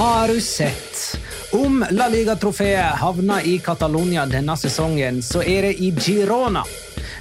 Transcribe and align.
Har 0.00 0.28
du 0.28 0.40
sett? 0.40 1.18
Om 1.52 1.84
La 1.90 2.08
Liga-trofeet 2.08 2.96
havner 2.96 3.46
i 3.46 3.58
Catalonia 3.58 4.22
denne 4.26 4.54
sesongen, 4.56 5.18
så 5.22 5.42
er 5.42 5.66
det 5.66 5.72
i 5.84 5.90
Girona. 5.92 6.62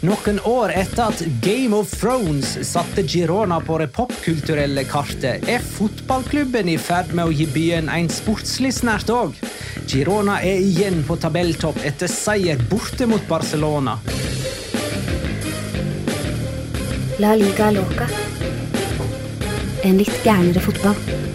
Noen 0.07 0.39
år 0.47 0.71
etter 0.79 1.09
at 1.11 1.23
Game 1.43 1.75
of 1.75 1.91
Thrones 1.91 2.53
satte 2.69 3.03
Girona 3.03 3.57
på 3.59 3.81
det 3.81 3.89
popkulturelle 3.97 4.85
kartet, 4.87 5.43
er 5.43 5.59
fotballklubben 5.59 6.71
i 6.71 6.77
ferd 6.79 7.11
med 7.11 7.27
å 7.27 7.35
gi 7.35 7.49
byen 7.51 7.91
en 7.91 8.07
sportslig 8.07 8.71
snert 8.77 9.11
òg. 9.11 9.35
Girona 9.83 10.39
er 10.39 10.63
igjen 10.63 11.03
på 11.03 11.19
tabelltopp 11.19 11.83
etter 11.83 12.07
seier 12.07 12.63
borte 12.71 13.09
mot 13.11 13.27
Barcelona. 13.27 13.97
La 17.19 17.35
liga 17.35 17.73
loca. 17.75 18.07
En 19.83 19.99
litt 19.99 20.23
gærnere 20.23 20.63
fotball. 20.63 21.27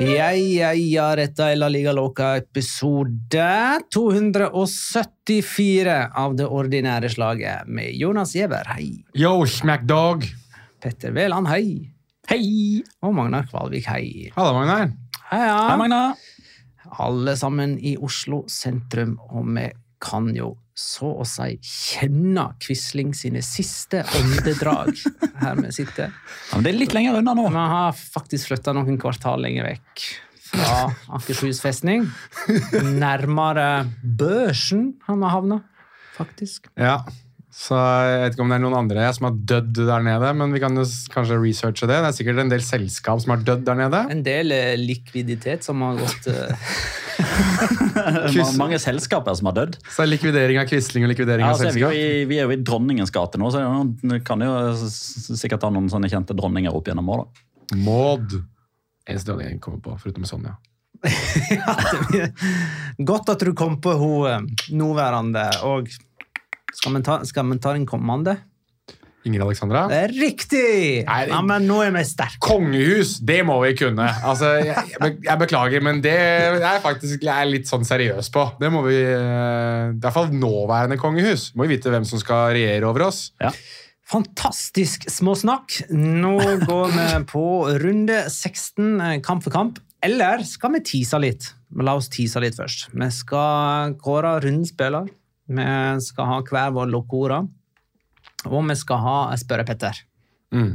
Ja, 0.00 0.30
ja, 0.32 0.70
ja, 0.72 1.10
dette 1.12 1.44
er 1.52 1.58
La 1.58 1.66
Liga 1.68 1.92
Loca 1.92 2.30
episode 2.38 3.48
274 3.92 5.96
av 6.16 6.36
det 6.38 6.46
ordinære 6.48 7.10
slaget 7.12 7.68
med 7.68 7.92
Jonas 8.00 8.32
Giæver, 8.32 8.64
hei. 8.72 9.04
Yo, 9.12 9.44
smackdog! 9.44 10.24
Petter 10.80 11.12
Veland, 11.12 11.52
hei. 11.52 11.92
Hei! 12.32 12.80
Og 13.04 13.12
Magnar 13.18 13.44
Kvalvik, 13.50 13.90
hei. 13.92 14.32
Halla, 14.38 14.54
Magnar. 14.56 14.88
Hei, 15.34 15.42
ja. 15.44 15.60
Hei, 15.68 15.76
Magna. 15.82 16.16
Alle 17.04 17.36
sammen 17.36 17.76
i 17.76 17.92
Oslo 18.00 18.48
sentrum, 18.48 19.20
og 19.28 19.52
vi 19.52 19.68
kan 20.00 20.32
jo 20.32 20.56
så 20.80 21.10
å 21.20 21.26
si 21.28 21.58
kjenne 21.60 22.46
Quisling 22.62 23.12
sine 23.16 23.42
siste 23.44 24.02
åndedrag 24.16 24.92
her 25.42 25.60
vi 25.60 25.72
sitter. 25.76 26.10
Ja, 26.50 26.56
men 26.56 26.66
det 26.66 26.72
er 26.72 26.80
litt 26.80 26.96
lenger 26.96 27.20
unna 27.20 27.36
nå. 27.36 27.46
Vi 27.52 27.68
har 27.74 27.96
faktisk 28.00 28.52
flytta 28.52 28.74
noen 28.76 28.98
kvartal 29.00 29.42
lenger 29.44 29.68
vekk 29.68 30.06
fra 30.50 30.90
Akershus 31.18 31.60
festning. 31.62 32.08
Nærmere 32.98 33.86
børsen 34.02 34.94
har 35.06 35.18
vi 35.20 35.34
havna, 35.36 35.60
faktisk. 36.16 36.72
Ja, 36.80 37.02
så 37.50 37.74
Jeg 37.76 38.18
vet 38.22 38.36
ikke 38.36 38.44
om 38.44 38.52
det 38.52 38.56
er 38.60 38.62
noen 38.62 38.78
andre 38.78 39.06
som 39.14 39.26
har 39.26 39.38
dødd 39.52 39.78
der 39.88 40.04
nede, 40.06 40.32
men 40.38 40.54
vi 40.54 40.62
kan 40.62 40.78
jo 40.78 40.84
kanskje 41.12 41.38
researche 41.42 41.88
det. 41.90 41.98
Det 41.98 42.10
er 42.10 42.16
sikkert 42.16 42.42
en 42.44 42.52
del 42.52 42.62
selskap 42.64 43.22
som 43.22 43.34
har 43.34 43.42
dødd 43.46 43.64
der 43.66 43.78
nede. 43.82 44.02
En 44.14 44.22
del 44.26 44.54
eh, 44.54 44.76
likviditet 44.78 45.66
som 45.66 45.82
har 45.82 45.98
gått 45.98 46.30
eh, 46.30 46.70
Mange 48.60 48.78
selskaper 48.82 49.36
som 49.38 49.50
har 49.50 49.56
dødd. 49.56 49.76
Så 49.90 50.04
er 50.04 50.10
likvidering 50.10 50.60
av 50.60 50.68
Quisling 50.70 51.06
og 51.06 51.12
likvidering 51.12 51.44
Ja, 51.46 51.52
av 51.54 51.60
så 51.60 51.68
er 51.70 51.76
vi, 51.76 51.82
jo 51.82 51.90
i, 51.94 52.24
vi 52.30 52.40
er 52.40 52.48
jo 52.48 52.56
i 52.56 52.62
Dronningens 52.64 53.12
gate 53.14 53.40
nå, 53.40 53.50
så 53.52 53.62
nå 53.62 54.20
kan 54.26 54.42
jo 54.44 54.52
sikkert 54.80 55.66
ha 55.66 55.72
noen 55.74 55.90
sånne 55.92 56.10
kjente 56.12 56.36
dronninger 56.36 56.74
opp 56.74 56.90
gjennom 56.90 57.08
år. 57.14 57.24
da. 57.24 57.78
Maud. 57.86 58.36
Eneste 59.08 59.30
dronning 59.30 59.54
jeg 59.54 59.62
kommer 59.64 59.82
på, 59.84 59.96
foruten 60.02 60.28
Sonja. 60.28 60.56
ja, 61.56 61.74
det 62.12 62.26
Godt 63.08 63.32
at 63.32 63.40
du 63.40 63.54
kom 63.56 63.78
på 63.80 63.94
hun 63.96 64.28
eh, 64.28 64.66
nåværende, 64.76 65.46
og 65.64 65.88
skal 66.76 66.96
vi 66.98 67.02
ta, 67.06 67.20
skal 67.26 67.48
vi 67.48 67.58
ta 67.62 67.72
den 67.76 67.86
kommende? 67.88 68.36
Ingrid 69.28 69.42
Alexandra. 69.44 69.82
Det 69.90 69.98
er 70.06 70.12
riktig! 70.16 71.04
Nei, 71.04 71.18
Ja, 71.28 71.40
men 71.44 71.66
nå 71.68 71.82
er 71.84 71.90
vi 71.92 72.04
sterke. 72.08 72.40
Kongehus, 72.40 73.18
det 73.20 73.42
må 73.44 73.58
vi 73.66 73.74
kunne. 73.76 74.06
Altså, 74.24 74.54
jeg, 74.64 75.18
jeg 75.26 75.38
beklager, 75.42 75.84
men 75.84 76.00
det 76.04 76.14
er 76.16 76.80
faktisk 76.80 77.26
jeg 77.26 77.34
er 77.34 77.50
litt 77.50 77.68
sånn 77.68 77.84
seriøs 77.84 78.30
på. 78.32 78.46
Det 78.62 78.70
må 78.72 78.80
vi, 78.86 78.96
eh, 78.96 79.90
I 79.92 80.00
hvert 80.00 80.16
fall 80.16 80.32
nåværende 80.32 80.96
kongehus. 81.00 81.50
Må 81.54 81.68
vi 81.68 81.76
vite 81.76 81.92
hvem 81.92 82.08
som 82.08 82.22
skal 82.22 82.54
regjere 82.56 82.88
over 82.88 83.10
oss. 83.10 83.26
Ja. 83.42 83.52
Fantastisk 84.10 85.04
småsnakk. 85.12 85.82
Nå 85.94 86.34
går 86.66 86.90
vi 86.96 87.06
på 87.30 87.44
runde 87.84 88.24
16, 88.32 89.00
eh, 89.04 89.20
kamp 89.22 89.44
for 89.44 89.54
kamp. 89.54 89.78
Eller 90.02 90.42
skal 90.48 90.72
vi 90.72 90.80
tease 90.80 91.20
litt? 91.20 91.52
Men 91.70 91.86
La 91.86 91.94
oss 92.00 92.08
tease 92.10 92.40
litt 92.42 92.56
først. 92.58 92.88
Vi 92.96 93.10
skal 93.14 93.94
kåre 94.00 94.38
rundens 94.42 94.72
spiller. 94.72 95.06
Vi 95.50 95.66
skal 96.08 96.26
ha 96.26 96.40
hver 96.42 96.72
vår 96.74 96.88
lokkeord. 96.90 97.48
Og 98.48 98.64
vi 98.68 98.76
skal 98.78 99.02
ha 99.04 99.16
spørre 99.40 99.66
Petter. 99.68 100.00
Mm. 100.54 100.72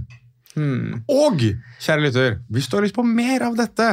Hmm. 0.56 1.00
Og, 1.12 1.42
kjære 1.84 2.06
lytter, 2.06 2.38
hvis 2.54 2.70
du 2.70 2.78
har 2.78 2.86
lyst 2.86 2.96
på 2.96 3.04
mer 3.04 3.44
av 3.48 3.58
dette, 3.60 3.90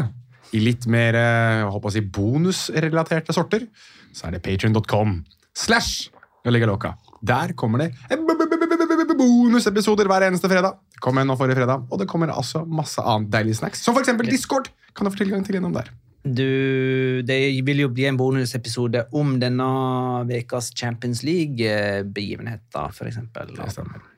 i 0.53 0.61
litt 0.63 0.85
mer 0.91 1.17
eh, 1.17 1.61
jeg 1.63 1.71
håper 1.75 1.91
å 1.91 1.95
si, 1.95 2.03
bonusrelaterte 2.19 3.35
sorter, 3.35 3.65
så 4.13 4.29
er 4.29 4.37
det 4.37 4.45
patreon.com 4.45 5.23
slash 5.57 6.11
Låka. 6.43 6.97
Der 7.23 7.53
kommer 7.55 7.85
det 7.85 7.93
bonusepisoder 9.23 10.09
hver 10.11 10.27
eneste 10.29 10.51
fredag. 10.51 10.79
Det 10.95 11.03
kom 11.03 11.19
en 11.21 11.29
nå 11.31 11.37
forrige 11.39 11.61
fredag, 11.61 11.87
og 11.89 12.01
det 12.01 12.09
kommer 12.11 12.33
altså 12.35 12.65
masse 12.67 13.03
annet 13.03 13.31
deilig 13.33 13.59
snacks. 13.61 13.83
Som 13.85 13.99
eksempel 14.01 14.31
Discord. 14.31 14.71
Kan 14.93 15.07
du 15.07 15.13
få 15.15 15.23
tilgang 15.23 15.45
til 15.47 15.57
gjennom 15.57 15.75
der. 15.75 15.89
Du, 16.23 17.23
det 17.27 17.37
vil 17.67 17.81
jo 17.83 17.89
bli 17.91 18.05
en 18.07 18.19
bonusepisode 18.19 19.09
om 19.19 19.35
denne 19.43 19.67
ukas 20.31 20.71
Champions 20.71 21.25
League-begivenheter, 21.27 22.95
for 22.95 23.11
eksempel. 23.11 23.51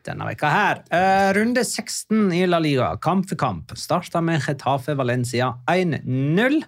Denne 0.05 0.27
veka 0.29 0.51
her. 0.53 0.83
Eh, 0.93 1.31
runde 1.39 1.65
16 1.65 2.29
i 2.37 2.43
La 2.45 2.61
Liga, 2.61 2.91
kamp 3.01 3.31
for 3.31 3.41
kamp. 3.41 3.73
Starta 3.81 4.21
med 4.21 4.45
Getafe 4.45 4.99
Valencia 5.01 5.55
1-0. 5.73 6.61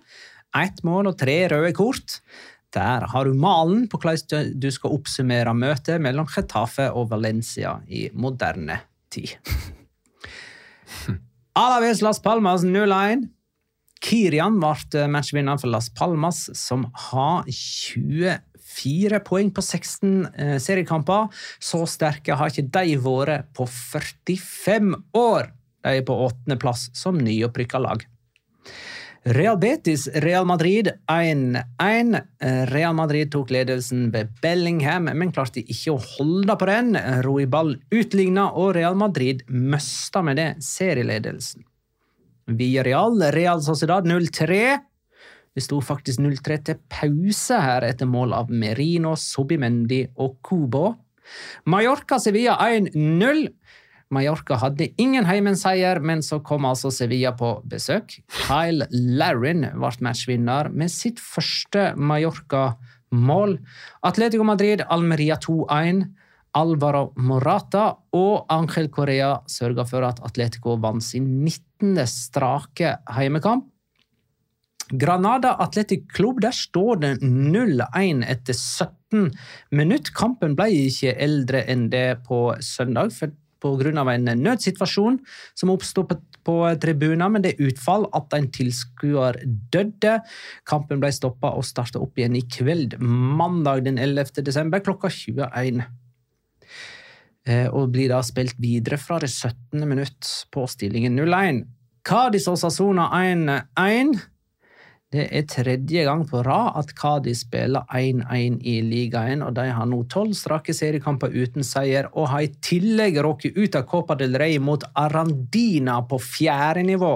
Ett 0.57 0.83
mål 0.89 1.13
og 1.13 1.21
tre 1.21 1.37
røde 1.53 1.75
kort. 1.77 2.23
Der 2.73 3.05
har 3.13 3.29
du 3.29 3.37
malen 3.37 3.85
på 3.93 4.01
hvordan 4.01 4.57
du 4.57 4.71
skal 4.73 4.97
oppsummere 4.97 5.53
møtet 5.57 6.01
mellom 6.01 6.29
Getafe 6.33 6.89
og 6.97 7.11
Valencia 7.13 7.77
i 7.89 8.09
moderne 8.17 8.81
tid. 9.13 9.37
Alaves 11.57 12.01
Las 12.05 12.25
Palmas 12.25 12.65
0-1. 12.65 13.36
Kirian 14.07 14.61
ble 14.63 15.07
matchvinner 15.11 15.59
for 15.59 15.73
Las 15.73 15.89
Palmas, 15.91 16.45
som 16.55 16.85
har 17.11 17.47
24 17.51 19.19
poeng 19.27 19.51
på 19.51 19.65
16 19.65 20.29
eh, 20.31 20.59
seriekamper. 20.63 21.27
Så 21.59 21.83
sterke 21.91 22.37
har 22.39 22.53
ikke 22.53 22.69
de 22.77 23.01
vært 23.03 23.51
på 23.57 23.67
45 23.67 24.95
år. 25.19 25.51
De 25.83 25.99
er 25.99 26.07
på 26.07 26.21
åttendeplass 26.29 26.93
som 26.95 27.19
nyopprykka 27.19 27.83
lag. 27.83 28.07
Real 29.27 29.59
Betis, 29.59 30.07
Real 30.23 30.47
Madrid 30.47 30.93
1-1. 31.11 32.21
Real 32.71 32.95
Madrid 32.95 33.33
tok 33.35 33.51
ledelsen 33.51 34.13
ved 34.15 34.31
Bellingham, 34.39 35.11
men 35.11 35.35
klarte 35.35 35.67
ikke 35.67 35.97
å 35.97 36.03
holde 36.15 36.55
på 36.55 36.69
den. 36.71 36.95
Rui 37.27 37.49
Ball 37.51 37.75
utligna, 37.91 38.53
og 38.55 38.77
Real 38.79 38.95
Madrid 38.95 39.43
mista 39.51 40.23
med 40.23 40.39
det 40.39 40.53
serieledelsen. 40.63 41.67
Villarreal, 42.47 43.19
Real 43.35 43.63
Sociedad 43.63 44.07
0-3. 44.07 44.79
Det 45.57 45.65
sto 45.65 45.81
faktisk 45.81 46.21
0-3 46.21 46.59
til 46.69 46.79
pause 46.93 47.59
her 47.63 47.87
etter 47.87 48.09
mål 48.09 48.35
av 48.37 48.51
Merino, 48.53 49.15
Sobimendi 49.17 50.03
og 50.21 50.37
Kubo. 50.45 50.91
Mallorca-Sevilla 51.67 52.59
1-0. 52.61 53.47
Mallorca 54.15 54.61
hadde 54.63 54.93
ingen 55.03 55.27
heimenseier, 55.27 55.99
men 55.99 56.23
så 56.23 56.39
kom 56.45 56.69
altså 56.69 56.93
Sevilla 56.95 57.33
på 57.35 57.57
besøk. 57.67 58.21
Kyle 58.45 58.87
Larrin 58.93 59.67
ble 59.73 59.91
matchvinner 60.07 60.71
med 60.71 60.93
sitt 60.93 61.19
første 61.19 61.89
Mallorca-mål. 61.99 63.57
Atletico 64.07 64.47
Madrid, 64.47 64.85
Almeria 64.87 65.41
2-1. 65.43 66.05
Alvaro 66.57 67.11
Morata 67.21 67.91
og 68.17 68.47
Angel 68.53 68.89
Correa 68.93 69.35
sørga 69.51 69.85
for 69.89 70.07
at 70.09 70.23
Atletico 70.25 70.77
vant 70.81 71.05
sin 71.05 71.29
19. 71.45 72.01
strake 72.09 72.97
heimekamp. 73.13 73.67
Granada 74.95 75.57
Atletic 75.59 76.05
Club, 76.15 76.41
der 76.41 76.55
står 76.55 77.01
det 77.03 77.17
0-1 77.21 78.23
etter 78.23 78.55
17 78.55 79.33
minutt. 79.75 80.13
Kampen 80.15 80.55
ble 80.57 80.69
ikke 80.87 81.17
eldre 81.19 81.65
enn 81.67 81.89
det 81.91 82.23
på 82.29 82.55
søndag, 82.63 83.11
pga. 83.59 84.15
en 84.15 84.31
nødsituasjon 84.45 85.19
som 85.59 85.73
oppsto 85.75 86.07
på, 86.07 86.21
på 86.47 86.57
tribunen, 86.79 87.33
men 87.33 87.43
det 87.43 87.57
utfall 87.59 88.07
at 88.15 88.33
en 88.39 88.47
tilskuer 88.55 89.41
døde. 89.75 90.21
Kampen 90.65 91.03
ble 91.03 91.11
stoppa 91.11 91.51
og 91.59 91.67
starta 91.67 91.99
opp 91.99 92.17
igjen 92.17 92.39
i 92.39 92.47
kveld, 92.47 93.01
mandag 93.01 93.85
den 93.91 93.99
11. 93.99 94.39
desember 94.47 94.79
klokka 94.79 95.11
21. 95.11 95.83
Eh, 97.47 97.69
og 97.71 97.93
blir 97.95 98.11
da 98.11 98.23
spilt 98.27 98.59
videre 98.59 98.99
fra 98.99 99.21
det 99.23 99.31
17. 99.31 99.85
minutt 99.87 100.31
på 100.51 100.67
stillingen 100.71 101.19
0-1. 101.19 101.63
Cádiz 102.07 102.49
og 102.51 102.59
Sassona 102.59 103.07
1-1. 103.15 104.17
Det 105.15 105.29
er 105.31 105.45
tredje 105.47 106.03
gang 106.09 106.25
på 106.27 106.41
rad 106.43 106.75
at 106.81 106.91
Cádiz 106.99 107.45
spiller 107.45 107.87
1-1 107.95 108.59
i 108.67 108.81
ligaen, 108.83 109.45
og 109.47 109.55
de 109.55 109.69
har 109.71 109.87
nå 109.87 110.01
tolv 110.11 110.35
strake 110.35 110.75
seriekamper 110.75 111.31
uten 111.31 111.63
seier, 111.67 112.09
og 112.13 112.33
har 112.33 112.43
i 112.43 112.51
tillegg 112.63 113.21
råket 113.23 113.55
ut 113.55 113.79
av 113.79 113.87
Copa 113.87 114.19
del 114.19 114.35
Rey 114.39 114.59
mot 114.59 114.83
Arandina 114.99 116.01
på 116.11 116.19
fjerde 116.19 116.83
nivå. 116.91 117.13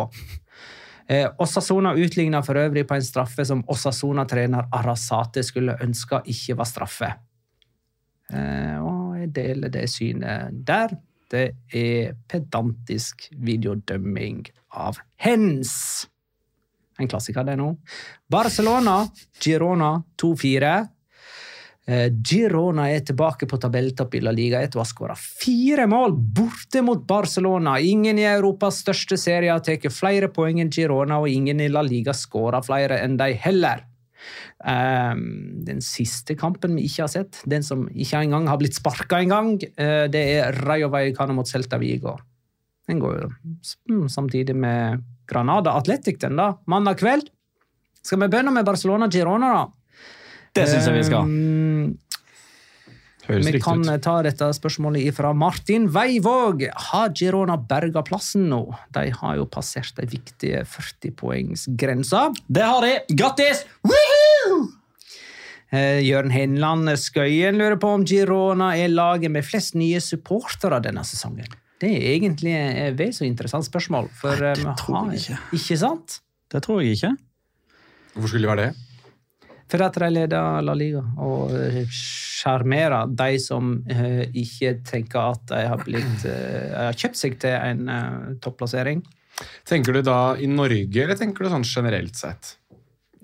Eh, 1.11 1.27
Osasona 1.43 1.97
utligna 1.99 2.39
for 2.47 2.55
øvrig 2.55 2.87
på 2.87 2.95
en 2.95 3.03
straffe 3.03 3.43
som 3.43 3.65
Osasona-trener 3.67 4.71
Arasate 4.79 5.43
skulle 5.43 5.75
ønske 5.83 6.23
ikke 6.31 6.55
var 6.61 6.71
straffe. 6.71 7.09
Eh, 8.31 8.79
og 8.79 9.00
jeg 9.25 9.35
deler 9.37 9.73
det 9.73 9.87
synet 9.93 10.63
der. 10.67 10.97
Det 11.31 11.47
er 11.77 12.17
pedantisk 12.29 13.29
videodømming 13.39 14.49
av 14.75 14.99
hens. 15.23 16.07
En 17.01 17.09
klassiker, 17.09 17.47
det 17.47 17.57
nå. 17.61 17.71
Barcelona, 18.31 19.05
Girona 19.41 19.95
2-4. 20.21 20.73
Eh, 21.91 22.09
Girona 22.23 22.91
er 22.93 23.01
tilbake 23.07 23.49
på 23.49 23.59
tabelltopp 23.59 24.15
i 24.15 24.21
La 24.23 24.35
Liga 24.35 24.61
etter 24.63 24.79
å 24.79 24.85
ha 24.85 24.89
skåra 24.89 25.17
fire 25.19 25.89
mål 25.91 26.13
borte 26.37 26.83
mot 26.87 27.01
Barcelona. 27.07 27.79
Ingen 27.81 28.21
i 28.21 28.27
Europas 28.29 28.83
største 28.85 29.19
serie 29.19 29.51
har 29.55 29.65
tatt 29.65 29.89
flere 29.95 30.29
poeng 30.35 30.61
enn 30.61 30.71
Girona, 30.71 31.19
og 31.23 31.31
ingen 31.31 31.63
i 31.63 31.71
La 31.73 31.83
Liga 31.87 32.15
skåra 32.15 32.61
flere 32.63 33.01
enn 33.03 33.17
de 33.21 33.33
heller. 33.47 33.87
Um, 34.61 35.23
den 35.65 35.81
siste 35.85 36.37
kampen 36.39 36.77
vi 36.77 36.85
ikke 36.89 37.07
har 37.07 37.13
sett, 37.13 37.41
den 37.49 37.65
som 37.67 37.87
ikke 37.89 38.21
engang 38.27 38.49
har 38.51 38.61
blitt 38.61 38.77
sparka 38.77 39.21
engang, 39.23 39.55
uh, 39.81 40.07
det 40.13 40.25
er 40.41 40.61
Rayo 40.67 40.91
Vallecano 40.93 41.37
mot 41.37 41.49
Celta 41.49 41.81
Vigo. 41.81 42.19
Den 42.91 43.01
går 43.01 43.21
jo 43.23 44.07
samtidig 44.11 44.57
med 44.59 45.05
Granada 45.31 45.77
Athletic 45.79 46.19
den 46.21 46.41
da, 46.41 46.53
mandag 46.71 46.99
kveld. 47.01 47.31
Skal 48.03 48.21
vi 48.23 48.31
begynne 48.33 48.53
med 48.55 48.67
Barcelona 48.67 49.09
Girona, 49.13 49.53
da? 49.55 49.67
Det 50.57 50.67
syns 50.67 50.89
jeg 50.89 50.97
vi 50.97 51.07
skal. 51.07 51.29
Um, 51.29 51.99
Høres 53.31 53.49
vi 53.55 53.61
kan 53.63 53.83
ut. 53.87 54.03
ta 54.03 54.17
dette 54.27 54.49
spørsmålet 54.57 55.15
fra 55.17 55.33
Martin 55.37 55.87
Veivåg. 55.93 56.67
Har 56.91 57.13
Girona 57.17 57.57
berga 57.57 58.03
plassen 58.07 58.49
nå? 58.51 58.63
De 58.95 59.07
har 59.17 59.39
jo 59.39 59.47
passert 59.51 59.95
de 60.01 60.09
viktige 60.11 60.65
40-poengsgrensa. 60.69 62.29
Det 62.49 62.67
har 62.67 62.87
de! 62.87 62.93
Grattis! 63.15 63.65
Eh, 65.71 66.01
Jørn 66.03 66.33
Henland 66.35 66.91
Skøyen 66.99 67.59
lurer 67.61 67.79
på 67.79 67.93
om 67.95 68.05
Girona 68.07 68.73
er 68.75 68.91
laget 68.91 69.31
med 69.31 69.47
flest 69.47 69.77
nye 69.79 70.01
supportere 70.03 70.81
denne 70.83 71.05
sesongen. 71.07 71.47
Det 71.81 71.89
er 71.95 72.09
egentlig 72.17 72.53
et 72.59 72.97
vel 72.99 73.13
så 73.17 73.25
interessant 73.25 73.65
spørsmål. 73.65 74.11
For 74.19 74.35
Nei, 74.35 74.51
eh, 74.51 74.65
det 74.67 74.77
tror 74.83 75.13
jeg 75.13 75.23
ikke. 75.23 75.39
Ikke 75.61 75.79
sant? 75.81 76.21
Det 76.51 76.63
tror 76.67 76.83
jeg 76.83 76.99
ikke. 76.99 77.13
Hvorfor 78.17 78.33
skulle 78.33 78.49
det 78.49 78.51
være 78.51 78.67
det? 78.67 78.90
For 79.71 79.87
at 79.87 79.99
de 80.03 80.09
leder 80.11 80.65
La 80.67 80.75
Liga 80.75 81.03
og 81.23 81.53
eh, 81.55 81.83
sjarmerer 81.95 83.11
de 83.15 83.39
som 83.43 83.77
eh, 83.91 84.25
ikke 84.43 84.81
tenker 84.87 85.37
at 85.37 85.45
de 85.53 85.61
har, 85.71 85.85
blitt, 85.87 86.25
eh, 86.27 86.73
har 86.75 86.99
kjøpt 86.99 87.21
seg 87.21 87.37
til 87.43 87.55
en 87.55 87.85
topplassering. 88.43 89.05
Tenker 89.69 89.95
du 89.95 90.03
da 90.05 90.35
i 90.37 90.49
Norge, 90.51 91.05
eller 91.05 91.17
tenker 91.17 91.47
du 91.47 91.53
sånn 91.53 91.67
generelt 91.67 92.19
sett? 92.19 92.57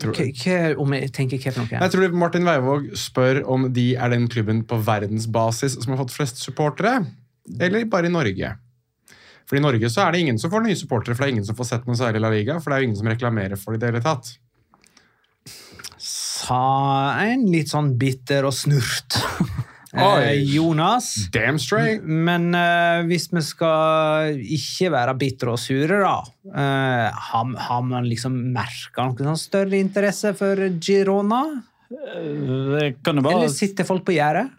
Om 0.05 0.95
jeg 0.95 1.11
tenker 1.17 1.41
hva 1.41 1.53
for 1.55 1.65
noe? 1.65 1.81
Jeg 1.81 1.93
tror 1.95 2.17
Martin 2.21 2.47
Weivåg 2.47 2.91
spør 3.00 3.41
om 3.49 3.67
de 3.73 3.88
er 3.97 4.12
den 4.12 4.29
klubben 4.33 4.62
på 4.69 4.79
verdensbasis 4.85 5.79
som 5.81 5.95
har 5.95 6.03
fått 6.05 6.15
flest 6.15 6.41
supportere, 6.45 7.00
eller 7.59 7.88
bare 7.91 8.11
i 8.11 8.12
Norge. 8.12 8.55
For 9.49 9.59
i 9.59 9.62
Norge 9.62 9.88
så 9.93 10.05
er 10.05 10.15
det 10.15 10.25
ingen 10.25 10.41
som 10.43 10.53
får 10.53 10.67
nye 10.67 10.79
supportere, 10.79 11.17
for 11.17 11.25
det 11.25 11.31
er 11.31 11.37
ingen 11.38 11.49
som 11.49 11.59
får 11.59 11.71
sett 11.71 11.87
noe 11.88 11.99
særlig 11.99 12.23
La 12.23 12.33
Liga, 12.33 12.59
for 12.61 12.71
det 12.71 12.76
er 12.76 12.85
jo 12.85 12.91
ingen 12.91 13.00
som 13.00 13.11
reklamerer 13.11 13.61
for 13.61 13.75
det 13.75 13.81
i 13.81 13.85
det 13.85 13.93
hele 13.95 14.05
tatt. 14.05 14.35
Sa 16.47 17.17
en 17.26 17.47
litt 17.50 17.73
sånn 17.73 17.97
bitter 17.99 18.47
og 18.47 18.55
snurt. 18.55 19.19
Oi. 19.97 20.23
Eh, 20.29 20.43
Jonas. 20.53 21.09
Damn 21.33 21.59
straight! 21.59 22.05
Men 22.05 22.50
eh, 22.55 23.00
hvis 23.09 23.31
vi 23.33 23.43
skal 23.43 24.37
ikke 24.37 24.91
være 24.93 25.15
bitre 25.17 25.55
og 25.55 25.61
sure, 25.62 26.03
da 26.03 26.19
eh, 26.53 27.23
har, 27.31 27.55
har 27.69 27.87
man 27.87 28.07
liksom 28.07 28.37
merka 28.55 29.07
noen 29.07 29.33
sånn 29.33 29.41
større 29.41 29.81
interesse 29.81 30.35
for 30.37 30.61
Girona? 30.76 31.43
Det 31.88 32.97
kan 33.07 33.17
jo 33.17 33.25
bare 33.25 33.41
Eller 33.41 33.55
sitter 33.55 33.88
folk 33.88 34.05
på 34.07 34.17
gjerdet? 34.19 34.50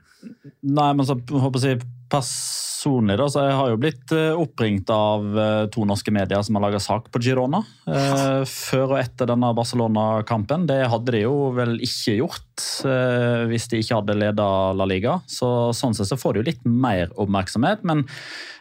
Nei, 0.66 0.90
men 0.96 1.06
så 1.06 1.18
håper 1.20 1.68
jeg 1.68 1.84
personlig 2.78 3.18
da, 3.18 3.26
så 3.30 3.44
jeg 3.48 3.56
har 3.58 3.72
jo 3.72 3.80
blitt 3.82 4.12
eh, 4.14 4.38
oppringt 4.38 4.90
av 4.94 5.26
eh, 5.34 5.64
to 5.74 5.86
norske 5.88 6.12
medier 6.14 6.44
som 6.46 6.58
har 6.58 6.68
laget 6.68 6.86
sak 6.86 7.10
på 7.12 7.22
Girona. 7.26 7.64
eh, 7.90 8.44
før 8.46 8.94
og 8.94 9.00
etter 9.02 9.30
denne 9.32 9.50
Barcelona-kampen. 9.58 10.68
Det 10.70 10.84
hadde 10.92 11.16
de 11.16 11.24
jo 11.24 11.50
vel 11.58 11.78
ikke 11.82 12.20
gjort 12.20 12.47
hvis 13.52 13.68
de 13.72 13.82
ikke 13.84 14.00
hadde 14.02 14.18
ledet 14.18 14.50
La 14.78 14.86
Liga. 14.90 15.20
Så 15.30 15.72
sånn 15.78 15.96
sett 15.98 16.10
så 16.10 16.18
får 16.20 16.34
de 16.38 16.42
jo 16.44 16.48
litt 16.52 16.66
mer 16.68 17.12
oppmerksomhet, 17.20 17.84
men 17.88 18.06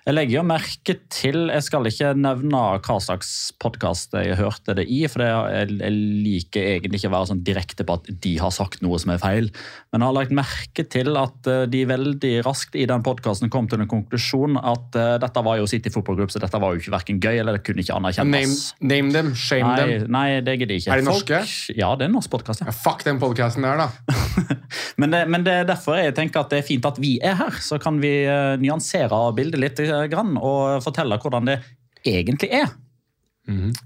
jeg 0.07 0.15
legger 0.15 0.37
jo 0.37 0.43
merke 0.47 0.95
til 1.11 1.49
Jeg 1.51 1.65
skal 1.67 1.89
ikke 1.89 2.13
nevne 2.15 2.59
hva 2.79 2.97
slags 3.03 3.31
podkast 3.59 4.13
jeg 4.15 4.37
hørte 4.39 4.77
det 4.79 4.85
i, 4.87 5.01
for 5.11 5.25
jeg, 5.25 5.73
jeg 5.81 5.97
liker 6.23 6.69
egentlig 6.77 7.01
ikke 7.01 7.11
å 7.11 7.15
være 7.17 7.29
sånn 7.33 7.41
direkte 7.43 7.83
på 7.89 7.97
at 7.99 8.07
de 8.23 8.37
har 8.39 8.53
sagt 8.55 8.85
noe 8.87 9.01
som 9.03 9.11
er 9.17 9.19
feil. 9.19 9.49
Men 9.91 10.05
jeg 10.05 10.07
har 10.07 10.15
lagt 10.15 10.35
merke 10.39 10.85
til 10.95 11.11
at 11.19 11.51
eh, 11.51 11.65
de 11.73 11.81
veldig 11.91 12.33
raskt 12.47 12.79
i 12.79 12.87
den 12.87 13.03
podkasten 13.03 13.51
kom 13.51 13.67
til 13.67 13.83
en 13.83 13.91
konklusjon 13.91 14.61
at 14.63 14.95
eh, 15.01 15.17
dette 15.27 15.43
var 15.49 15.59
jo 15.59 15.67
City 15.67 15.91
Football 15.91 16.21
Group, 16.21 16.31
så 16.37 16.39
dette 16.45 16.63
var 16.63 16.77
jo 16.77 16.85
ikke 16.85 16.95
hverken 16.95 17.19
gøy 17.27 17.41
eller 17.43 17.59
det 17.59 17.65
kunne 17.67 17.83
ikke 17.83 17.99
anerkjennes. 17.99 18.63
name 18.87 19.11
them, 19.17 19.35
shame 19.35 19.67
Nei, 19.73 19.81
them. 19.99 20.07
nei, 20.15 20.27
det 20.47 20.55
gidder 20.61 20.77
jeg 20.79 20.85
ikke. 20.87 20.93
Er 20.95 21.03
de 21.03 21.11
Folk- 21.11 21.35
norske? 21.35 21.75
Ja, 21.83 21.91
det 21.99 22.07
er 22.07 22.13
en 22.13 22.17
norsk 22.21 22.31
podkast. 22.37 22.63
Ja. 22.63 22.71
Ja, 22.71 22.79
fuck 22.79 23.03
den 23.07 23.19
podcasten 23.19 23.67
der, 23.67 23.83
da. 23.83 23.86
Men, 25.01 25.13
det, 25.13 25.27
men 25.29 25.43
det 25.45 25.53
er 25.53 25.67
derfor 25.69 25.99
jeg 26.01 26.15
tenker 26.17 26.41
at 26.41 26.53
det 26.53 26.63
er 26.63 26.65
fint 26.65 26.87
at 26.89 26.97
vi 27.01 27.17
er 27.21 27.35
her. 27.37 27.59
Så 27.61 27.77
kan 27.83 27.99
vi 28.01 28.11
eh, 28.25 28.55
nyansere 28.63 29.19
bildet 29.37 29.61
litt 29.61 29.83
eh, 29.85 30.17
og 30.41 30.81
fortelle 30.85 31.19
hvordan 31.21 31.51
det 31.51 31.59
egentlig 32.07 32.49
er. 32.63 32.71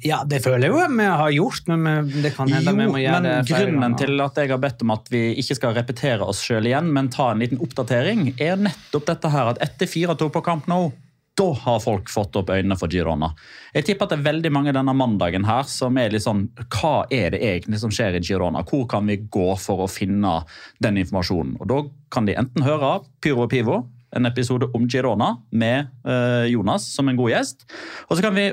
Ja, 0.00 0.22
det 0.24 0.38
føler 0.40 0.68
jeg 0.68 0.72
jo 0.72 0.84
vi 0.96 1.06
har 1.10 1.32
gjort, 1.34 1.66
men 1.68 2.08
det 2.22 2.30
kan 2.32 2.48
hende 2.48 2.72
vi 2.78 2.86
må 2.88 3.00
gjøre 3.02 3.18
men 3.18 3.26
det 3.28 3.34
flere 3.50 3.66
grunnen 3.66 3.82
ganger. 3.84 3.98
til 4.00 4.24
at 4.24 4.40
jeg 4.40 4.52
har 4.54 4.62
bedt 4.62 4.84
om 4.86 4.94
at 4.94 5.10
vi 5.12 5.20
ikke 5.42 5.56
skal 5.58 5.74
repetere 5.76 6.28
oss 6.32 6.40
sjøl 6.46 6.70
igjen, 6.70 6.88
men 6.94 7.10
ta 7.12 7.26
en 7.34 7.42
liten 7.42 7.60
oppdatering, 7.60 8.30
er 8.40 8.56
nettopp 8.56 9.10
dette 9.10 9.32
her 9.34 9.52
at 9.52 9.60
etter 9.66 9.90
4-2 9.90 10.30
på 10.32 10.44
Camp 10.46 10.70
Nou, 10.70 10.94
da 11.38 11.46
har 11.62 11.78
folk 11.80 12.10
fått 12.12 12.36
opp 12.36 12.50
øynene 12.52 12.76
for 12.78 12.92
Girona. 12.92 13.30
Jeg 13.74 13.86
tipper 13.86 14.06
at 14.06 14.12
det 14.12 14.18
er 14.18 14.26
veldig 14.26 14.50
mange 14.52 14.74
denne 14.76 14.94
mandagen 14.96 15.46
her 15.48 15.62
som 15.70 15.96
er 16.00 16.12
litt 16.12 16.24
sånn 16.24 16.48
Hva 16.66 17.06
er 17.12 17.32
det 17.34 17.40
egentlig 17.46 17.80
som 17.80 17.92
skjer 17.94 18.18
i 18.18 18.24
Girona? 18.24 18.64
Hvor 18.66 18.84
kan 18.90 19.06
vi 19.08 19.20
gå 19.22 19.46
for 19.60 19.84
å 19.84 19.88
finne 19.90 20.40
den 20.82 21.00
informasjonen? 21.00 21.56
Og 21.60 21.70
Da 21.70 21.80
kan 22.12 22.28
de 22.28 22.36
enten 22.40 22.66
høre 22.66 22.98
Pyro 23.22 23.46
og 23.46 23.54
Pivo, 23.54 23.84
en 24.16 24.26
episode 24.26 24.68
om 24.74 24.88
Girona 24.90 25.36
med 25.52 25.88
eh, 26.04 26.50
Jonas 26.50 26.88
som 26.96 27.08
en 27.08 27.18
god 27.18 27.32
gjest. 27.32 27.64
Og 28.08 28.18
så 28.18 28.26
kan 28.26 28.36
vi 28.36 28.50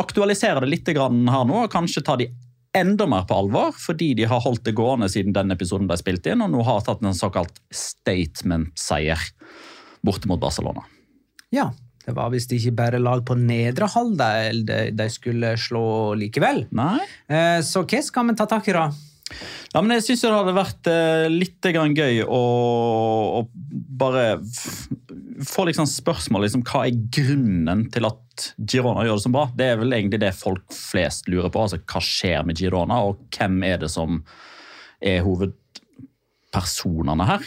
aktualisere 0.00 0.62
det 0.62 0.70
litt 0.70 0.88
her 0.88 1.10
nå, 1.12 1.64
og 1.64 1.72
kanskje 1.72 2.04
ta 2.06 2.16
de 2.16 2.30
enda 2.72 3.06
mer 3.10 3.26
på 3.28 3.36
alvor, 3.36 3.74
fordi 3.76 4.12
de 4.16 4.26
har 4.30 4.40
holdt 4.40 4.64
det 4.64 4.76
gående 4.78 5.10
siden 5.12 5.34
den 5.36 5.52
episoden 5.52 5.90
ble 5.90 5.98
spilt 6.00 6.26
inn, 6.30 6.40
og 6.44 6.54
nå 6.54 6.64
har 6.64 6.80
tatt 6.86 7.02
en 7.04 7.16
såkalt 7.16 7.60
statement-seier 7.74 9.20
borte 10.06 10.30
mot 10.30 10.40
Barcelona. 10.40 10.86
Ja, 11.52 11.68
det 12.06 12.14
var 12.16 12.32
visst 12.32 12.52
ikke 12.54 12.74
bare 12.78 12.98
lag 13.02 13.22
på 13.26 13.36
nedre 13.38 13.86
halvdel 13.92 14.64
de, 14.66 14.78
de 14.98 15.06
skulle 15.12 15.54
slå 15.60 15.84
likevel. 16.18 16.64
Nei? 16.74 16.98
Eh, 17.30 17.60
Så 17.66 17.84
hva 17.86 18.02
skal 18.02 18.30
vi 18.30 18.36
ta 18.38 18.48
tak 18.50 18.68
i, 18.70 18.74
da? 18.76 18.88
Ja, 19.72 19.80
men 19.80 19.94
jeg 19.96 20.04
syns 20.04 20.24
det 20.26 20.32
hadde 20.34 20.54
vært 20.56 20.88
eh, 20.90 21.26
litt 21.32 21.64
gøy 21.64 22.18
å, 22.26 22.40
å 23.38 23.40
bare 24.02 24.42
få 25.46 25.64
liksom 25.68 25.88
spørsmål 25.88 26.44
liksom, 26.46 26.64
Hva 26.68 26.84
er 26.86 26.98
grunnen 27.16 27.86
til 27.92 28.06
at 28.08 28.48
Girona 28.58 29.06
gjør 29.06 29.18
det 29.18 29.24
så 29.24 29.32
bra? 29.32 29.46
Det 29.56 29.70
er 29.72 29.80
vel 29.80 29.96
egentlig 29.96 30.20
det 30.22 30.34
folk 30.36 30.66
flest 30.76 31.30
lurer 31.32 31.52
på. 31.52 31.64
altså 31.64 31.80
Hva 31.80 32.02
skjer 32.04 32.44
med 32.48 32.60
Girona, 32.60 33.00
og 33.08 33.24
hvem 33.32 33.62
er 33.70 33.80
det 33.82 33.90
som 33.92 34.20
er 35.02 35.22
hovedpersonene 36.52 37.26
her? 37.26 37.44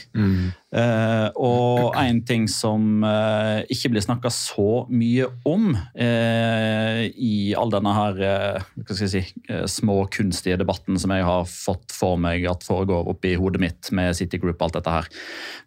Eh, 0.76 1.30
og 1.38 1.96
en 1.96 2.22
ting 2.26 2.48
som 2.50 3.04
eh, 3.04 3.64
ikke 3.70 3.92
blir 3.94 4.04
snakka 4.04 4.30
så 4.30 4.86
mye 4.90 5.28
om 5.46 5.76
eh, 5.96 7.06
i 7.16 7.54
all 7.56 7.72
denne 7.72 7.94
her 7.96 8.20
eh, 8.20 8.66
hva 8.76 8.96
skal 8.96 9.06
jeg 9.08 9.14
si, 9.14 9.24
eh, 9.50 9.66
små 9.66 10.08
kunstige 10.10 10.58
debatten 10.58 10.98
som 10.98 11.12
jeg 11.12 11.24
har 11.24 11.46
fått 11.46 11.92
for 11.94 12.18
meg 12.18 12.46
at 12.50 12.66
foregår 12.66 13.08
oppi 13.08 13.36
hodet 13.36 13.62
mitt 13.62 13.92
med 13.92 14.16
City 14.16 14.38
Group 14.38 14.60
og 14.60 14.70
alt 14.70 14.80
dette 14.82 14.98
her, 14.98 15.10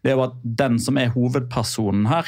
det 0.03 0.13
er 0.13 0.19
jo 0.19 0.27
at 0.29 0.39
den 0.43 0.79
som 0.79 0.99
er 0.99 1.13
hovedpersonen 1.15 2.09
her, 2.11 2.27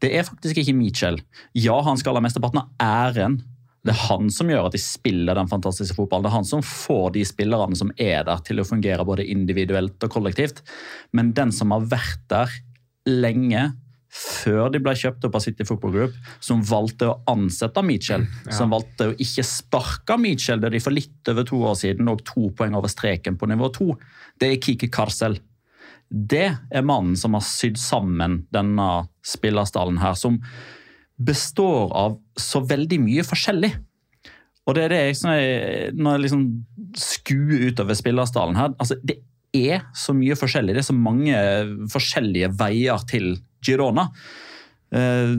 det 0.00 0.14
er 0.16 0.24
faktisk 0.24 0.56
ikke 0.56 0.72
Mitchell. 0.72 1.18
Ja, 1.52 1.76
han 1.84 1.98
skal 2.00 2.16
ha 2.16 2.22
mesteparten 2.24 2.62
av 2.62 2.70
æren. 2.80 3.42
Det 3.80 3.94
er 3.94 4.00
han 4.10 4.28
som 4.32 4.50
gjør 4.50 4.68
at 4.68 4.74
de 4.76 4.80
spiller 4.82 5.38
den 5.38 5.48
fantastiske 5.48 5.96
fotballen. 5.96 6.26
Det 6.26 6.30
er 6.32 6.36
han 6.36 6.48
som 6.48 6.64
får 6.64 7.14
de 7.16 7.22
spillerne 7.28 7.78
som 7.78 7.92
er 7.96 8.26
der, 8.28 8.42
til 8.44 8.60
å 8.60 8.66
fungere 8.68 9.06
både 9.08 9.24
individuelt 9.32 10.02
og 10.04 10.12
kollektivt. 10.12 10.60
Men 11.16 11.32
den 11.36 11.54
som 11.56 11.72
har 11.72 11.86
vært 11.88 12.26
der 12.32 12.52
lenge, 13.08 13.70
før 14.10 14.72
de 14.74 14.80
ble 14.82 14.92
kjøpt 14.98 15.24
opp 15.28 15.36
av 15.38 15.44
City 15.44 15.64
Football 15.64 15.94
Group, 15.94 16.16
som 16.42 16.64
valgte 16.66 17.08
å 17.08 17.18
ansette 17.30 17.82
Mitchell, 17.86 18.26
som 18.50 18.72
valgte 18.74 19.12
å 19.12 19.14
ikke 19.22 19.44
sparke 19.46 20.16
Mitchell 20.20 20.60
da 20.60 20.70
de 20.72 20.80
for 20.82 20.94
litt 20.94 21.30
over 21.30 21.46
to 21.46 21.60
år 21.70 21.78
siden 21.78 22.10
og 22.10 22.24
to 22.26 22.50
poeng 22.58 22.74
over 22.76 22.90
streken 22.90 23.38
på 23.38 23.48
nivå 23.48 23.70
to, 23.76 23.94
det 24.42 24.50
er 24.50 24.60
Kiki 24.60 24.90
Karsel. 24.92 25.38
Det 26.10 26.48
er 26.50 26.82
mannen 26.82 27.14
som 27.16 27.38
har 27.38 27.46
sydd 27.46 27.78
sammen 27.78 28.42
denne 28.50 28.88
spillerstallen 29.22 30.02
her, 30.02 30.18
som 30.18 30.40
består 31.20 31.92
av 31.96 32.18
så 32.40 32.62
veldig 32.64 33.00
mye 33.04 33.24
forskjellig. 33.26 33.70
Og 34.68 34.76
det 34.76 34.86
er 34.86 34.92
det 34.94 35.00
sånn 35.18 35.34
jeg 35.34 35.96
når 35.98 36.16
jeg 36.16 36.24
liksom 36.26 36.44
skuer 37.00 37.66
utover 37.70 37.96
spillerstallen 37.98 38.58
her 38.58 38.72
altså 38.82 38.96
Det 39.06 39.20
er 39.56 39.84
så 39.96 40.14
mye 40.14 40.36
forskjellig. 40.38 40.76
Det 40.76 40.82
er 40.84 40.90
så 40.90 40.94
mange 40.94 41.38
forskjellige 41.90 42.52
veier 42.60 43.02
til 43.10 43.32
Girona. 43.66 44.06
Eh, 44.94 45.34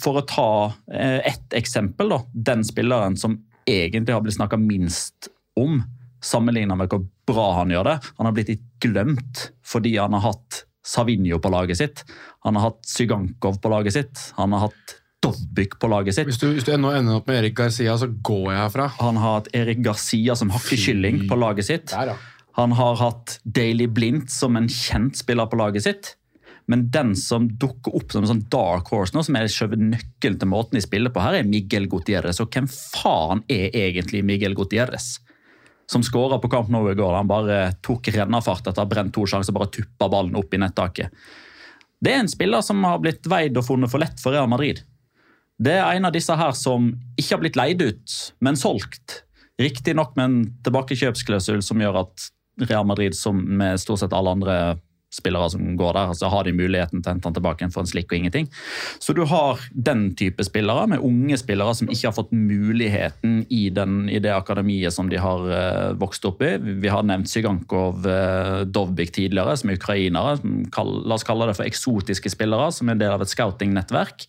For 0.00 0.20
å 0.20 0.24
ta 0.24 0.50
eh, 0.88 1.20
ett 1.28 1.56
eksempel, 1.58 2.14
da. 2.14 2.22
Den 2.32 2.64
spilleren 2.64 3.18
som 3.20 3.36
egentlig 3.68 4.14
har 4.14 4.24
blitt 4.24 4.38
snakka 4.38 4.56
minst 4.60 5.28
om, 5.60 5.82
sammenligna 6.24 6.76
med 6.80 6.88
hvor 6.92 7.04
bra 7.28 7.46
han 7.58 7.72
gjør 7.74 7.90
det. 7.90 7.96
Han 8.16 8.28
har 8.28 8.36
blitt 8.36 8.54
litt 8.54 8.66
glemt 8.80 9.50
fordi 9.66 9.98
han 9.98 10.16
har 10.16 10.30
hatt 10.30 10.64
Savinho 10.86 11.38
på 11.42 11.52
laget 11.52 11.80
sitt. 11.80 12.04
Han 12.46 12.56
har 12.56 12.70
hatt 12.70 12.88
Sygankov 12.88 13.60
på 13.60 13.72
laget 13.72 13.96
sitt. 13.96 14.24
Han 14.38 14.56
har 14.56 14.68
hatt 14.68 14.96
Dovbyk 15.20 15.76
på 15.80 15.88
laget 15.92 16.16
sitt. 16.16 16.28
Hvis 16.30 16.40
du, 16.40 16.46
hvis 16.54 16.64
du 16.64 16.72
ender 16.72 17.18
opp 17.18 17.26
med 17.28 17.42
Erik 17.42 17.58
Garcia, 17.58 17.96
så 18.00 18.08
går 18.08 18.46
jeg 18.54 18.60
herfra. 18.62 18.86
Han 19.02 19.18
har 19.20 19.40
hatt 19.40 19.50
Erik 19.56 19.82
Garcia 19.84 20.36
som 20.38 20.52
hakkekylling 20.54 21.26
på 21.28 21.36
laget 21.36 21.68
sitt. 21.68 21.92
Der. 21.92 22.14
Han 22.56 22.72
har 22.78 22.96
hatt 23.00 23.36
Daily 23.44 23.86
Blindt 23.86 24.32
som 24.32 24.56
en 24.56 24.68
kjent 24.72 25.20
spiller 25.20 25.50
på 25.50 25.60
laget 25.60 25.84
sitt. 25.84 26.14
Men 26.70 26.86
den 26.94 27.12
som 27.18 27.48
dukker 27.60 27.96
opp 27.98 28.12
som 28.14 28.24
en 28.24 28.30
sånn 28.30 28.44
dark 28.52 28.88
horse 28.94 29.16
nå, 29.16 29.24
som 29.26 29.36
er 29.36 29.48
nøkkelen 29.50 30.38
til 30.38 30.50
måten 30.50 30.78
de 30.78 30.84
spiller 30.84 31.12
på 31.12 31.22
her, 31.22 31.40
er 31.40 31.48
Miguel 31.48 31.88
Gutierrez. 31.90 32.40
Og 32.40 32.48
hvem 32.54 32.68
faen 32.70 33.42
er 33.50 33.74
egentlig 33.74 34.22
Miguel 34.24 34.54
Gutierrez? 34.56 35.18
Som 35.90 36.04
skåra 36.06 36.38
på 36.38 36.50
Camp 36.52 36.68
Nou 36.70 36.84
i 36.90 36.94
går. 36.94 37.16
Han 37.18 37.30
bare 37.30 37.72
tok 37.82 38.12
rennafart 38.14 38.62
etter 38.62 38.78
å 38.78 38.86
ha 38.86 38.90
brent 38.90 39.14
to 39.16 39.24
sjanser 39.26 39.50
og 39.50 39.58
bare 39.58 39.72
tuppa 39.74 40.06
ballen 40.12 40.38
opp 40.38 40.54
i 40.54 40.60
nettaket. 40.62 41.10
Det 42.00 42.12
er 42.14 42.22
en 42.22 42.30
spiller 42.30 42.62
som 42.64 42.84
har 42.86 43.00
blitt 43.02 43.26
veid 43.28 43.58
og 43.58 43.66
funnet 43.66 43.90
for 43.92 44.00
lett 44.02 44.22
for 44.22 44.36
Real 44.36 44.48
Madrid. 44.48 44.84
Det 45.60 45.74
er 45.76 45.98
en 45.98 46.06
av 46.08 46.14
disse 46.14 46.32
her 46.32 46.54
som 46.56 46.92
ikke 47.18 47.34
har 47.34 47.42
blitt 47.42 47.58
leid 47.58 47.82
ut, 47.82 48.14
men 48.40 48.56
solgt. 48.56 49.24
Riktignok 49.60 50.14
med 50.16 50.24
en 50.24 50.38
tilbakekjøpsklausul 50.64 51.60
som 51.64 51.82
gjør 51.82 51.98
at 52.06 52.30
Real 52.64 52.86
Madrid, 52.88 53.16
som 53.16 53.36
med 53.36 53.80
stort 53.82 54.00
sett 54.00 54.14
alle 54.16 54.32
andre 54.38 54.56
spillere 55.10 55.50
som 55.50 55.74
går 55.76 55.96
der, 55.96 56.12
så 56.14 56.30
har 56.30 56.46
de 56.46 56.54
muligheten 56.54 57.02
til 57.02 57.10
å 57.10 57.14
hente 57.14 57.28
han 57.28 57.36
tilbake 57.36 57.68
for 57.74 57.82
en 57.82 57.90
slikk 57.90 58.12
og 58.12 58.20
ingenting. 58.20 58.48
Så 59.02 59.14
du 59.16 59.24
har 59.28 59.60
den 59.74 60.10
type 60.18 60.44
spillere, 60.46 60.86
med 60.90 61.04
unge 61.06 61.38
spillere 61.40 61.74
som 61.76 61.90
ikke 61.90 62.08
har 62.08 62.16
fått 62.16 62.34
muligheten 62.34 63.40
i, 63.50 63.62
den, 63.74 64.04
i 64.10 64.20
det 64.22 64.32
akademiet 64.34 64.94
som 64.94 65.10
de 65.10 65.18
har 65.20 65.46
uh, 65.50 65.90
vokst 65.98 66.26
opp 66.28 66.44
i. 66.46 66.54
Vi 66.60 66.92
har 66.92 67.06
nevnt 67.06 67.30
Zygankov 67.30 68.06
uh, 68.06 68.62
Dovbyk 68.66 69.14
tidligere, 69.16 69.56
som 69.58 69.72
er 69.72 69.80
ukrainere. 69.80 70.36
Som 70.40 70.62
kall, 70.74 70.94
la 71.04 71.18
oss 71.18 71.26
kalle 71.26 71.50
det 71.50 71.58
for 71.58 71.68
eksotiske 71.68 72.32
spillere, 72.32 72.70
som 72.74 72.88
er 72.88 72.96
en 72.96 73.02
del 73.02 73.16
av 73.16 73.24
et 73.24 73.34
scouting-nettverk. 73.34 74.28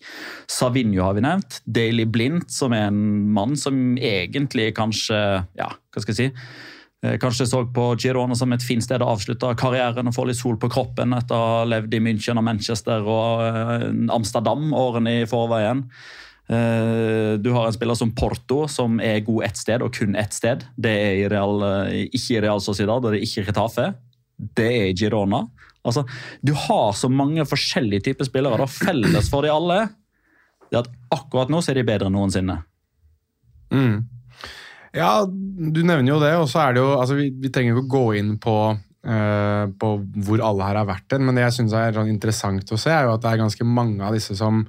Savinho 0.50 1.06
har 1.06 1.18
vi 1.18 1.26
nevnt. 1.26 1.62
Daily 1.66 2.08
Blindt, 2.10 2.50
som 2.52 2.74
er 2.76 2.90
en 2.90 3.32
mann 3.32 3.56
som 3.58 3.96
egentlig 3.98 4.72
kanskje 4.78 5.22
Ja, 5.58 5.68
hva 5.92 6.02
skal 6.02 6.14
jeg 6.14 6.18
si? 6.18 6.71
Eh, 7.02 7.16
Kanskje 7.18 7.46
så 7.50 7.64
på 7.74 7.86
Girona 7.98 8.36
som 8.38 8.52
et 8.54 8.62
fint 8.62 8.84
sted 8.84 9.02
å 9.02 9.10
avslutte 9.14 9.50
karrieren 9.58 10.06
og 10.06 10.14
få 10.14 10.26
litt 10.28 10.38
sol 10.38 10.58
på 10.60 10.70
kroppen 10.70 11.14
etter 11.16 11.34
å 11.34 11.46
ha 11.56 11.64
levd 11.66 11.94
i 11.98 12.02
München 12.04 12.38
og 12.38 12.46
Manchester 12.46 13.02
og 13.02 13.42
eh, 13.46 13.88
Amsterdam 14.14 14.68
årene 14.78 15.16
i 15.22 15.24
forveien. 15.30 15.84
Eh, 16.52 17.38
Du 17.42 17.50
har 17.56 17.66
en 17.66 17.74
spiller 17.74 17.98
som 17.98 18.12
Porto, 18.14 18.66
som 18.68 19.00
er 19.02 19.24
god 19.26 19.48
ett 19.48 19.58
sted 19.58 19.82
og 19.82 19.94
kun 19.96 20.14
ett 20.16 20.32
sted. 20.36 20.62
Det 20.76 20.92
er 20.92 21.24
i 21.24 21.28
Real, 21.32 21.66
ikke 22.06 22.36
i 22.38 22.44
Real 22.44 22.62
Sociedad, 22.62 23.02
og 23.02 23.10
det 23.10 23.18
er 23.20 23.26
ikke 23.26 23.42
i 23.42 23.48
Retafe. 23.50 23.88
Det 24.38 24.68
er 24.70 24.86
i 24.90 24.96
Girona. 24.98 25.42
Altså, 25.82 26.04
du 26.46 26.52
har 26.54 26.92
så 26.94 27.08
mange 27.10 27.42
forskjellige 27.48 28.04
typer 28.06 28.28
spillere. 28.28 28.60
Da. 28.62 28.68
Felles 28.70 29.30
for 29.32 29.42
de 29.42 29.50
alle 29.50 29.80
det 30.72 30.78
er 30.78 30.86
at 30.86 30.92
akkurat 31.12 31.50
nå 31.52 31.58
så 31.60 31.72
er 31.74 31.82
de 31.82 31.84
bedre 31.84 32.08
enn 32.08 32.14
noensinne. 32.16 32.54
Mm. 33.74 33.98
Ja, 34.92 35.24
du 35.24 35.80
nevner 35.80 36.10
jo 36.10 36.20
det, 36.20 36.32
og 36.36 36.48
så 36.52 36.66
er 36.66 36.76
det 36.76 36.82
jo 36.82 36.94
altså 36.98 37.16
Vi, 37.16 37.30
vi 37.40 37.50
trenger 37.52 37.72
jo 37.74 37.82
ikke 37.82 37.94
gå 37.94 38.06
inn 38.20 38.32
på, 38.42 38.56
eh, 39.08 39.64
på 39.80 39.92
hvor 40.26 40.44
alle 40.44 40.68
her 40.68 40.80
har 40.82 40.88
vært 40.88 41.16
hen, 41.16 41.24
men 41.26 41.38
det 41.38 41.46
jeg 41.46 41.58
syns 41.60 41.76
er 41.78 41.96
sånn 41.96 42.12
interessant 42.12 42.72
å 42.72 42.80
se, 42.80 42.92
er 42.92 43.08
jo 43.08 43.14
at 43.16 43.24
det 43.24 43.30
er 43.32 43.40
ganske 43.40 43.68
mange 43.68 44.04
av 44.04 44.16
disse 44.16 44.36
som 44.36 44.60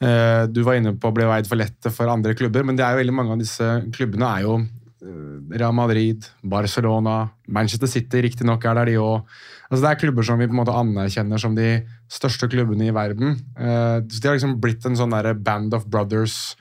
eh, 0.00 0.44
du 0.48 0.62
var 0.64 0.80
inne 0.80 0.94
på 0.96 1.12
ble 1.14 1.28
veid 1.28 1.50
for 1.50 1.60
lette 1.60 1.92
for 1.92 2.12
andre 2.12 2.36
klubber, 2.38 2.64
men 2.64 2.80
det 2.80 2.86
er 2.86 2.96
jo 2.96 3.02
veldig 3.02 3.18
mange 3.18 3.36
av 3.36 3.42
disse 3.44 3.68
klubbene 3.92 4.30
er 4.38 4.46
jo 4.46 4.56
eh, 4.56 5.36
Real 5.60 5.76
Madrid, 5.76 6.30
Barcelona, 6.40 7.18
Manchester 7.52 7.92
City 7.92 8.24
riktignok 8.24 8.64
er 8.64 8.80
der 8.80 8.92
de 8.94 8.96
òg. 9.04 9.28
Altså 9.68 9.82
det 9.84 9.90
er 9.92 10.00
klubber 10.00 10.24
som 10.28 10.40
vi 10.40 10.48
på 10.48 10.56
en 10.56 10.62
måte 10.62 10.78
anerkjenner 10.80 11.40
som 11.40 11.52
de 11.56 11.74
største 12.12 12.48
klubbene 12.52 12.88
i 12.88 12.92
verden. 12.92 13.38
Så 13.56 14.18
De 14.20 14.28
har 14.28 14.36
liksom 14.36 14.58
blitt 14.60 14.84
en 14.84 14.98
sånn 14.98 15.14
der 15.16 15.32
band 15.32 15.72
of 15.72 15.86
brothers 15.88 16.52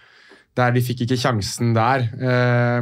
der 0.58 0.74
de 0.76 0.82
fikk 0.84 1.06
ikke 1.06 1.18
sjansen 1.22 1.74
der. 1.78 2.08
Eh, 2.20 2.82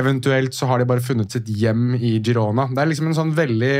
eventuelt 0.00 0.54
så 0.56 0.66
har 0.70 0.80
de 0.80 0.86
bare 0.88 1.04
funnet 1.04 1.30
sitt 1.34 1.48
hjem 1.52 1.94
i 1.98 2.16
Girona. 2.24 2.68
Det 2.72 2.80
er 2.80 2.90
liksom 2.92 3.10
en 3.10 3.18
sånn 3.18 3.34
veldig 3.36 3.76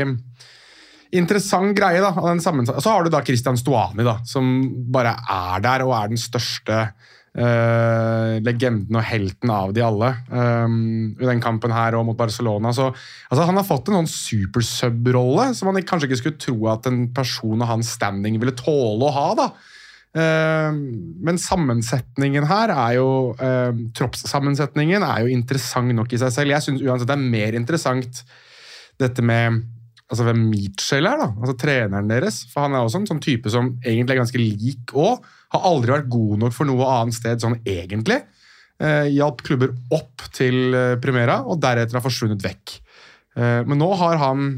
interessant 1.15 1.75
greie. 1.77 2.01
da, 2.01 2.11
sammensa- 2.39 2.79
Så 2.81 2.89
har 2.91 3.03
du 3.03 3.09
da 3.09 3.21
Christian 3.23 3.57
Stuani, 3.57 4.03
da, 4.03 4.19
som 4.25 4.69
bare 4.91 5.15
er 5.29 5.59
der 5.61 5.85
og 5.85 5.93
er 5.95 6.07
den 6.09 6.17
største 6.17 6.91
eh, 7.37 8.39
legenden 8.39 8.95
og 8.95 9.03
helten 9.03 9.49
av 9.51 9.73
de 9.73 9.81
alle. 9.83 10.15
Um, 10.31 11.15
I 11.19 11.25
den 11.25 11.41
kampen 11.41 11.71
her 11.71 11.95
og 11.95 12.05
mot 12.05 12.17
Barcelona. 12.17 12.71
Så, 12.71 12.93
altså, 13.29 13.45
han 13.45 13.55
har 13.59 13.63
fått 13.67 13.89
en 13.89 14.05
sånn 14.05 14.07
supersub-rolle 14.13 15.49
som 15.53 15.67
man 15.71 15.81
kanskje 15.83 16.07
ikke 16.09 16.21
skulle 16.21 16.39
tro 16.39 16.67
at 16.71 16.87
en 16.87 17.09
person 17.13 17.61
av 17.61 17.73
hans 17.73 17.89
standing 17.97 18.39
ville 18.39 18.55
tåle 18.55 19.03
å 19.09 19.11
ha. 19.11 19.27
da. 19.35 19.49
Eh, 20.15 20.71
men 21.27 21.39
sammensetningen 21.41 22.45
her 22.47 22.71
er 22.71 22.93
jo 22.95 23.07
eh, 23.35 23.71
Troppssammensetningen 23.97 25.03
er 25.03 25.25
jo 25.25 25.33
interessant 25.33 25.91
nok 25.95 26.13
i 26.15 26.19
seg 26.21 26.33
selv. 26.33 26.55
Jeg 26.55 26.63
syns 26.63 26.83
uansett 26.85 27.09
det 27.09 27.17
er 27.17 27.31
mer 27.35 27.57
interessant 27.59 28.21
dette 29.01 29.25
med 29.25 29.63
altså 30.05 30.27
hvem 30.27 30.43
Mitchell 30.51 31.07
er, 31.09 31.17
da, 31.19 31.31
altså 31.33 31.55
treneren 31.59 32.09
deres. 32.11 32.43
For 32.51 32.65
han 32.65 32.77
er 32.77 32.85
også 32.85 33.01
en 33.01 33.09
sånn 33.09 33.23
type 33.23 33.51
som 33.51 33.73
egentlig 33.81 34.15
er 34.15 34.21
ganske 34.21 34.41
lik 34.41 34.93
òg. 34.95 35.25
Har 35.55 35.67
aldri 35.67 35.95
vært 35.95 36.11
god 36.13 36.45
nok 36.45 36.55
for 36.55 36.69
noe 36.69 36.89
annet 36.99 37.17
sted 37.17 37.41
sånn 37.41 37.57
egentlig. 37.63 38.21
Eh, 38.75 39.09
hjalp 39.15 39.41
klubber 39.47 39.71
opp 39.95 40.25
til 40.35 40.75
eh, 40.75 40.95
Primera, 41.01 41.39
og 41.47 41.61
deretter 41.63 41.97
har 41.97 42.03
forsvunnet 42.03 42.43
vekk. 42.43 42.77
Eh, 43.39 43.61
men 43.67 43.79
nå 43.79 43.87
har 44.01 44.19
han 44.21 44.49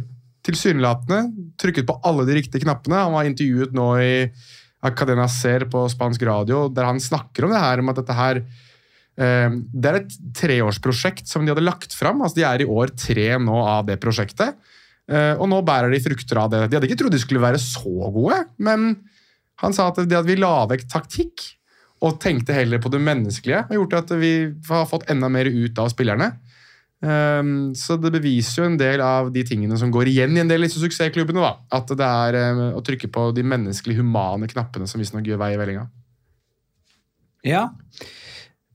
tilsynelatende 0.48 1.52
trykket 1.60 1.88
på 1.88 1.98
alle 2.08 2.26
de 2.28 2.38
riktige 2.40 2.64
knappene. 2.64 3.04
Han 3.08 3.16
var 3.18 3.28
intervjuet 3.30 3.76
nå 3.78 3.88
i 4.02 4.14
Acadena 4.88 5.28
Ser 5.32 5.68
på 5.72 5.84
spansk 5.92 6.24
radio, 6.28 6.66
der 6.74 6.88
han 6.90 7.02
snakker 7.04 7.48
om 7.48 7.54
det 7.54 7.62
her, 7.64 7.84
om 7.84 7.92
at 7.92 8.00
dette 8.02 8.16
her 8.18 8.42
eh, 8.42 9.60
det 9.74 9.92
er 9.92 10.00
et 10.02 10.18
treårsprosjekt 10.40 11.30
som 11.30 11.46
de 11.46 11.54
hadde 11.54 11.66
lagt 11.66 11.96
fram. 11.98 12.24
Altså, 12.24 12.40
de 12.40 12.48
er 12.48 12.64
i 12.64 12.70
år 12.70 12.96
tre 12.98 13.30
nå 13.42 13.60
av 13.64 13.88
det 13.90 14.00
prosjektet. 14.04 14.58
Eh, 15.08 15.34
og 15.38 15.48
nå 15.52 15.62
bærer 15.68 15.94
de 15.94 16.02
frukter 16.04 16.40
av 16.42 16.52
det. 16.52 16.66
De 16.68 16.80
hadde 16.80 16.90
ikke 16.90 17.00
trodd 17.04 17.16
de 17.16 17.22
skulle 17.22 17.44
være 17.44 17.62
så 17.62 18.12
gode, 18.12 18.42
men 18.60 18.90
han 19.62 19.74
sa 19.74 19.90
at 19.90 20.04
det 20.06 20.18
at 20.18 20.28
vi 20.28 20.38
la 20.40 20.68
vekk 20.70 20.86
taktikk 20.92 21.46
og 22.06 22.20
tenkte 22.22 22.54
heller 22.54 22.82
på 22.82 22.92
det 22.94 23.00
menneskelige, 23.02 23.64
har 23.70 23.80
gjort 23.80 23.96
at 23.98 24.12
vi 24.20 24.34
har 24.68 24.90
fått 24.90 25.08
enda 25.10 25.30
mer 25.34 25.50
ut 25.50 25.80
av 25.82 25.90
spillerne. 25.90 26.36
Um, 26.98 27.76
så 27.78 27.94
det 28.02 28.10
beviser 28.16 28.64
jo 28.64 28.68
en 28.72 28.78
del 28.80 29.04
av 29.06 29.28
de 29.34 29.44
tingene 29.46 29.78
som 29.78 29.92
går 29.94 30.10
igjen 30.10 30.34
i 30.34 30.42
en 30.42 30.50
del 30.50 30.64
av 30.64 30.70
disse 30.70 30.82
suksessklubbene. 30.82 31.44
da. 31.44 31.54
At 31.78 31.92
det 31.94 32.08
er 32.08 32.38
um, 32.58 32.64
å 32.80 32.84
trykke 32.86 33.10
på 33.14 33.30
de 33.38 33.46
menneskelige, 33.46 34.02
humane 34.02 34.50
knappene 34.50 34.90
som 34.90 35.02
visstnok 35.02 35.28
gjør 35.28 35.42
vei 35.44 35.52
i 35.54 35.60
vellinga. 35.62 35.88
Ja. 37.46 37.68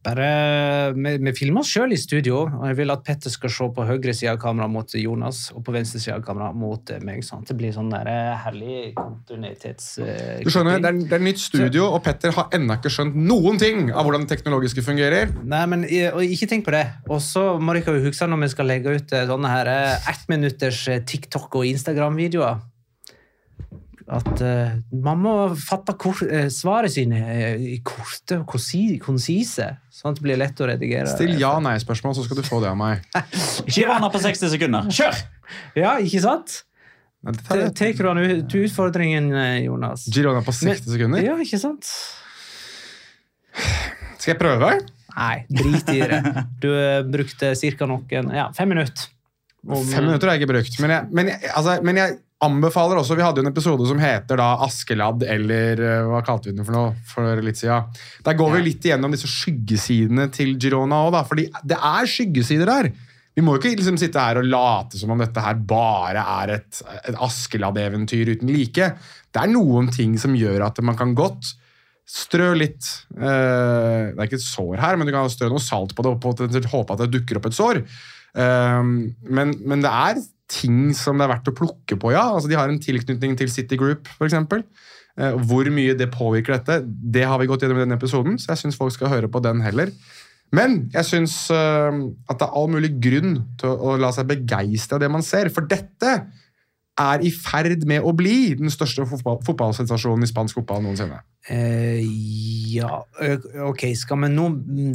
Bare, 0.03 0.91
vi, 0.99 1.33
filmer 1.37 1.63
oss 1.63 1.71
sjøl 1.71 1.95
i 1.95 1.99
studio, 2.01 2.41
og 2.49 2.65
jeg 2.67 2.79
vil 2.81 2.91
at 2.91 3.05
Petter 3.07 3.31
skal 3.31 3.53
se 3.55 3.69
på 3.77 3.85
høyre 3.87 4.15
side 4.19 4.33
av 4.33 4.41
kameraet 4.43 4.75
mot 4.75 4.95
Jonas 4.99 5.45
og 5.55 5.63
på 5.63 5.75
venstre 5.77 6.01
side 6.03 6.17
av 6.17 6.25
kameraet 6.27 6.59
mot 6.59 6.91
eh, 6.91 6.99
meg. 7.07 7.21
sånn 7.23 7.45
at 7.45 7.53
Det 7.53 7.57
blir 7.61 7.75
sånn 7.77 7.93
der 7.93 8.11
eh, 8.11 8.33
herlig 8.43 8.81
kontinuitets... 8.99 9.93
Uh, 10.03 10.43
Du 10.43 10.51
skjønner, 10.51 10.83
det 10.83 10.91
er, 10.91 10.99
det 11.07 11.19
er 11.21 11.23
nytt 11.23 11.39
studio, 11.45 11.87
og 11.95 12.03
Petter 12.03 12.35
har 12.35 12.51
ennå 12.59 12.81
ikke 12.81 12.91
skjønt 12.91 13.15
noen 13.15 13.63
ting 13.63 13.93
av 13.93 14.03
hvordan 14.03 14.27
det 14.27 14.35
teknologiske 14.35 14.83
fungerer. 14.83 15.31
Nei, 15.47 15.63
men 15.71 15.87
ikke 15.87 16.51
tenk 16.51 16.67
på 16.67 16.75
det. 16.75 16.83
Og 17.07 17.23
så 17.23 17.53
må 17.63 17.79
dere 17.79 18.03
huske 18.03 18.27
når 18.27 18.43
vi 18.43 18.53
skal 18.57 18.71
legge 18.73 18.99
ut 18.99 19.17
sånne 19.31 19.55
her 19.55 19.73
ettminutters 20.11 20.83
TikTok- 21.07 21.61
og 21.61 21.69
Instagram-videoer, 21.71 22.59
at 24.11 24.41
uh, 24.43 24.73
man 25.05 25.21
må 25.23 25.33
fatte 25.59 25.95
eh, 26.27 26.49
svaret 26.53 26.95
sine 26.95 27.21
eh, 27.23 27.65
i 27.75 27.79
korte 27.87 28.41
og 28.41 28.47
konsi- 28.55 28.99
konsise, 29.03 29.69
sånn 29.93 30.13
at 30.13 30.19
det 30.19 30.25
blir 30.27 30.41
lett 30.41 30.59
å 30.63 30.69
redigere. 30.71 31.11
Still 31.11 31.37
ja-nei-spørsmål, 31.41 32.17
så 32.19 32.27
skal 32.27 32.41
du 32.41 32.45
få 32.47 32.61
det 32.65 32.73
av 32.73 32.79
meg. 32.81 33.05
Girona 33.75 34.11
på 34.13 34.23
60 34.23 34.55
sekunder. 34.57 34.91
Kjør! 34.93 35.23
Ja, 35.79 35.97
ikke 36.03 36.23
sant? 36.25 36.63
Tar 37.47 37.69
du 37.71 38.25
ut 38.27 38.57
utfordringen, 38.59 39.31
Jonas? 39.63 40.09
Girona 40.11 40.43
på 40.43 40.55
60 40.57 40.91
sekunder? 40.97 41.23
Ja, 41.23 41.37
ikke 41.39 41.61
sant? 41.63 41.87
Skal 44.19 44.33
jeg 44.35 44.41
prøve? 44.41 44.75
Nei, 45.13 45.35
drit 45.51 45.91
i 45.93 46.01
det. 46.09 46.21
Du 46.63 46.71
brukte 47.13 47.53
ca. 47.55 47.89
noen 47.91 48.33
ja, 48.35 48.49
fem 48.57 48.73
minutter. 48.73 49.11
Om- 49.63 49.87
Fem 49.87 50.05
minutter 50.05 50.27
har 50.27 50.35
jeg 50.35 50.43
ikke 50.43 50.53
brukt. 50.57 50.79
Men 50.83 50.91
jeg, 50.91 51.09
men 51.15 51.29
jeg, 51.31 51.51
altså, 51.55 51.77
men 51.87 52.01
jeg 52.01 52.17
anbefaler 52.43 52.99
også 53.01 53.17
Vi 53.19 53.25
hadde 53.25 53.41
jo 53.41 53.47
en 53.47 53.53
episode 53.53 53.87
som 53.89 54.01
heter 54.03 54.41
da 54.41 54.49
Askeladd, 54.67 55.25
eller 55.29 55.81
eh, 55.83 56.03
hva 56.11 56.23
kalte 56.27 56.51
vi 56.51 56.57
den 56.57 56.67
for 56.67 56.77
noe 56.77 56.93
for 57.09 57.45
litt 57.45 57.61
siden. 57.61 57.89
Der 58.27 58.37
går 58.39 58.57
vi 58.57 58.67
litt 58.67 58.89
igjennom 58.89 59.15
disse 59.15 59.31
skyggesidene 59.31 60.29
til 60.35 60.57
Girona 60.61 61.05
òg, 61.07 61.17
fordi 61.29 61.49
det 61.69 61.79
er 61.79 62.11
skyggesider 62.11 62.71
der. 62.71 62.93
Vi 63.33 63.45
må 63.45 63.55
jo 63.55 63.63
ikke 63.63 63.79
liksom 63.79 63.97
sitte 64.01 64.21
her 64.21 64.43
og 64.43 64.49
late 64.49 65.01
som 65.01 65.15
om 65.15 65.23
dette 65.23 65.41
her 65.41 65.57
bare 65.57 66.25
er 66.43 66.57
et, 66.59 66.83
et 67.09 67.17
Askeladd-eventyr 67.17 68.35
uten 68.35 68.53
like. 68.53 68.91
Det 69.33 69.41
er 69.41 69.53
noen 69.53 69.89
ting 69.95 70.19
som 70.21 70.37
gjør 70.37 70.67
at 70.69 70.83
man 70.85 70.99
kan 70.99 71.15
godt 71.17 71.55
strø 72.13 72.51
litt 72.59 72.85
eh, 73.15 74.11
Det 74.11 74.19
er 74.19 74.27
ikke 74.27 74.41
et 74.41 74.45
sår 74.45 74.83
her, 74.83 74.99
men 74.99 75.09
du 75.09 75.15
kan 75.15 75.31
strø 75.33 75.49
noe 75.53 75.63
salt 75.63 75.95
på 75.97 76.05
det 76.05 76.13
og 76.13 76.27
håpe 76.75 76.97
at 76.97 77.07
det 77.07 77.13
dukker 77.15 77.41
opp 77.41 77.49
et 77.49 77.57
sår. 77.57 77.81
Um, 78.33 79.13
men, 79.29 79.53
men 79.69 79.83
det 79.85 79.91
er 79.93 80.21
ting 80.53 80.91
som 80.97 81.19
det 81.19 81.27
er 81.27 81.33
verdt 81.35 81.53
å 81.53 81.57
plukke 81.57 81.99
på, 81.99 82.13
ja. 82.15 82.25
Altså, 82.35 82.51
de 82.51 82.59
har 82.59 82.71
en 82.71 82.83
tilknytning 82.83 83.37
til 83.41 83.53
City 83.53 83.79
Group, 83.81 84.11
f.eks. 84.19 84.37
Uh, 85.19 85.35
hvor 85.49 85.69
mye 85.73 85.97
det 85.99 86.11
påvirker 86.15 86.57
dette, 86.57 86.83
det 86.87 87.25
har 87.29 87.41
vi 87.41 87.49
gått 87.51 87.65
gjennom 87.65 87.81
i 87.81 87.85
denne 87.85 87.99
episoden, 88.01 88.39
så 88.41 88.53
jeg 88.53 88.65
syns 88.65 88.79
folk 88.81 88.95
skal 88.95 89.13
høre 89.13 89.33
på 89.33 89.43
den 89.45 89.65
heller. 89.65 89.93
Men 90.53 90.87
jeg 90.93 91.09
syns 91.09 91.35
uh, 91.53 91.93
at 92.29 92.39
det 92.41 92.47
er 92.47 92.57
all 92.61 92.71
mulig 92.73 92.95
grunn 93.03 93.39
til 93.61 93.73
å 93.73 93.97
la 94.01 94.13
seg 94.13 94.29
begeistre 94.31 94.99
av 94.99 95.05
det 95.05 95.13
man 95.13 95.25
ser. 95.25 95.53
For 95.53 95.69
dette 95.69 96.17
er 97.01 97.25
i 97.25 97.33
ferd 97.33 97.87
med 97.89 98.05
å 98.05 98.13
bli 98.17 98.53
den 98.59 98.73
største 98.73 99.07
fotball, 99.09 99.41
fotballsensasjonen 99.47 100.27
i 100.27 100.31
spansk 100.31 100.61
fotball 100.61 100.83
noensinne. 100.85 101.23
Eh, 101.49 102.05
ja, 102.75 103.01
ok, 103.69 103.87
skal 103.99 104.21
vi 104.27 104.33
nå 104.35 104.49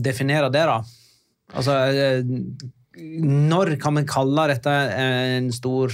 definere 0.06 0.52
det, 0.54 0.64
da? 0.70 0.78
Altså 1.58 1.78
eh, 1.90 2.22
Når 2.98 3.76
kan 3.82 4.00
vi 4.00 4.06
kalle 4.10 4.48
dette 4.52 4.74
en 4.98 5.52
stor 5.56 5.94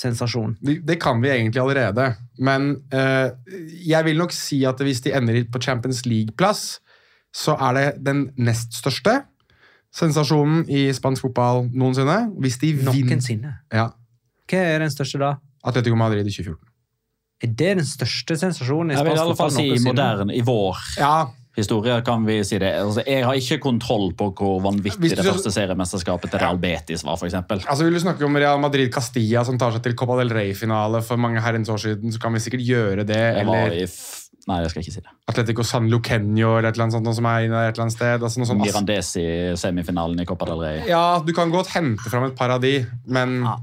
sensasjon? 0.00 0.54
Det, 0.62 0.96
kan 1.02 1.20
vi 1.22 1.32
egentlig 1.32 1.60
allerede, 1.62 2.12
men 2.38 2.70
eh, 2.94 3.32
jeg 3.86 4.06
vil 4.06 4.20
nok 4.20 4.32
si 4.34 4.62
at 4.68 4.80
hvis 4.80 5.02
de 5.04 5.14
ender 5.16 5.42
på 5.50 5.60
Champions 5.62 6.04
League-plass, 6.06 6.78
så 7.34 7.56
er 7.68 7.76
det 7.76 7.86
den 8.06 8.24
nest 8.38 8.74
største 8.78 9.20
sensasjonen 9.94 10.64
i 10.70 10.88
spansk 10.94 11.26
fotball 11.26 11.64
noensinne. 11.74 12.30
Hvis 12.42 12.58
de 12.62 12.72
Noensinne. 12.86 13.56
ja, 13.74 13.90
Hva 14.50 14.64
er 14.74 14.84
den 14.84 14.92
største 14.94 15.18
da? 15.22 15.34
Atletico 15.66 15.98
Madrid 15.98 16.26
i 16.26 16.32
2014. 16.32 16.58
Er 17.40 17.52
det 17.56 17.70
den 17.80 17.86
største 17.88 18.36
sensasjonen 18.36 18.92
i 18.92 18.98
spansk 18.98 19.10
fotball? 19.10 19.16
Jeg 19.16 19.16
vil 19.16 19.18
i 19.18 19.24
alle 19.24 19.38
fall 19.38 19.54
si 19.56 19.88
moderne, 19.88 20.34
i 20.36 20.42
vår 20.46 20.82
Ja, 21.00 21.14
historie 21.56 21.96
kan 22.06 22.24
vi 22.26 22.40
si 22.46 22.58
det. 22.62 22.70
Altså, 22.78 23.02
jeg 23.06 23.24
har 23.26 23.38
ikke 23.38 23.60
kontroll 23.64 24.12
på 24.16 24.30
hvor 24.38 24.60
vanvittig 24.64 25.12
det 25.16 25.26
første 25.26 25.52
seriemesterskapet 25.54 26.32
til 26.32 26.42
Real 26.42 26.60
Betis 26.62 27.04
var, 27.06 27.18
for 27.20 27.30
eksempel. 27.30 27.62
altså 27.66 27.84
Vil 27.84 27.98
du 27.98 28.02
snakke 28.04 28.26
om 28.26 28.38
Real 28.38 28.60
Madrid 28.62 28.92
Castilla 28.94 29.44
som 29.46 29.58
tar 29.58 29.74
seg 29.74 29.84
til 29.84 29.98
Copa 29.98 30.20
del 30.20 30.32
Rey-finale 30.34 31.02
for 31.06 31.20
mange 31.20 31.42
herrens 31.42 31.70
år 31.72 31.82
siden, 31.82 32.14
så 32.14 32.22
kan 32.22 32.34
vi 32.36 32.42
sikkert 32.46 32.66
gjøre 32.66 33.06
det. 33.08 33.20
Jeg 33.20 33.46
Eller 33.46 33.78
Nei, 34.48 34.62
jeg 34.64 34.70
skal 34.72 34.82
ikke 34.82 34.92
si 34.94 35.02
det. 35.04 35.12
Atletico 35.30 35.64
San 35.66 35.90
Luqueño 35.92 36.54
eller 36.56 36.70
et 36.70 36.78
eller 36.78 36.86
annet 36.86 36.96
sånt 36.96 37.18
som 37.18 37.26
er 37.28 37.44
inne 37.44 37.60
et 37.60 37.74
eller 37.74 37.84
annet 37.84 37.94
sted. 37.94 38.24
Altså, 38.24 38.46
sånt. 38.48 38.62
Mirandesi, 38.64 39.24
semifinalen 39.60 40.22
i 40.22 40.26
Copa 40.26 40.48
del 40.48 40.62
Rey. 40.64 40.80
Ja, 40.88 41.20
du 41.22 41.32
kan 41.36 41.52
godt 41.52 41.70
hente 41.74 42.10
fram 42.10 42.30
et 42.30 42.36
par 42.38 42.54
av 42.56 42.62
de, 42.64 42.78
men 43.12 43.42
ja, 43.44 43.58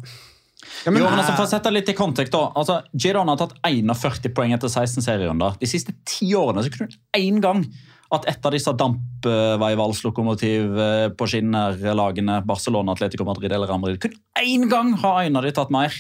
men, 0.86 1.02
Jo, 1.02 1.10
men 1.10 1.20
altså, 1.20 1.34
For 1.36 1.46
å 1.48 1.52
sette 1.52 1.74
litt 1.74 1.90
i 1.92 1.98
kontekst, 1.98 2.34
da. 2.34 2.52
altså, 2.56 2.80
Girona 2.94 3.36
har 3.36 3.42
tatt 3.42 3.58
41 3.68 4.34
poeng 4.38 4.56
etter 4.56 4.72
16 4.72 5.06
serierunder. 5.06 5.58
De 5.60 5.70
siste 5.70 5.96
ti 6.08 6.34
årene 6.38 6.64
så 6.64 6.74
kunne 6.74 6.90
hun 6.92 7.00
én 7.18 7.42
gang 7.44 7.66
at 8.14 8.28
et 8.32 8.46
av 8.48 8.54
disse 8.56 8.72
dampveivalgslokomotiv 8.80 10.78
eh, 10.80 11.08
på 11.12 11.28
skinner-lagene, 11.28 12.40
Barcelona, 12.48 12.96
Atletico 12.96 13.26
Madrid 13.28 13.52
eller 13.52 13.68
Real 13.68 13.98
kun 14.00 14.16
én 14.40 14.68
gang 14.72 14.94
har 15.02 15.26
en 15.26 15.40
av 15.40 15.44
de 15.44 15.52
tatt 15.56 15.74
mer. 15.74 15.92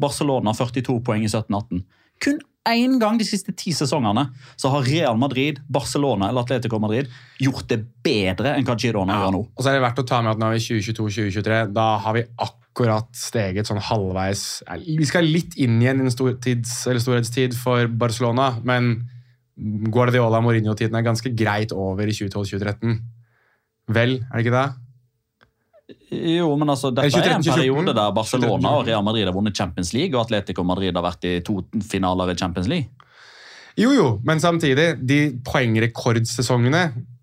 Barcelona 0.00 0.54
42 0.56 0.98
poeng 1.04 1.22
i 1.22 1.30
17-18. 1.30 1.84
Kun 2.22 2.40
én 2.68 2.98
gang 3.02 3.18
de 3.18 3.26
siste 3.26 3.52
ti 3.58 3.72
sesongene 3.74 4.28
så 4.58 4.70
har 4.72 4.86
Real 4.86 5.18
Madrid, 5.18 5.60
Barcelona 5.68 6.28
eller 6.30 6.42
Atletico 6.46 6.78
Madrid 6.82 7.10
gjort 7.42 7.68
det 7.70 7.80
bedre 8.02 8.56
enn 8.56 8.66
hva 8.66 8.76
Girona 8.78 9.20
gjør 9.20 9.36
nå. 9.36 9.44
Og 9.52 9.62
så 9.62 9.70
er 9.70 9.78
det 9.78 9.86
verdt 9.86 10.02
å 10.02 10.08
ta 10.08 10.22
med 10.22 10.34
at 10.34 10.42
nå 10.42 10.50
er 10.50 10.58
vi 10.58 10.80
2022-2023. 10.82 11.62
Da 11.74 11.86
har 12.02 12.18
vi 12.18 12.26
akkurat 12.32 12.61
steget 12.72 13.68
sånn 13.68 13.80
halvveis 13.82 14.62
Vi 14.86 15.04
skal 15.04 15.26
litt 15.28 15.56
inn 15.60 15.80
igjen 15.82 16.00
i 16.00 16.06
en 16.06 16.12
stortids, 16.12 16.86
eller 16.86 17.00
storhetstid 17.00 17.54
for 17.54 17.86
Barcelona, 17.88 18.58
men 18.64 19.08
Guardiola 19.92 20.40
Mourinho-tiden 20.40 20.96
er 20.96 21.04
ganske 21.04 21.28
greit 21.36 21.72
over 21.72 22.08
i 22.08 22.14
2012-2013. 22.16 22.96
Vel, 23.92 24.16
er 24.22 24.32
det 24.32 24.46
ikke 24.46 24.56
det? 24.56 24.70
Jo, 26.12 26.48
men 26.56 26.70
altså, 26.72 26.90
Dette 26.94 27.08
er, 27.08 27.12
23, 27.12 27.28
er 27.28 27.36
en 27.36 27.46
periode 27.56 27.94
der 27.96 28.14
Barcelona 28.16 28.74
og 28.78 28.86
Real 28.86 29.04
Madrid 29.04 29.26
har 29.28 29.34
vunnet 29.36 29.56
Champions 29.56 29.92
League, 29.92 30.16
og 30.16 30.26
Atletico 30.26 30.64
Madrid 30.64 30.96
har 30.96 31.04
vært 31.04 31.26
i 31.28 31.38
to 31.44 31.60
finaler 31.88 32.32
i 32.32 32.38
Champions 32.38 32.70
League. 32.70 32.88
Jo, 33.78 33.92
jo, 33.96 34.06
men 34.24 34.40
samtidig, 34.40 34.94
de 35.00 35.20
poengrekordsesongene 35.46 36.82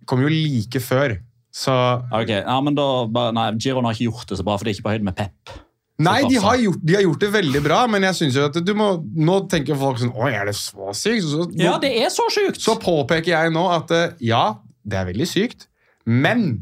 kom 0.10 0.24
jo 0.24 0.32
like 0.32 0.82
før. 0.82 1.20
Så 1.52 1.74
Ok, 2.14 2.30
ja, 2.30 2.60
men 2.62 2.76
da, 2.78 3.06
bare- 3.10 3.34
nei, 3.34 3.48
Girona 3.58 3.90
har 3.90 3.98
ikke 3.98 4.12
gjort 4.12 4.28
det 4.30 4.38
så 4.38 4.46
bra, 4.46 4.58
for 4.58 4.66
det 4.68 4.74
er 4.76 4.78
ikke 4.80 4.88
på 4.90 4.94
høyde 4.96 5.08
med 5.10 5.16
Pep. 5.18 5.56
Nei, 6.00 6.22
de 6.30 6.38
har, 6.40 6.56
gjort, 6.62 6.80
de 6.88 6.94
har 6.96 7.02
gjort 7.04 7.20
det 7.26 7.30
veldig 7.34 7.62
bra, 7.66 7.80
men 7.92 8.06
jeg 8.08 8.16
synes 8.16 8.36
jo 8.40 8.46
at 8.48 8.56
du 8.64 8.70
må 8.74 8.86
Nå 9.20 9.42
tenker 9.52 9.76
folk 9.76 9.98
sånn 10.00 10.14
Oi, 10.16 10.30
er 10.32 10.46
det 10.48 10.54
så 10.56 10.94
sykt? 10.96 11.26
Så, 11.28 11.44
nå, 11.52 11.60
Ja, 11.60 11.74
det 11.82 11.90
er 12.06 12.08
så 12.14 12.30
sykt! 12.32 12.62
så 12.64 12.78
påpeker 12.80 13.34
jeg 13.34 13.52
nå 13.52 13.66
at 13.74 13.92
eh, 13.92 14.14
ja, 14.24 14.46
det 14.88 14.96
er 15.02 15.10
veldig 15.10 15.28
sykt, 15.28 15.68
men 16.08 16.62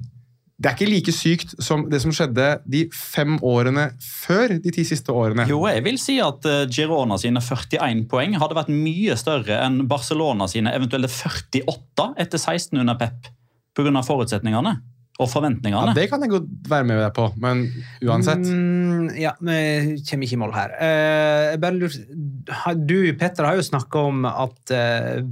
det 0.58 0.72
er 0.72 0.74
ikke 0.74 0.90
like 0.90 1.14
sykt 1.14 1.52
som 1.62 1.84
det 1.92 2.00
som 2.02 2.10
skjedde 2.18 2.48
de 2.66 2.88
fem 2.98 3.36
årene 3.46 3.92
før 4.02 4.56
de 4.58 4.72
ti 4.74 4.82
siste 4.90 5.14
årene. 5.14 5.46
Jo, 5.46 5.60
jeg 5.70 5.84
vil 5.86 6.00
si 6.02 6.16
at 6.18 6.48
eh, 6.50 6.64
Girona 6.74 7.20
sine 7.22 7.38
41 7.46 8.08
poeng 8.10 8.34
hadde 8.42 8.58
vært 8.58 8.74
mye 8.74 9.14
større 9.22 9.60
enn 9.68 9.84
Barcelona 9.88 10.48
sine 10.50 10.74
eventuelle 10.74 11.06
48 11.14 12.08
etter 12.18 12.42
16 12.42 12.82
under 12.82 12.98
Pep, 12.98 13.30
pga. 13.78 14.04
forutsetningene 14.06 14.78
og 15.18 15.30
forventningene. 15.32 15.90
Ja, 15.90 15.96
det 15.98 16.06
kan 16.12 16.22
jeg 16.22 16.30
godt 16.30 16.50
være 16.70 16.86
med 16.86 17.00
deg 17.02 17.14
på, 17.16 17.26
men 17.42 17.64
uansett. 18.06 18.44
Mm, 18.46 19.08
ja, 19.18 19.32
vi 19.42 19.98
kommer 20.06 20.28
ikke 20.28 20.36
i 20.38 20.42
mål 20.44 20.54
her. 20.54 20.76
Eh, 20.88 21.54
bare 21.62 22.76
du, 22.78 22.98
Petter, 23.18 23.48
har 23.48 23.58
jo 23.58 23.66
snakka 23.66 24.04
om 24.12 24.28
at 24.30 24.74
eh, 24.78 25.24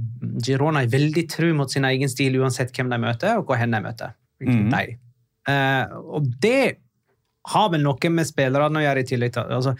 Girona 0.42 0.82
er 0.82 0.90
veldig 0.90 1.26
tru 1.30 1.52
mot 1.58 1.70
sin 1.70 1.86
egen 1.86 2.10
stil 2.10 2.38
uansett 2.40 2.74
hvem 2.74 2.90
de 2.90 2.98
møter, 3.04 3.38
og 3.38 3.46
hvor 3.46 3.60
hen 3.60 3.76
de 3.76 3.82
møter. 3.84 4.16
Mm. 4.42 4.64
Nei. 4.74 4.86
Eh, 5.46 5.94
og 6.02 6.26
det 6.42 6.80
har 7.52 7.70
vel 7.70 7.84
noe 7.86 8.10
med 8.10 8.26
spillerne 8.26 8.82
å 8.82 8.82
gjøre, 8.82 9.04
i 9.04 9.06
tillegg 9.06 9.36
til 9.36 9.54
altså, 9.54 9.76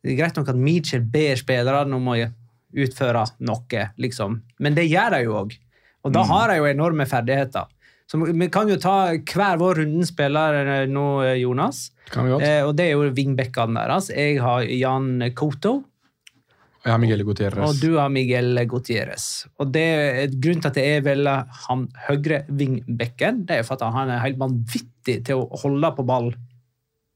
Det 0.00 0.14
er 0.14 0.22
greit 0.22 0.38
nok 0.40 0.48
at 0.54 0.62
Mitchell 0.68 1.04
ber 1.04 1.36
spillerne 1.36 1.98
om 1.98 2.08
å 2.08 2.16
utføre 2.70 3.26
noe, 3.44 3.84
liksom. 4.00 4.40
men 4.62 4.78
det 4.78 4.88
gjør 4.88 5.18
de 5.18 5.20
jo 5.26 5.36
òg. 5.42 5.52
Og 6.06 6.14
da 6.14 6.22
har 6.24 6.48
de 6.48 6.62
jo 6.62 6.68
enorme 6.70 7.04
ferdigheter. 7.04 7.68
Så 8.10 8.18
vi 8.26 8.48
kan 8.50 8.66
jo 8.66 8.74
ta 8.80 9.12
hver 9.14 9.60
vår 9.60 9.84
runden 9.84 10.06
spiller 10.08 10.88
nå, 10.90 11.04
eh, 11.22 11.36
Jonas. 11.44 11.92
Kan 12.10 12.26
vi 12.26 12.32
godt. 12.32 12.42
Eh, 12.42 12.64
og 12.66 12.74
det 12.74 12.88
er 12.88 12.96
jo 12.96 13.12
vingbekkene 13.14 13.84
deres. 13.84 14.10
Jeg 14.10 14.40
har 14.42 14.66
Jan 14.66 15.22
Koto, 15.38 15.76
Og 16.80 16.88
jeg 16.88 16.92
har 16.94 16.98
Miguel 16.98 17.22
Gutierrez. 17.28 17.68
og 17.68 17.78
du 17.78 17.98
har 17.98 18.08
Miguel 18.08 18.66
Gutierrez. 18.66 19.46
Og 19.60 19.70
det 19.70 19.84
er 19.84 20.26
Grunnen 20.32 20.62
til 20.64 20.70
at 20.72 20.80
jeg 20.80 21.04
velger 21.04 21.46
han 21.68 21.88
høyre 22.08 22.44
vingbekken, 22.48 23.44
det 23.46 23.58
er 23.60 23.62
for 23.68 23.76
at 23.76 23.92
han 23.94 24.10
er 24.10 24.24
helt 24.24 24.40
vanvittig 24.40 25.20
til 25.28 25.44
å 25.44 25.60
holde 25.62 25.90
på 25.94 26.06
ball. 26.08 26.32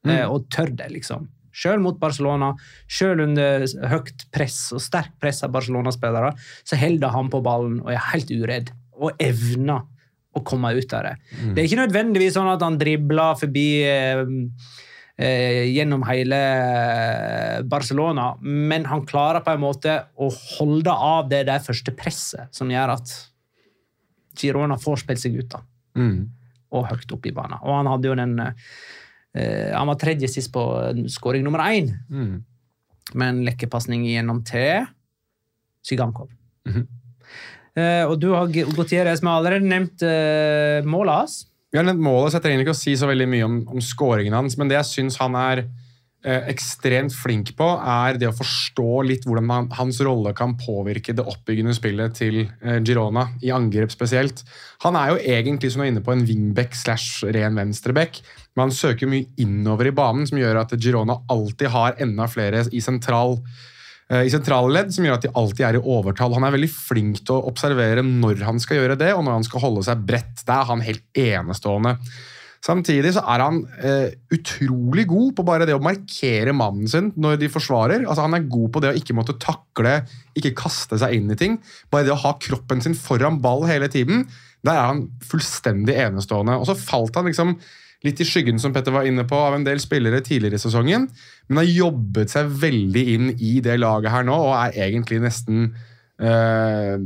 Eh, 0.06 0.28
og 0.28 0.46
tør 0.52 0.68
det, 0.76 0.90
liksom. 0.92 1.26
Selv 1.54 1.80
mot 1.80 1.98
Barcelona, 1.98 2.52
selv 2.86 3.22
under 3.24 3.64
høyt 3.88 4.26
press 4.30 4.70
og 4.74 4.82
sterkt 4.84 5.18
press 5.18 5.42
av 5.42 5.50
Barcelona-spillere, 5.54 6.34
så 6.62 6.76
holder 6.76 7.14
han 7.14 7.30
på 7.30 7.42
ballen 7.42 7.80
og 7.80 7.90
er 7.94 8.02
helt 8.12 8.30
uredd. 8.30 8.70
Og 9.00 9.16
evner 9.18 9.86
å 10.34 10.42
komme 10.44 10.72
ut 10.74 10.92
av 10.96 11.04
det. 11.06 11.12
Det 11.54 11.62
er 11.62 11.68
ikke 11.68 11.82
nødvendigvis 11.86 12.34
sånn 12.34 12.48
at 12.52 12.62
han 12.64 12.78
dribler 12.80 13.36
forbi 13.38 13.66
eh, 13.86 14.22
eh, 15.16 15.60
gjennom 15.70 16.02
hele 16.08 16.38
eh, 16.38 17.60
Barcelona, 17.70 18.32
men 18.42 18.84
han 18.90 19.04
klarer 19.06 19.44
på 19.46 19.54
en 19.54 19.62
måte 19.62 19.94
å 20.18 20.30
holde 20.58 20.90
av 20.90 21.28
det 21.30 21.44
der 21.46 21.62
første 21.62 21.94
presset 21.94 22.50
som 22.54 22.72
gjør 22.72 22.96
at 22.96 23.14
Girona 24.40 24.74
får 24.82 25.04
spilt 25.04 25.22
seg 25.22 25.36
ut 25.38 25.48
da, 25.54 25.60
Mm. 25.94 26.24
og 26.74 26.88
høyt 26.90 27.12
opp 27.14 27.26
i 27.26 27.30
banen. 27.30 27.60
Og 27.62 27.70
han 27.76 27.86
hadde 27.86 28.08
jo 28.08 28.14
den 28.18 28.32
eh, 28.40 29.70
Han 29.74 29.86
var 29.86 29.94
tredje 29.98 30.26
sist 30.30 30.50
på 30.52 30.62
skåring 31.10 31.44
nummer 31.46 31.60
én, 31.70 31.92
Mm. 32.10 32.42
med 33.14 33.28
en 33.28 33.44
lekkepasning 33.46 34.04
gjennom 34.06 34.42
til 34.44 34.86
Sygankov. 35.84 36.28
Mhm. 36.66 36.80
Eh, 36.80 36.84
og 37.74 38.14
du 38.22 38.28
har 38.30 38.46
Gutierrez, 38.52 39.18
vi 39.18 39.26
har 39.26 39.40
allerede 39.40 39.66
nevnt 39.66 40.04
uh, 40.06 40.86
målet 40.86 41.16
hans. 41.18 41.40
Vi 41.74 41.80
har 41.80 41.88
nevnt 41.88 42.04
målet, 42.06 42.30
så 42.30 42.38
jeg 42.38 42.44
trenger 42.44 42.62
ikke 42.62 42.76
å 42.76 42.78
si 42.78 42.92
så 42.94 43.08
veldig 43.10 43.26
mye 43.32 43.46
om, 43.48 43.56
om 43.74 43.80
scoringen 43.82 44.36
hans, 44.36 44.54
men 44.54 44.68
det 44.70 44.76
jeg 44.76 44.86
syns 44.92 45.16
han 45.18 45.34
er 45.34 45.64
eh, 46.22 46.44
ekstremt 46.52 47.10
flink 47.18 47.50
på, 47.58 47.66
er 47.82 48.20
det 48.20 48.28
å 48.28 48.36
forstå 48.36 49.02
litt 49.08 49.26
hvordan 49.26 49.50
han, 49.50 49.66
hans 49.74 49.98
rolle 50.06 50.30
kan 50.38 50.54
påvirke 50.60 51.16
det 51.18 51.26
oppbyggende 51.26 51.74
spillet 51.74 52.14
til 52.14 52.44
eh, 52.44 52.78
Girona, 52.78 53.26
i 53.42 53.50
angrep 53.50 53.90
spesielt. 53.90 54.44
Han 54.86 54.94
er 55.00 55.16
jo 55.16 55.20
egentlig 55.34 55.72
som 55.74 55.82
er 55.82 55.90
inne 55.90 56.04
på, 56.04 56.14
en 56.14 56.22
wingback 56.28 56.78
slash 56.78 57.26
ren 57.34 57.58
venstreback, 57.58 58.22
men 58.54 58.68
han 58.68 58.78
søker 58.78 59.10
mye 59.10 59.26
innover 59.42 59.90
i 59.90 59.96
banen, 59.98 60.30
som 60.30 60.38
gjør 60.38 60.62
at 60.62 60.78
Girona 60.78 61.24
alltid 61.26 61.74
har 61.74 61.98
enda 62.06 62.30
flere 62.30 62.68
i 62.70 62.86
sentral 62.86 63.40
eh, 63.40 63.73
i 64.12 64.28
sentrale 64.28 64.68
ledd, 64.68 64.90
som 64.92 65.06
gjør 65.06 65.14
at 65.16 65.24
de 65.24 65.32
alltid 65.32 65.64
er 65.64 65.78
i 65.78 65.80
overtall. 65.80 66.34
Han 66.36 66.44
er 66.44 66.52
veldig 66.52 66.68
flink 66.68 67.22
til 67.24 67.38
å 67.38 67.46
observere 67.48 68.04
når 68.04 68.42
han 68.44 68.60
skal 68.60 68.82
gjøre 68.82 68.98
det, 69.00 69.10
og 69.16 69.24
når 69.24 69.38
han 69.38 69.46
skal 69.46 69.62
holde 69.62 69.84
seg 69.86 70.02
bredt. 70.04 70.42
Der 70.44 70.58
er 70.58 70.68
han 70.68 70.84
helt 70.84 71.04
enestående. 71.16 71.94
Samtidig 72.64 73.10
så 73.12 73.20
er 73.28 73.42
han 73.44 73.58
eh, 73.84 74.14
utrolig 74.32 75.04
god 75.10 75.34
på 75.36 75.44
bare 75.44 75.66
det 75.68 75.74
å 75.76 75.82
markere 75.84 76.54
mannen 76.56 76.88
sin 76.88 77.10
når 77.20 77.36
de 77.42 77.50
forsvarer. 77.52 78.06
Altså 78.06 78.24
Han 78.24 78.38
er 78.38 78.46
god 78.48 78.70
på 78.72 78.80
det 78.80 78.92
å 78.92 78.96
ikke 78.96 79.16
måtte 79.16 79.36
takle, 79.40 79.98
ikke 80.38 80.54
kaste 80.62 80.96
seg 81.00 81.18
inn 81.18 81.28
i 81.34 81.38
ting. 81.40 81.58
Bare 81.92 82.08
det 82.08 82.14
å 82.14 82.22
ha 82.22 82.32
kroppen 82.40 82.80
sin 82.84 82.96
foran 82.96 83.42
ball 83.44 83.66
hele 83.68 83.90
tiden, 83.92 84.24
der 84.64 84.78
er 84.78 84.88
han 84.94 85.04
fullstendig 85.28 85.98
enestående. 86.06 86.56
Og 86.56 86.70
så 86.70 86.78
falt 86.78 87.20
han 87.20 87.28
liksom 87.28 87.58
litt 88.04 88.20
i 88.20 88.26
skyggen 88.28 88.60
som 88.60 88.74
Petter 88.74 88.94
var 88.94 89.08
inne 89.08 89.24
på, 89.28 89.38
av 89.38 89.56
en 89.56 89.66
del 89.66 89.80
spillere 89.82 90.22
tidligere 90.24 90.60
i 90.60 90.62
sesongen, 90.62 91.08
men 91.48 91.60
har 91.62 91.70
jobbet 91.70 92.32
seg 92.34 92.52
veldig 92.62 93.04
inn 93.14 93.34
i 93.38 93.56
det 93.64 93.78
laget 93.80 94.12
her 94.12 94.26
nå, 94.28 94.36
og 94.50 94.54
er 94.58 94.78
egentlig 94.88 95.22
nesten 95.24 95.70
eh, 96.20 96.96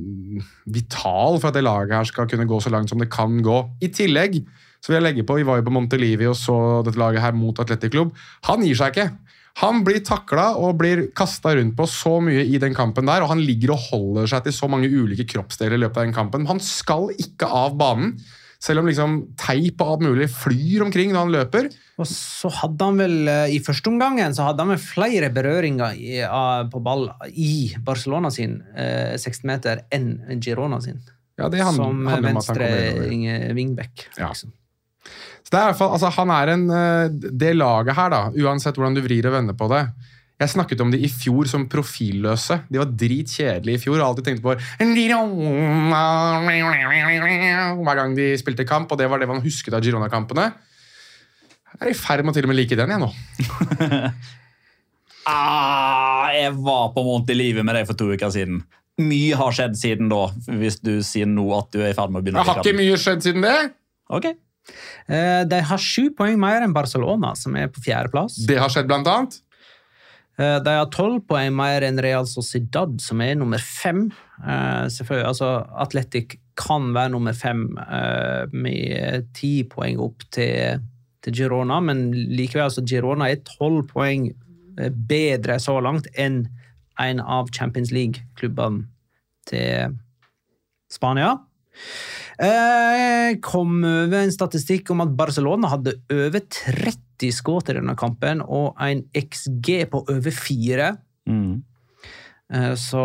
vital 0.67 1.39
for 1.39 1.51
at 1.51 1.59
det 1.59 1.67
laget 1.67 1.97
her 2.01 2.11
skal 2.11 2.29
kunne 2.31 2.49
gå 2.51 2.61
så 2.63 2.73
langt 2.75 2.91
som 2.93 3.01
det 3.03 3.11
kan 3.15 3.39
gå. 3.45 3.63
I 3.85 3.93
tillegg 3.95 4.43
så 4.79 4.93
vil 4.93 5.01
jeg 5.01 5.07
legge 5.09 5.27
på, 5.27 5.39
Vi 5.39 5.47
var 5.47 5.59
jo 5.59 5.67
på 5.67 5.75
Montelivi 5.75 6.29
og 6.31 6.37
så 6.39 6.85
dette 6.87 7.01
laget 7.01 7.25
her 7.25 7.35
mot 7.35 7.59
Atletic 7.59 7.95
Club. 7.95 8.15
Han 8.47 8.63
gir 8.63 8.79
seg 8.79 8.95
ikke. 8.95 9.11
Han 9.59 9.81
blir 9.83 10.05
takla 10.07 10.53
og 10.55 10.77
blir 10.79 11.09
kasta 11.19 11.57
rundt 11.59 11.75
på 11.79 11.87
så 11.91 12.19
mye 12.23 12.45
i 12.47 12.61
den 12.63 12.77
kampen 12.77 13.09
der, 13.11 13.25
og 13.25 13.33
han 13.33 13.43
ligger 13.43 13.75
og 13.75 13.89
holder 13.89 14.29
seg 14.31 14.45
til 14.47 14.55
så 14.55 14.69
mange 14.71 14.91
ulike 14.91 15.27
kroppsdeler 15.27 15.75
i 15.75 15.83
løpet 15.83 15.99
av 15.99 16.07
den 16.07 16.15
kampen. 16.15 16.47
Han 16.47 16.63
skal 16.63 17.11
ikke 17.19 17.49
av 17.51 17.75
banen, 17.81 18.15
selv 18.59 18.83
om 18.83 18.89
liksom 18.91 19.13
teip 19.39 19.81
og 19.85 19.93
alt 19.93 20.03
mulig 20.09 20.27
flyr 20.35 20.83
omkring 20.83 21.13
når 21.15 21.21
han 21.25 21.35
løper. 21.37 21.69
Og 22.03 22.09
så 22.11 22.51
hadde 22.61 22.89
han 22.89 22.99
vel 22.99 23.31
eh, 23.31 23.55
i 23.55 23.61
første 23.63 23.91
omgangen 23.93 24.35
så 24.35 24.49
hadde 24.49 24.65
han 24.65 24.73
vel 24.75 24.83
flere 24.83 25.31
berøringer 25.35 25.95
i, 25.95 26.19
på 26.73 26.81
ball 26.83 27.07
i 27.31 27.71
Barcelona 27.87 28.33
sin 28.35 28.59
eh, 28.75 29.15
16-meter 29.15 29.85
enn 29.95 30.11
Girona 30.43 30.81
sin. 30.83 30.99
Ja, 31.39 31.47
det 31.53 31.63
handler, 31.63 31.85
som 31.87 32.07
handler 32.11 32.33
venstre 32.33 32.69
ing- 33.15 33.55
wingback. 33.55 34.09
Ja. 34.19 34.33
Liksom. 34.33 34.51
Så 35.47 35.55
det 35.55 35.59
er 35.61 35.63
i 35.63 35.71
hvert 35.71 35.79
fall, 35.79 35.93
altså 35.95 36.11
Han 36.19 36.31
er 36.35 36.51
en 36.53 36.65
eh, 36.75 37.31
Det 37.41 37.55
laget 37.57 37.95
her, 37.97 38.11
da, 38.13 38.19
uansett 38.43 38.77
hvordan 38.77 38.99
du 38.99 39.05
vrir 39.07 39.31
og 39.31 39.37
vender 39.39 39.57
på 39.57 39.71
det 39.71 39.85
Jeg 40.39 40.53
snakket 40.53 40.83
om 40.85 40.93
de 40.93 41.01
i 41.03 41.09
fjor 41.11 41.49
som 41.51 41.65
profilløse. 41.71 42.61
De 42.71 42.79
var 42.79 42.91
dritkjedelige 42.95 43.81
i 43.81 43.83
fjor. 43.83 43.99
og 43.99 44.07
alltid 44.07 44.29
tenkte 44.29 44.45
på 44.45 44.55
Hver 47.83 47.99
gang 47.99 48.15
de 48.15 48.29
spilte 48.39 48.67
kamp, 48.69 48.93
og 48.93 48.99
det 49.01 49.09
var 49.11 49.19
det 49.19 49.27
man 49.31 49.43
husket 49.43 49.75
av 49.75 49.83
Girona-kampene. 49.83 50.53
Jeg 51.75 51.81
er 51.83 51.91
i 51.91 51.99
ferd 51.99 52.23
med 52.25 52.33
å 52.33 52.39
til 52.39 52.47
og 52.47 52.53
med 52.53 52.59
like 52.59 52.79
den, 52.79 52.95
jeg 52.95 53.03
nå. 53.03 53.11
Ah, 55.29 56.31
jeg 56.33 56.55
var 56.57 56.87
på 56.95 57.03
vondt 57.05 57.29
i 57.29 57.35
livet 57.37 57.61
med 57.67 57.77
deg 57.77 57.85
for 57.85 57.99
to 58.01 58.07
uker 58.15 58.31
siden. 58.33 58.63
Mye 59.05 59.37
har 59.37 59.53
skjedd 59.53 59.75
siden 59.77 60.09
da, 60.09 60.23
hvis 60.49 60.79
du 60.81 61.03
sier 61.05 61.29
nå 61.29 61.45
at 61.53 61.69
du 61.75 61.83
er 61.83 61.91
i 61.93 61.97
ferd 61.99 62.15
med 62.15 62.23
å 62.23 62.25
begynne 62.25 62.41
Jeg 62.41 62.49
har 62.49 62.63
ikke 62.63 62.79
mye 62.79 62.97
skjedd 63.03 63.27
siden 63.27 63.45
det. 63.45 63.57
Ok. 64.09 64.31
Eh, 65.13 65.43
de 65.51 65.59
har 65.69 65.83
sju 65.85 66.09
poeng 66.17 66.41
mer 66.41 66.65
enn 66.65 66.73
Barcelona, 66.73 67.35
som 67.37 67.61
er 67.61 67.69
på 67.69 67.85
fjerdeplass. 67.85 68.41
Det 68.49 68.57
har 68.57 68.73
skjedd, 68.73 68.89
blant 68.89 69.11
annet. 69.13 69.37
Eh, 70.39 70.59
De 70.63 70.75
har 70.79 70.91
tolv 70.95 71.25
poeng 71.29 71.55
mer 71.59 71.87
enn 71.87 72.01
Real 72.03 72.27
Sociedad, 72.31 72.99
som 73.03 73.23
er 73.25 73.35
nummer 73.39 73.63
fem. 73.63 74.07
Eh, 74.43 74.87
altså 75.19 75.51
Atletic 75.83 76.39
kan 76.59 76.93
være 76.95 77.15
nummer 77.15 77.35
fem 77.35 77.67
eh, 77.79 78.47
med 78.53 79.33
ti 79.35 79.65
poeng 79.71 79.99
opp 80.03 80.23
til, 80.35 80.83
til 81.23 81.41
Girona, 81.41 81.81
men 81.83 82.11
likevel, 82.13 82.69
altså 82.69 82.87
Girona 82.87 83.31
er 83.31 83.43
tolv 83.47 83.87
poeng 83.91 84.31
bedre 84.79 85.59
så 85.59 85.81
langt 85.83 86.07
enn 86.15 86.45
en 87.03 87.21
av 87.23 87.51
Champions 87.55 87.91
League-klubbene 87.95 88.87
til 89.51 89.97
Spania. 90.91 91.35
Eh, 92.39 93.35
kom 93.43 93.81
over 93.83 94.21
en 94.21 94.35
statistikk 94.35 94.93
om 94.95 95.03
at 95.03 95.15
Barcelona 95.19 95.73
hadde 95.75 95.97
over 96.15 96.39
30 96.43 97.08
skudd 97.35 97.71
i 97.73 97.75
denne 97.79 97.97
kampen, 97.99 98.43
og 98.43 98.79
en 98.81 99.03
XG 99.17 99.89
på 99.91 100.05
over 100.07 100.31
fire. 100.35 100.93
Mm. 101.29 101.63
Eh, 102.55 102.75
Så 102.75 103.03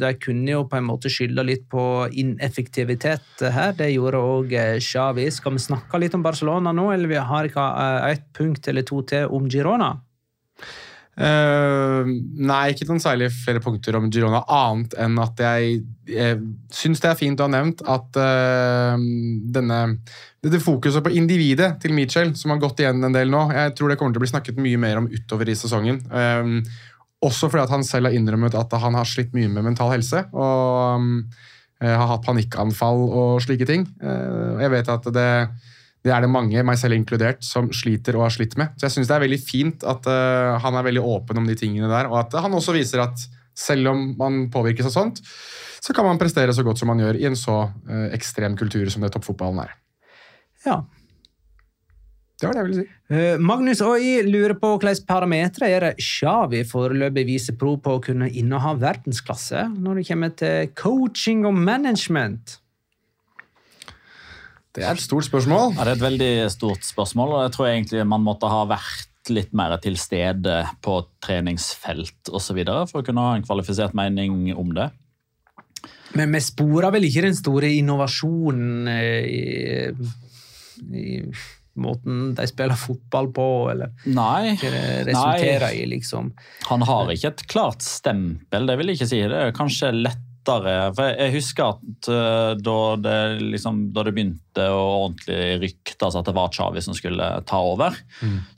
de 0.00 0.14
kunne 0.14 0.50
jo 0.50 0.64
på 0.64 0.78
en 0.78 0.86
måte 0.88 1.10
skylde 1.12 1.44
litt 1.44 1.68
på 1.68 2.08
ineffektivitet 2.08 3.42
her. 3.42 3.72
Det 3.72 3.90
gjorde 3.92 4.22
òg 4.22 4.54
Xavi. 4.80 5.30
Skal 5.30 5.52
vi 5.52 5.58
snakke 5.58 6.00
litt 6.00 6.14
om 6.14 6.22
Barcelona 6.22 6.72
nå, 6.72 6.90
eller 6.94 7.08
vi 7.08 7.16
har 7.20 7.44
ikke 7.44 7.66
et 7.84 8.18
ett 8.18 8.32
punkt 8.32 8.68
eller 8.68 8.82
to 8.82 9.02
til 9.02 9.28
om 9.28 9.48
Girona? 9.48 9.98
Eh, 11.18 12.10
nei, 12.46 12.64
ikke 12.70 12.86
noen 12.86 13.02
særlig 13.02 13.32
flere 13.34 13.62
punkter 13.62 13.96
om 13.98 14.06
Girona, 14.12 14.44
annet 14.54 14.94
enn 15.02 15.18
at 15.18 15.40
jeg, 15.42 15.80
jeg 16.06 16.36
syns 16.74 17.02
det 17.02 17.10
er 17.10 17.18
fint 17.18 17.40
å 17.42 17.48
ha 17.48 17.52
nevnt 17.56 17.82
at 17.90 18.18
uh, 18.22 18.94
denne 19.56 19.80
dette 20.44 20.60
fokuset 20.62 21.02
på 21.02 21.10
individet 21.18 21.72
til 21.82 21.96
Mitchell, 21.96 22.30
som 22.38 22.54
har 22.54 22.60
gått 22.62 22.84
igjen 22.84 23.02
en 23.02 23.16
del 23.16 23.32
nå, 23.34 23.48
jeg 23.50 23.74
tror 23.74 23.90
det 23.90 23.98
kommer 23.98 24.14
til 24.14 24.22
å 24.22 24.26
bli 24.26 24.30
snakket 24.30 24.60
mye 24.62 24.78
mer 24.78 25.00
om 25.00 25.08
utover 25.10 25.50
i 25.50 25.58
sesongen. 25.58 25.98
Um, 26.12 26.60
også 27.26 27.50
fordi 27.50 27.64
at 27.64 27.74
han 27.74 27.86
selv 27.86 28.06
har 28.06 28.14
innrømmet 28.14 28.54
at 28.54 28.78
han 28.78 28.94
har 28.94 29.08
slitt 29.08 29.34
mye 29.34 29.50
med 29.50 29.66
mental 29.72 29.90
helse. 29.90 30.22
og 30.30 31.02
um, 31.02 31.08
har 31.82 32.08
hatt 32.10 32.24
panikkanfall 32.26 33.04
og 33.06 33.42
slike 33.42 33.66
ting. 33.66 33.84
Uh, 34.02 34.58
jeg 34.62 34.70
vet 34.70 34.94
at 34.94 35.10
det 35.14 35.28
Det 36.06 36.12
er 36.14 36.22
det 36.22 36.30
mange, 36.30 36.62
meg 36.64 36.78
selv 36.78 36.94
inkludert, 36.94 37.42
som 37.44 37.72
sliter 37.74 38.16
og 38.16 38.28
har 38.28 38.34
slitt 38.34 38.54
med. 38.60 38.76
Så 38.78 38.86
jeg 38.86 38.94
syns 38.96 39.10
det 39.10 39.16
er 39.16 39.24
veldig 39.24 39.40
fint 39.42 39.86
at 39.88 40.06
uh, 40.06 40.58
han 40.62 40.78
er 40.78 40.86
veldig 40.86 41.02
åpen 41.02 41.40
om 41.40 41.48
de 41.48 41.56
tingene 41.58 41.90
der, 41.90 42.10
og 42.10 42.20
at 42.22 42.36
han 42.44 42.54
også 42.54 42.76
viser 42.76 43.02
at 43.02 43.24
selv 43.58 43.90
om 43.90 44.04
man 44.18 44.44
påvirkes 44.54 44.86
av 44.86 44.94
sånt, 44.94 45.18
så 45.82 45.94
kan 45.94 46.06
man 46.06 46.20
prestere 46.20 46.54
så 46.54 46.62
godt 46.66 46.78
som 46.80 46.90
man 46.90 47.02
gjør 47.02 47.18
i 47.18 47.26
en 47.28 47.38
så 47.38 47.64
uh, 47.66 48.06
ekstrem 48.14 48.54
kultur 48.58 48.86
som 48.92 49.02
det 49.02 49.10
toppfotballen 49.14 49.64
er. 49.66 49.74
Ja. 50.66 50.78
Det 52.38 52.46
var 52.46 52.54
det 52.54 52.60
jeg 52.60 52.68
ville 52.68 52.84
si. 52.84 52.94
Uh, 53.10 53.42
Magnus 53.42 53.82
Oi 53.82 54.22
lurer 54.28 54.54
på 54.60 54.76
hvilke 54.76 55.08
parametere 55.08 55.72
er 55.74 55.88
det 55.88 55.92
Xavi 55.98 56.62
foreløpig 56.68 57.26
viser 57.26 57.58
prov 57.58 57.80
på 57.82 57.96
å 57.98 58.04
kunne 58.04 58.30
inneha 58.30 58.76
verdensklasse 58.78 59.66
når 59.74 60.00
det 60.00 60.08
kommer 60.12 60.34
til 60.38 60.72
coaching 60.78 61.42
og 61.50 61.58
management. 61.58 62.60
Det 64.76 64.84
er 64.84 64.92
et 64.94 65.02
stort 65.02 65.26
spørsmål. 65.26 65.74
Ja, 65.74 65.84
Det 65.84 65.92
er 65.92 65.96
et 65.96 66.04
veldig 66.04 66.32
stort 66.52 66.84
spørsmål, 66.86 67.34
og 67.34 67.42
jeg 67.46 67.54
tror 67.56 67.70
egentlig 67.70 68.06
man 68.06 68.24
måtte 68.26 68.50
ha 68.52 68.64
vært 68.68 69.32
litt 69.32 69.52
mer 69.56 69.74
til 69.82 69.96
stede 70.00 70.62
på 70.84 71.00
treningsfelt 71.24 72.30
osv. 72.32 72.62
for 72.88 73.00
å 73.00 73.04
kunne 73.04 73.24
ha 73.24 73.36
en 73.36 73.44
kvalifisert 73.44 73.96
mening 73.96 74.54
om 74.56 74.72
det. 74.76 74.90
Men 76.16 76.32
vi 76.32 76.40
sporer 76.40 76.92
vel 76.94 77.04
ikke 77.04 77.26
den 77.26 77.36
store 77.36 77.68
innovasjonen 77.76 78.88
eh, 78.88 79.26
i, 79.28 79.92
i 80.96 81.08
måten 81.78 82.32
de 82.34 82.46
spiller 82.48 82.78
fotball 82.78 83.28
på, 83.34 83.46
eller 83.72 83.92
Nei, 84.08 84.54
hva 84.58 84.70
det 84.72 84.86
resulterer 85.10 85.66
nei. 85.68 85.74
i, 85.82 85.84
liksom. 85.92 86.32
han 86.70 86.86
har 86.88 87.12
ikke 87.12 87.32
et 87.34 87.44
klart 87.50 87.84
stempel, 87.84 88.66
det 88.66 88.78
vil 88.80 88.90
jeg 88.90 88.98
ikke 88.98 89.10
si. 89.12 89.20
Det 89.30 89.42
er 89.44 89.54
kanskje 89.56 89.92
lettere 90.48 90.94
For 90.96 91.04
jeg 91.12 91.34
husker 91.34 91.64
at 91.74 92.08
eh, 92.12 92.52
da 92.64 92.78
det, 93.04 93.18
liksom, 93.54 93.74
da 93.94 94.00
det 94.06 94.14
begynte 94.16 94.64
å 94.72 94.80
ordentlig 95.04 95.42
ryktes 95.62 96.16
at 96.18 96.26
det 96.26 96.36
var 96.36 96.54
Chavi 96.54 96.80
som 96.84 96.94
skulle 96.96 97.26
ta 97.48 97.58
over, 97.62 97.90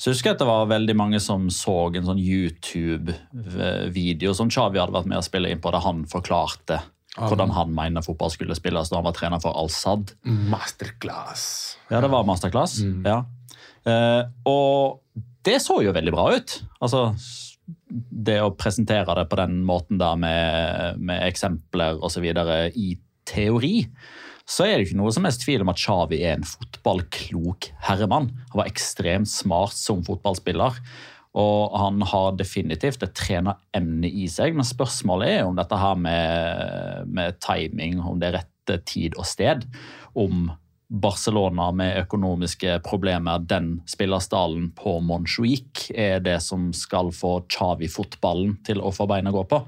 så 0.00 0.06
husker 0.12 0.28
jeg 0.30 0.36
at 0.38 0.42
det 0.42 0.48
var 0.48 0.70
veldig 0.70 0.96
mange 0.96 1.20
som 1.22 1.40
så 1.52 1.76
en 1.90 2.06
sånn 2.06 2.22
YouTube-video 2.22 4.32
som 4.36 4.50
Chavi 4.52 4.78
hadde 4.80 4.96
vært 4.96 5.10
med 5.10 5.20
å 5.20 5.26
spille 5.26 5.50
inn 5.52 5.62
på, 5.62 5.72
der 5.74 5.84
han 5.84 5.98
forklarte 6.08 6.76
hvordan 7.18 7.50
han 7.52 7.72
mener 7.74 8.02
fotball 8.06 8.30
skulle 8.32 8.56
spilles 8.56 8.88
da 8.88 8.96
han 9.00 9.08
var 9.08 9.16
trener 9.16 9.40
for 9.42 9.52
Al-Sad. 9.58 10.14
Masterclass. 10.24 11.42
Ja, 11.90 12.00
det 12.00 12.10
var 12.12 12.28
masterclass. 12.28 12.78
Ja. 13.04 13.18
Eh, 13.88 14.22
og 14.48 15.00
det 15.46 15.58
så 15.64 15.80
jo 15.82 15.94
veldig 15.96 16.12
bra 16.14 16.28
ut. 16.36 16.50
Altså, 16.80 17.10
det 17.88 18.38
å 18.42 18.54
presentere 18.56 19.14
det 19.18 19.26
på 19.30 19.38
den 19.40 19.60
måten 19.66 20.00
der 20.00 20.18
med, 20.20 20.98
med 21.00 21.22
eksempler 21.26 22.00
osv. 22.04 22.26
i 22.26 22.90
teori, 23.28 23.76
så 24.50 24.66
er 24.66 24.76
det 24.76 24.88
ikke 24.88 24.98
noe 24.98 25.12
som 25.14 25.26
helst 25.26 25.44
tvil 25.44 25.62
om 25.62 25.70
at 25.70 25.78
Xavi 25.78 26.18
er 26.24 26.36
en 26.36 26.46
fotballklok 26.48 27.70
herremann. 27.86 28.32
Han 28.50 28.62
var 28.62 28.70
ekstremt 28.70 29.30
smart 29.30 29.76
som 29.78 30.02
fotballspiller. 30.06 30.80
Og 31.38 31.76
han 31.78 32.02
har 32.10 32.32
definitivt 32.34 33.04
et 33.06 33.14
treneremne 33.14 34.08
i 34.10 34.26
seg, 34.26 34.56
men 34.58 34.66
spørsmålet 34.66 35.36
er 35.36 35.44
om 35.46 35.54
dette 35.54 35.78
her 35.78 36.00
med, 36.02 37.06
med 37.06 37.38
timing, 37.44 38.00
om 38.02 38.18
det 38.18 38.32
er 38.32 38.40
rette 38.40 38.80
tid 38.90 39.14
og 39.14 39.28
sted. 39.30 39.62
Om 40.18 40.48
Barcelona 40.90 41.68
med 41.70 42.00
økonomiske 42.02 42.80
problemer, 42.82 43.38
den 43.46 43.76
spillerstallen 43.86 44.72
på 44.74 44.96
Montjuic, 45.06 45.86
er 45.94 46.18
det 46.24 46.40
som 46.42 46.72
skal 46.74 47.12
få 47.14 47.36
Xavi-fotballen 47.46 48.56
til 48.66 48.82
å 48.82 48.90
få 48.94 49.06
bein 49.10 49.30
å 49.30 49.34
gå 49.38 49.44
på. 49.52 49.60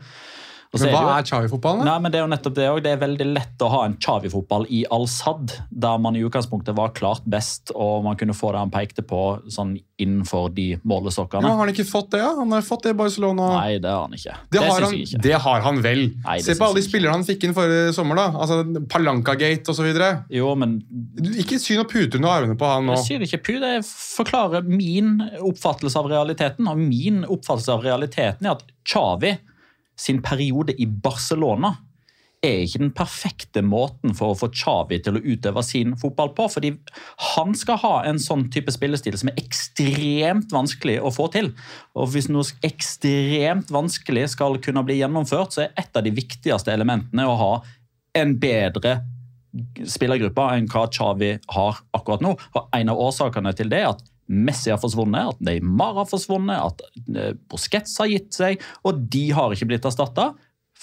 Men 0.72 0.88
hva 0.88 1.18
er 1.18 1.26
Chavi-fotball, 1.28 1.82
da? 1.82 1.84
Nei, 1.84 1.94
men 2.00 2.12
Det 2.12 2.18
er 2.18 2.22
jo 2.24 2.28
nettopp 2.32 2.54
det 2.56 2.66
også. 2.70 2.82
Det 2.86 2.92
er 2.94 3.00
veldig 3.02 3.26
lett 3.34 3.60
å 3.60 3.68
ha 3.68 3.80
en 3.84 3.96
Xavi-fotball 4.00 4.64
i 4.72 4.78
Al-Sad, 4.88 5.52
der 5.68 5.98
man 6.00 6.16
i 6.16 6.22
utgangspunktet 6.24 6.76
var 6.78 6.94
klart 6.96 7.26
best, 7.28 7.74
og 7.76 8.06
man 8.06 8.16
kunne 8.16 8.32
få 8.32 8.54
det 8.54 8.62
han 8.62 8.72
pekte 8.72 9.04
på 9.04 9.20
sånn 9.52 9.74
innenfor 10.00 10.48
de 10.56 10.78
målestokkene. 10.88 11.44
Ja, 11.44 11.52
har 11.58 11.60
han 11.66 11.74
ikke 11.74 11.84
fått 11.86 12.08
det? 12.14 12.22
ja? 12.24 12.30
Han 12.38 12.50
har 12.56 12.64
fått 12.64 12.86
det 12.88 12.94
i 12.94 12.98
Barcelona. 13.02 13.50
Nei, 13.58 13.76
det 13.84 13.92
har 13.92 14.06
han 14.06 14.16
ikke. 14.16 14.38
Det, 14.48 14.62
har 14.64 14.86
han, 14.86 14.96
ikke. 14.96 15.20
det 15.28 15.36
har 15.44 15.60
han 15.68 15.82
vel. 15.84 16.02
Nei, 16.24 16.38
Se 16.42 16.56
på 16.56 16.66
alle 16.70 16.80
de 16.80 16.86
spillerne 16.88 17.18
han 17.20 17.28
fikk 17.28 17.44
inn 17.50 17.54
forrige 17.58 17.92
sommer. 17.92 18.16
da. 18.22 18.26
Altså, 18.32 18.62
Palanca-gate 18.96 19.68
osv. 19.76 19.92
Jo, 20.32 20.54
men 20.58 20.78
Ikke 21.36 21.60
sy 21.60 21.76
noe 21.76 21.84
puter 21.90 22.16
under 22.16 22.32
armene 22.32 22.56
på 22.58 22.72
han 22.72 22.88
nå. 22.88 22.96
jeg 22.96 23.20
syr 23.20 23.28
ikke 23.28 23.42
pu, 23.44 23.54
det 23.62 23.76
forklarer 23.84 24.64
min 24.66 25.18
oppfattelse 25.36 26.00
av 26.00 26.08
realiteten. 26.16 26.68
Og 26.72 26.80
min 26.80 27.22
oppfattelse 27.28 27.76
av 27.76 27.84
realiteten 27.84 28.48
er 28.48 28.56
at 28.56 28.64
Xavi 28.88 29.36
sin 29.98 30.22
periode 30.24 30.74
i 30.80 30.86
Barcelona 30.86 31.74
er 32.42 32.64
ikke 32.64 32.80
den 32.82 32.90
perfekte 32.96 33.62
måten 33.62 34.16
for 34.18 34.32
å 34.32 34.38
få 34.38 34.48
Xavi 34.50 34.98
til 35.04 35.18
å 35.18 35.22
utøve 35.22 35.62
sin 35.62 35.94
fotball 35.98 36.32
på. 36.34 36.48
Fordi 36.50 36.72
han 37.36 37.54
skal 37.58 37.78
ha 37.84 37.92
en 38.08 38.18
sånn 38.22 38.48
type 38.52 38.74
spillestil 38.74 39.14
som 39.20 39.30
er 39.30 39.38
ekstremt 39.44 40.54
vanskelig 40.54 40.98
å 40.98 41.12
få 41.14 41.28
til. 41.34 41.52
Og 41.94 42.10
hvis 42.14 42.28
noe 42.32 42.66
ekstremt 42.66 43.70
vanskelig 43.72 44.32
skal 44.34 44.58
kunne 44.64 44.82
bli 44.86 44.98
gjennomført, 44.98 45.54
så 45.54 45.66
er 45.66 45.74
et 45.78 45.94
av 45.94 46.02
de 46.06 46.14
viktigste 46.14 46.74
elementene 46.74 47.28
å 47.30 47.38
ha 47.38 47.52
en 48.18 48.34
bedre 48.42 48.98
spillergruppe 49.86 50.44
enn 50.56 50.68
hva 50.72 50.86
Xavi 50.90 51.36
har 51.54 51.82
akkurat 51.94 52.24
nå. 52.24 52.34
Og 52.56 52.74
En 52.74 52.90
av 52.90 53.06
årsakene 53.06 53.54
til 53.54 53.70
det 53.70 53.84
er 53.84 53.92
at 53.92 54.02
Messi 54.32 54.72
har 54.72 54.80
forsvunnet, 54.80 55.34
at 55.34 55.44
Neymar 55.44 56.00
har 56.00 56.08
forsvunnet, 56.08 56.72
at 56.72 56.82
eh, 57.14 57.34
Busquets 57.52 57.98
har 58.00 58.10
gitt 58.10 58.32
seg, 58.36 58.64
og 58.88 59.04
de 59.12 59.26
har 59.36 59.54
ikke 59.54 59.68
blitt 59.70 59.88
erstatta. 59.88 60.32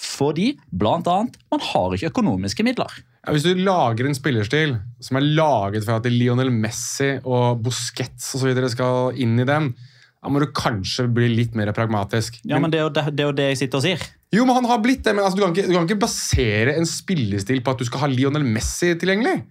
Fordi 0.00 0.54
blant 0.70 1.08
annet, 1.10 1.36
man 1.52 1.62
har 1.64 1.94
ikke 1.96 2.12
økonomiske 2.12 2.64
midler. 2.64 2.92
Ja, 3.20 3.34
hvis 3.34 3.44
du 3.44 3.58
lager 3.58 4.06
en 4.08 4.16
spillerstil 4.16 4.78
som 5.04 5.18
er 5.18 5.26
laget 5.26 5.84
for 5.84 5.98
at 5.98 6.08
Lionel 6.08 6.52
Messi 6.54 7.18
og 7.20 7.60
Busquets 7.66 8.30
og 8.32 8.40
så 8.42 8.48
videre 8.48 8.70
skal 8.72 9.18
inn 9.20 9.36
i 9.42 9.48
den, 9.48 9.74
da 10.20 10.32
må 10.32 10.40
du 10.40 10.48
kanskje 10.56 11.06
bli 11.12 11.28
litt 11.32 11.54
mer 11.56 11.72
pragmatisk. 11.76 12.40
Ja, 12.48 12.60
men 12.60 12.72
Det 12.72 12.80
er 12.80 12.86
jo 12.86 12.94
det, 12.96 13.04
det, 13.12 13.24
er 13.24 13.28
jo 13.28 13.36
det 13.36 13.48
jeg 13.50 13.60
sitter 13.62 13.80
og 13.80 13.84
sier. 13.84 14.08
Jo, 14.32 14.44
men 14.46 14.56
han 14.56 14.68
har 14.70 14.80
blitt 14.84 15.02
det, 15.04 15.14
men 15.16 15.24
altså, 15.24 15.40
du, 15.40 15.44
kan 15.44 15.54
ikke, 15.56 15.68
du 15.68 15.76
kan 15.76 15.88
ikke 15.88 16.04
basere 16.04 16.76
en 16.78 16.88
spillestil 16.88 17.62
på 17.64 17.74
at 17.74 17.80
du 17.80 17.88
skal 17.88 18.04
ha 18.04 18.10
Lionel 18.12 18.44
Messi 18.46 18.92
tilgjengelig. 19.00 19.42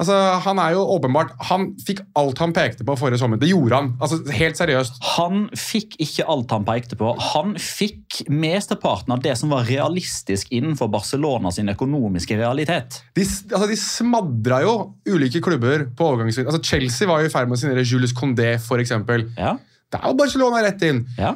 Altså, 0.00 0.16
Han 0.46 0.58
er 0.62 0.72
jo 0.72 0.80
åpenbart, 0.94 1.34
han 1.50 1.66
fikk 1.84 1.98
alt 2.16 2.38
han 2.40 2.54
pekte 2.56 2.86
på 2.88 2.94
forrige 2.96 3.20
sommer. 3.20 3.36
Det 3.40 3.50
gjorde 3.50 3.76
han. 3.76 3.90
altså 4.00 4.22
Helt 4.32 4.56
seriøst. 4.56 4.96
Han 5.18 5.42
fikk 5.52 5.98
ikke 6.00 6.24
alt 6.32 6.54
han 6.56 6.64
pekte 6.64 6.96
på. 6.96 7.10
Han 7.34 7.52
fikk 7.60 8.22
mesteparten 8.32 9.12
av 9.12 9.20
det 9.24 9.34
som 9.36 9.52
var 9.52 9.68
realistisk 9.68 10.48
innenfor 10.56 10.88
Barcelona 10.92 11.52
sin 11.52 11.68
økonomiske 11.68 12.38
realitet. 12.40 13.02
De, 13.18 13.26
altså, 13.52 13.66
de 13.68 13.76
smadra 13.76 14.62
jo 14.64 14.74
ulike 15.10 15.42
klubber 15.44 15.84
på 15.96 16.08
overgangsvinduet. 16.14 16.54
Altså, 16.54 16.64
Chelsea 16.72 17.08
var 17.10 17.20
jo 17.20 17.28
i 17.28 17.34
ferd 17.34 17.50
med 17.50 17.58
å 17.58 17.60
signere 17.60 17.84
Julius 17.84 18.16
Condé, 18.16 18.54
f.eks. 18.56 18.94
Ja, 19.36 19.56
Der 19.92 20.04
var 20.06 20.16
Barcelona 20.16 20.62
rett 20.64 20.82
inn. 20.88 21.04
ja, 21.18 21.34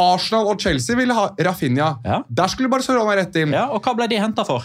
Arsenal 0.00 0.46
og 0.48 0.62
Chelsea 0.62 0.96
ville 0.96 1.12
ha 1.12 1.26
Rafinha. 1.44 1.88
Ja. 2.06 2.22
Der 2.30 2.48
skulle 2.48 2.70
Barcelona 2.72 3.18
rett 3.18 3.34
inn. 3.36 3.50
ja. 3.52 3.66
Og 3.74 3.82
hva 3.84 3.92
ble 3.98 4.06
de 4.08 4.16
henta 4.22 4.46
for? 4.46 4.62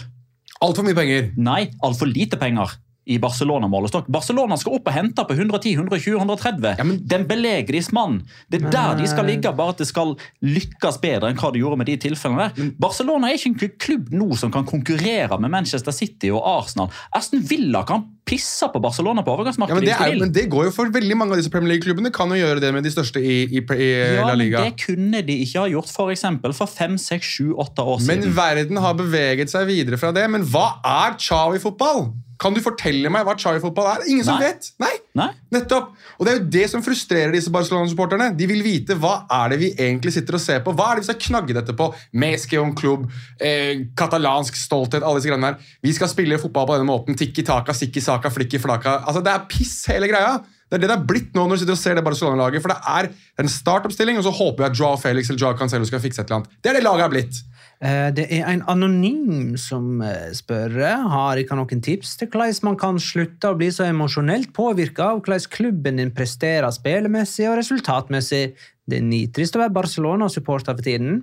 Altfor 0.62 0.84
mye 0.86 0.94
penger. 0.96 1.32
Nei, 1.36 1.66
altfor 1.82 2.08
lite 2.08 2.38
penger 2.40 2.78
i 3.10 3.18
Barcelona-målestokk. 3.22 4.08
Barcelona 4.12 4.56
skal 4.60 4.78
opp 4.78 4.88
og 4.90 4.94
hente 4.94 5.24
på 5.26 5.36
110, 5.36 5.74
120, 5.78 6.16
130. 6.20 6.76
Ja, 6.78 6.84
men- 6.84 7.00
Den 7.10 7.26
belegris 7.28 7.90
mann. 7.92 8.20
Det 8.50 8.62
er 8.62 8.70
der 8.70 8.94
de 9.00 9.08
skal 9.08 9.26
ligge, 9.26 9.52
bare 9.56 9.74
at 9.74 9.78
det 9.78 9.88
skal 9.88 10.16
lykkes 10.42 11.00
bedre 11.02 11.30
enn 11.30 11.36
hva 11.40 11.52
de 11.52 11.58
gjorde 11.62 11.78
med 11.78 11.86
de 11.86 11.96
tilfellene 11.96 12.50
der. 12.54 12.70
Barcelona 12.78 13.28
er 13.30 13.38
ikke 13.38 13.50
en 13.64 13.78
klubb 13.78 14.10
nå 14.12 14.36
som 14.36 14.50
kan 14.52 14.64
konkurrere 14.64 15.40
med 15.40 15.50
Manchester 15.50 15.92
City 15.92 16.30
og 16.30 16.42
Arsenal. 16.44 16.90
Aston 17.14 17.40
Villa 17.40 17.82
kan 17.84 18.04
pisse 18.30 18.68
på 18.72 18.80
Barcelona 18.80 19.22
på 19.26 19.34
Ja, 19.40 19.74
men, 19.74 19.84
det 19.84 20.20
men 20.20 20.32
det 20.32 20.44
går 20.50 20.64
jo 20.68 20.70
for 20.70 20.90
veldig 20.92 21.16
mange 21.16 21.32
av 21.34 21.40
disse 21.40 21.50
Premier 21.50 21.74
League-klubbene. 21.74 22.12
Kan 22.14 22.30
jo 22.30 22.38
gjøre 22.38 22.60
det 22.62 22.72
med 22.74 22.84
de 22.86 22.92
største 22.92 23.18
i, 23.22 23.42
i, 23.48 23.58
i 23.58 23.90
ja, 24.16 24.26
La 24.26 24.36
men 24.36 24.50
det 24.50 24.76
kunne 24.84 25.22
de 25.26 25.38
ikke 25.44 25.64
ha 25.64 25.68
gjort 25.72 25.90
for 25.90 26.12
eksempel 26.14 26.54
for 26.56 26.70
fem, 26.70 26.96
seks, 27.00 27.26
sju, 27.38 27.52
åtte 27.54 27.82
år 27.82 28.00
siden. 28.00 28.24
Men 28.26 28.36
verden 28.36 28.76
har 28.82 28.94
beveget 28.98 29.50
seg 29.52 29.66
videre 29.70 29.98
fra 30.00 30.12
det. 30.12 30.28
Men 30.30 30.46
hva 30.46 30.66
er 30.84 31.16
Chawi-fotball? 31.18 32.10
Kan 32.40 32.54
du 32.56 32.60
fortelle 32.64 33.10
meg 33.12 33.26
hva 33.26 33.34
Chai-fotball 33.36 33.88
er? 33.90 34.04
Ingen 34.08 34.24
som 34.24 34.38
vet! 34.40 34.70
Nei, 34.80 34.92
Nei? 35.18 35.28
nettopp. 35.52 35.90
Og 36.16 36.24
det 36.24 36.32
er 36.32 36.38
jo 36.38 36.46
det 36.54 36.62
som 36.72 36.84
frustrerer 36.84 37.34
disse 37.34 37.52
Barcelona-supporterne. 37.52 38.30
De 38.38 38.46
vil 38.48 38.62
vite 38.64 38.96
hva 38.96 39.26
er 39.42 39.52
det 39.52 39.58
vi 39.60 39.68
egentlig 39.74 40.14
sitter 40.14 40.38
og 40.38 40.42
ser 40.42 40.62
på. 40.64 40.72
Hva 40.76 40.88
er 40.88 40.98
det 40.98 41.04
vi 41.04 41.10
skal 41.10 41.20
knagge 41.26 41.56
dette 41.58 41.74
på? 41.76 41.90
Meskeon 42.22 42.72
klubb, 42.78 43.04
eh, 43.44 43.84
katalansk 43.98 44.56
stolthet, 44.56 45.04
alle 45.04 45.20
disse 45.20 45.28
greiene 45.28 45.52
her. 45.52 45.74
Vi 45.84 45.92
skal 45.96 46.08
spille 46.12 46.40
fotball 46.40 46.70
på 46.70 46.78
denne 46.78 46.88
måten. 46.88 47.18
Tikki 47.20 47.44
taka, 47.44 47.76
sikki 47.76 48.00
saka, 48.04 48.32
flikki 48.32 48.62
flaka. 48.62 49.02
Altså, 49.04 49.20
det 49.26 49.34
er 49.34 49.44
piss, 49.52 49.76
hele 49.92 50.08
greia. 50.08 50.38
Det 50.70 50.78
er 50.78 50.84
det 50.84 50.88
det 50.92 50.96
er 50.96 51.06
blitt 51.06 51.32
nå 51.34 51.44
når 51.44 51.58
du 51.58 51.64
sitter 51.64 51.74
og 51.74 51.82
ser 51.82 51.98
det 51.98 52.06
Barcelona-laget. 52.06 52.62
For 52.62 52.72
det 52.72 52.80
er 52.88 53.10
en 53.42 53.50
startoppstilling, 53.50 54.20
og 54.20 54.24
så 54.24 54.32
håper 54.32 54.64
jeg 54.64 54.72
at 54.72 54.80
Joao 54.80 54.96
Felix 55.02 55.28
eller 55.28 55.42
Joao 55.42 55.58
Cancelo 55.58 55.88
skal 55.88 56.00
fikse 56.00 56.22
et 56.22 56.30
eller 56.30 56.40
annet. 56.40 56.60
Det 56.62 56.70
er 56.70 56.78
det 56.78 56.84
laget 56.86 57.08
er 57.08 57.16
blitt. 57.18 57.40
Eh, 57.80 58.10
Det 58.12 58.26
er 58.28 58.44
en 58.44 58.62
anonym 58.68 59.56
som 59.56 60.02
eh, 60.04 60.32
spør 60.36 60.76
har 61.08 61.40
ikke 61.40 61.56
noen 61.56 61.80
tips 61.80 62.18
til 62.20 62.28
hvordan 62.28 62.60
man 62.68 62.76
kan 62.76 63.00
slutte 63.00 63.52
å 63.52 63.56
bli 63.56 63.70
så 63.72 63.86
emosjonelt 63.88 64.52
påvirka 64.52 65.14
av 65.14 65.22
hvordan 65.22 65.48
klubben 65.48 65.96
din 65.96 66.12
presterer 66.12 66.68
spillemessig 66.76 67.48
og 67.48 67.56
resultatmessig. 67.62 68.52
Det 68.84 68.98
er 69.00 69.06
nitrist 69.06 69.56
å 69.56 69.62
være 69.62 69.76
Barcelona-supporter 69.78 70.76
for 70.76 70.84
tiden. 70.84 71.22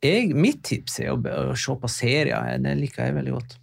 Jeg, 0.00 0.32
mitt 0.36 0.62
tips 0.64 1.00
er 1.00 1.12
å 1.12 1.54
se 1.56 1.76
på 1.80 1.90
serier. 1.90 2.56
Det 2.62 2.76
liker 2.78 3.08
jeg 3.08 3.16
veldig 3.16 3.36
godt. 3.36 3.56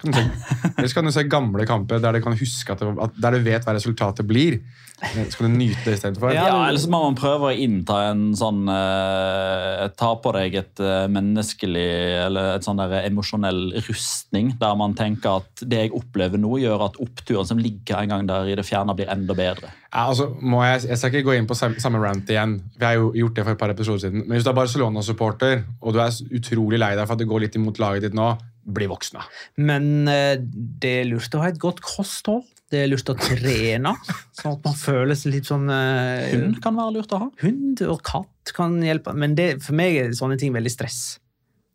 Kan 0.00 0.12
du 0.12 0.18
se- 0.18 0.70
Eller 0.76 0.88
så 0.88 0.94
kan 0.96 1.04
du 1.04 1.12
se 1.12 1.24
gamle 1.28 1.66
kamper 1.68 2.00
der 2.00 2.12
du 2.16 2.22
kan 2.24 2.32
huske 2.38 2.72
at, 2.72 2.80
det, 2.80 2.94
at 3.04 3.18
der 3.20 3.36
du 3.36 3.44
vet 3.50 3.64
hva 3.68 3.74
resultatet 3.76 4.26
blir. 4.26 4.60
Så 5.00 5.38
kan 5.38 5.48
du 5.48 5.56
nyte 5.56 5.80
det 5.86 5.94
istedenfor. 5.96 6.32
Ja, 6.36 6.66
eller 6.68 6.80
så 6.80 6.88
må 6.92 6.98
man 7.06 7.14
prøve 7.16 7.48
å 7.48 7.56
innta 7.56 8.02
en 8.10 8.34
sånn 8.36 8.66
eh, 8.68 9.86
Ta 9.96 10.10
på 10.20 10.32
deg 10.36 10.56
et 10.60 10.82
eh, 10.84 11.06
menneskelig 11.12 11.86
eller 12.26 12.50
et 12.58 12.66
sånn 12.66 12.80
der 12.80 13.06
emosjonell 13.06 13.62
rustning, 13.88 14.52
der 14.60 14.76
man 14.76 14.92
tenker 14.98 15.40
at 15.40 15.64
det 15.64 15.86
jeg 15.86 15.94
opplever 15.96 16.40
nå, 16.40 16.52
gjør 16.60 16.84
at 16.90 16.98
oppturen 17.00 17.48
som 17.48 17.60
ligger 17.60 18.02
en 18.02 18.12
gang 18.12 18.28
der 18.28 18.50
i 18.52 18.56
det 18.60 18.66
fjerne, 18.68 18.92
blir 18.98 19.08
enda 19.12 19.36
bedre. 19.36 19.72
Ja, 19.90 20.04
altså, 20.10 20.28
må 20.40 20.60
jeg, 20.68 20.84
jeg 20.90 21.00
skal 21.00 21.14
ikke 21.14 21.26
gå 21.30 21.36
inn 21.40 21.48
på 21.50 21.56
sam- 21.58 21.78
samme 21.82 22.00
rant 22.04 22.28
igjen. 22.30 22.58
Vi 22.76 22.84
har 22.86 22.98
jo 23.00 23.10
gjort 23.16 23.40
det 23.40 23.46
for 23.48 23.56
et 23.56 23.62
par 23.64 23.72
episoder 23.72 24.04
siden. 24.04 24.26
Men 24.26 24.36
hvis 24.36 24.44
du 24.46 24.52
er 24.52 24.58
Barcelona-supporter, 24.60 25.64
og 25.80 25.96
du 25.96 26.00
er 26.04 26.20
utrolig 26.38 26.78
lei 26.80 26.92
deg 26.96 27.06
for 27.08 27.16
at 27.16 27.24
det 27.24 27.28
går 27.30 27.46
litt 27.46 27.56
imot 27.58 27.80
laget 27.82 28.04
ditt 28.08 28.16
nå, 28.20 28.28
bli 28.64 28.86
voksne. 28.90 29.22
Men 29.56 30.08
eh, 30.10 30.34
det 30.40 30.90
er 31.02 31.08
lurt 31.10 31.34
å 31.34 31.40
ha 31.44 31.48
et 31.52 31.60
godt 31.62 31.80
kosthold. 31.84 32.44
Det 32.70 32.84
er 32.84 32.90
lurt 32.92 33.08
å 33.10 33.16
trene, 33.18 33.94
sånn 34.38 34.52
at 34.58 34.66
man 34.68 34.76
føler 34.78 35.16
seg 35.18 35.32
litt 35.34 35.48
sånn 35.50 35.64
eh, 35.74 36.28
Hund 36.36 36.60
kan 36.62 36.76
være 36.78 36.98
lurt 37.00 37.14
å 37.16 37.24
ha. 37.24 37.30
Hund 37.42 37.80
og 37.88 38.02
katt 38.06 38.52
kan 38.54 38.76
hjelpe, 38.84 39.14
men 39.18 39.34
det, 39.38 39.56
for 39.64 39.74
meg 39.78 39.96
er 39.98 40.14
sånne 40.14 40.38
ting 40.38 40.54
veldig 40.54 40.70
stress. 40.76 41.00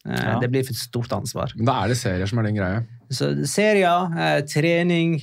Eh, 0.07 0.13
Ja. 0.15 0.35
Det 0.39 0.51
blir 0.53 0.61
for 0.67 0.77
stort 0.77 1.11
ansvar. 1.17 1.51
Men 1.57 1.65
da 1.65 1.79
er 1.83 1.89
det 1.91 1.97
serier 1.97 2.29
som 2.29 2.37
er 2.39 2.45
din 2.47 2.59
greie. 2.59 2.83
Så 3.09 3.31
serier, 3.49 4.43
trening, 4.49 5.15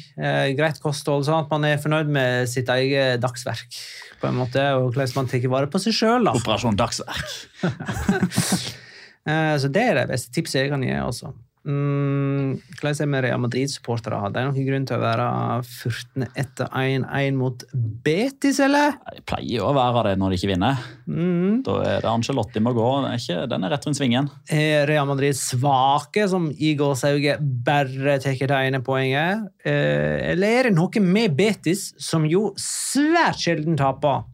greit 0.58 0.78
kosthold, 0.82 1.24
sånn 1.26 1.40
at 1.44 1.50
man 1.50 1.64
er 1.66 1.80
fornøyd 1.82 2.10
med 2.14 2.48
sitt 2.50 2.68
eget 2.70 3.20
dagsverk. 3.22 3.78
på 4.20 4.28
en 4.28 4.36
måte, 4.38 4.62
Og 4.78 4.92
hvordan 4.94 5.16
man 5.16 5.26
tar 5.30 5.46
vare 5.50 5.66
på 5.70 5.80
seg 5.82 5.94
sjøl. 5.96 6.28
Operasjon 6.30 6.76
Dagsverk. 6.78 7.32
Eh, 9.22 9.54
så 9.54 9.68
det 9.70 9.82
er 9.86 9.94
det 10.00 10.08
beste 10.10 10.32
tipset 10.34 10.64
jeg 10.64 10.70
kan 10.72 10.82
gi. 10.82 10.90
også. 10.98 11.28
Mm, 11.62 12.56
hvordan 12.74 12.90
er 12.90 12.98
det 12.98 13.06
med 13.12 13.22
Real 13.22 13.42
Madrid-supportere? 13.42 14.18
Det 14.34 14.42
noen 14.48 14.66
grunn 14.66 14.86
til 14.88 14.98
å 14.98 15.02
være 15.02 15.26
furtne 15.68 16.26
etter 16.38 16.66
1-1 16.74 17.38
mot 17.38 17.62
Betis, 18.02 18.58
eller? 18.64 18.96
De 19.14 19.22
pleier 19.30 19.60
jo 19.60 19.68
å 19.68 19.76
være 19.76 20.08
det 20.08 20.16
når 20.18 20.34
de 20.34 20.40
ikke 20.40 20.50
vinner. 20.50 20.82
Mm. 21.06 21.62
Da 21.66 21.78
er 21.86 22.02
det 22.02 22.10
Angelotti 22.10 22.62
må 22.64 22.74
gå. 22.74 22.88
Den 23.04 23.08
er, 23.12 23.22
ikke, 23.22 23.46
den 23.52 23.66
er 23.66 23.74
rett 23.76 23.86
rundt 23.86 24.00
svingen. 24.00 24.30
Er 24.50 24.88
Real 24.90 25.06
Madrid 25.06 25.38
svake, 25.38 26.26
som 26.30 26.50
i 26.50 26.74
Sauge 26.98 27.38
bare 27.40 28.18
tar 28.22 28.38
det 28.42 28.62
ene 28.66 28.82
poenget? 28.82 29.46
Eh, 29.62 30.32
eller 30.32 30.58
er 30.58 30.70
det 30.70 30.76
noe 30.76 31.06
med 31.06 31.38
Betis, 31.38 31.92
som 32.02 32.26
jo 32.26 32.50
svært 32.58 33.38
sjelden 33.44 33.78
taper? 33.78 34.26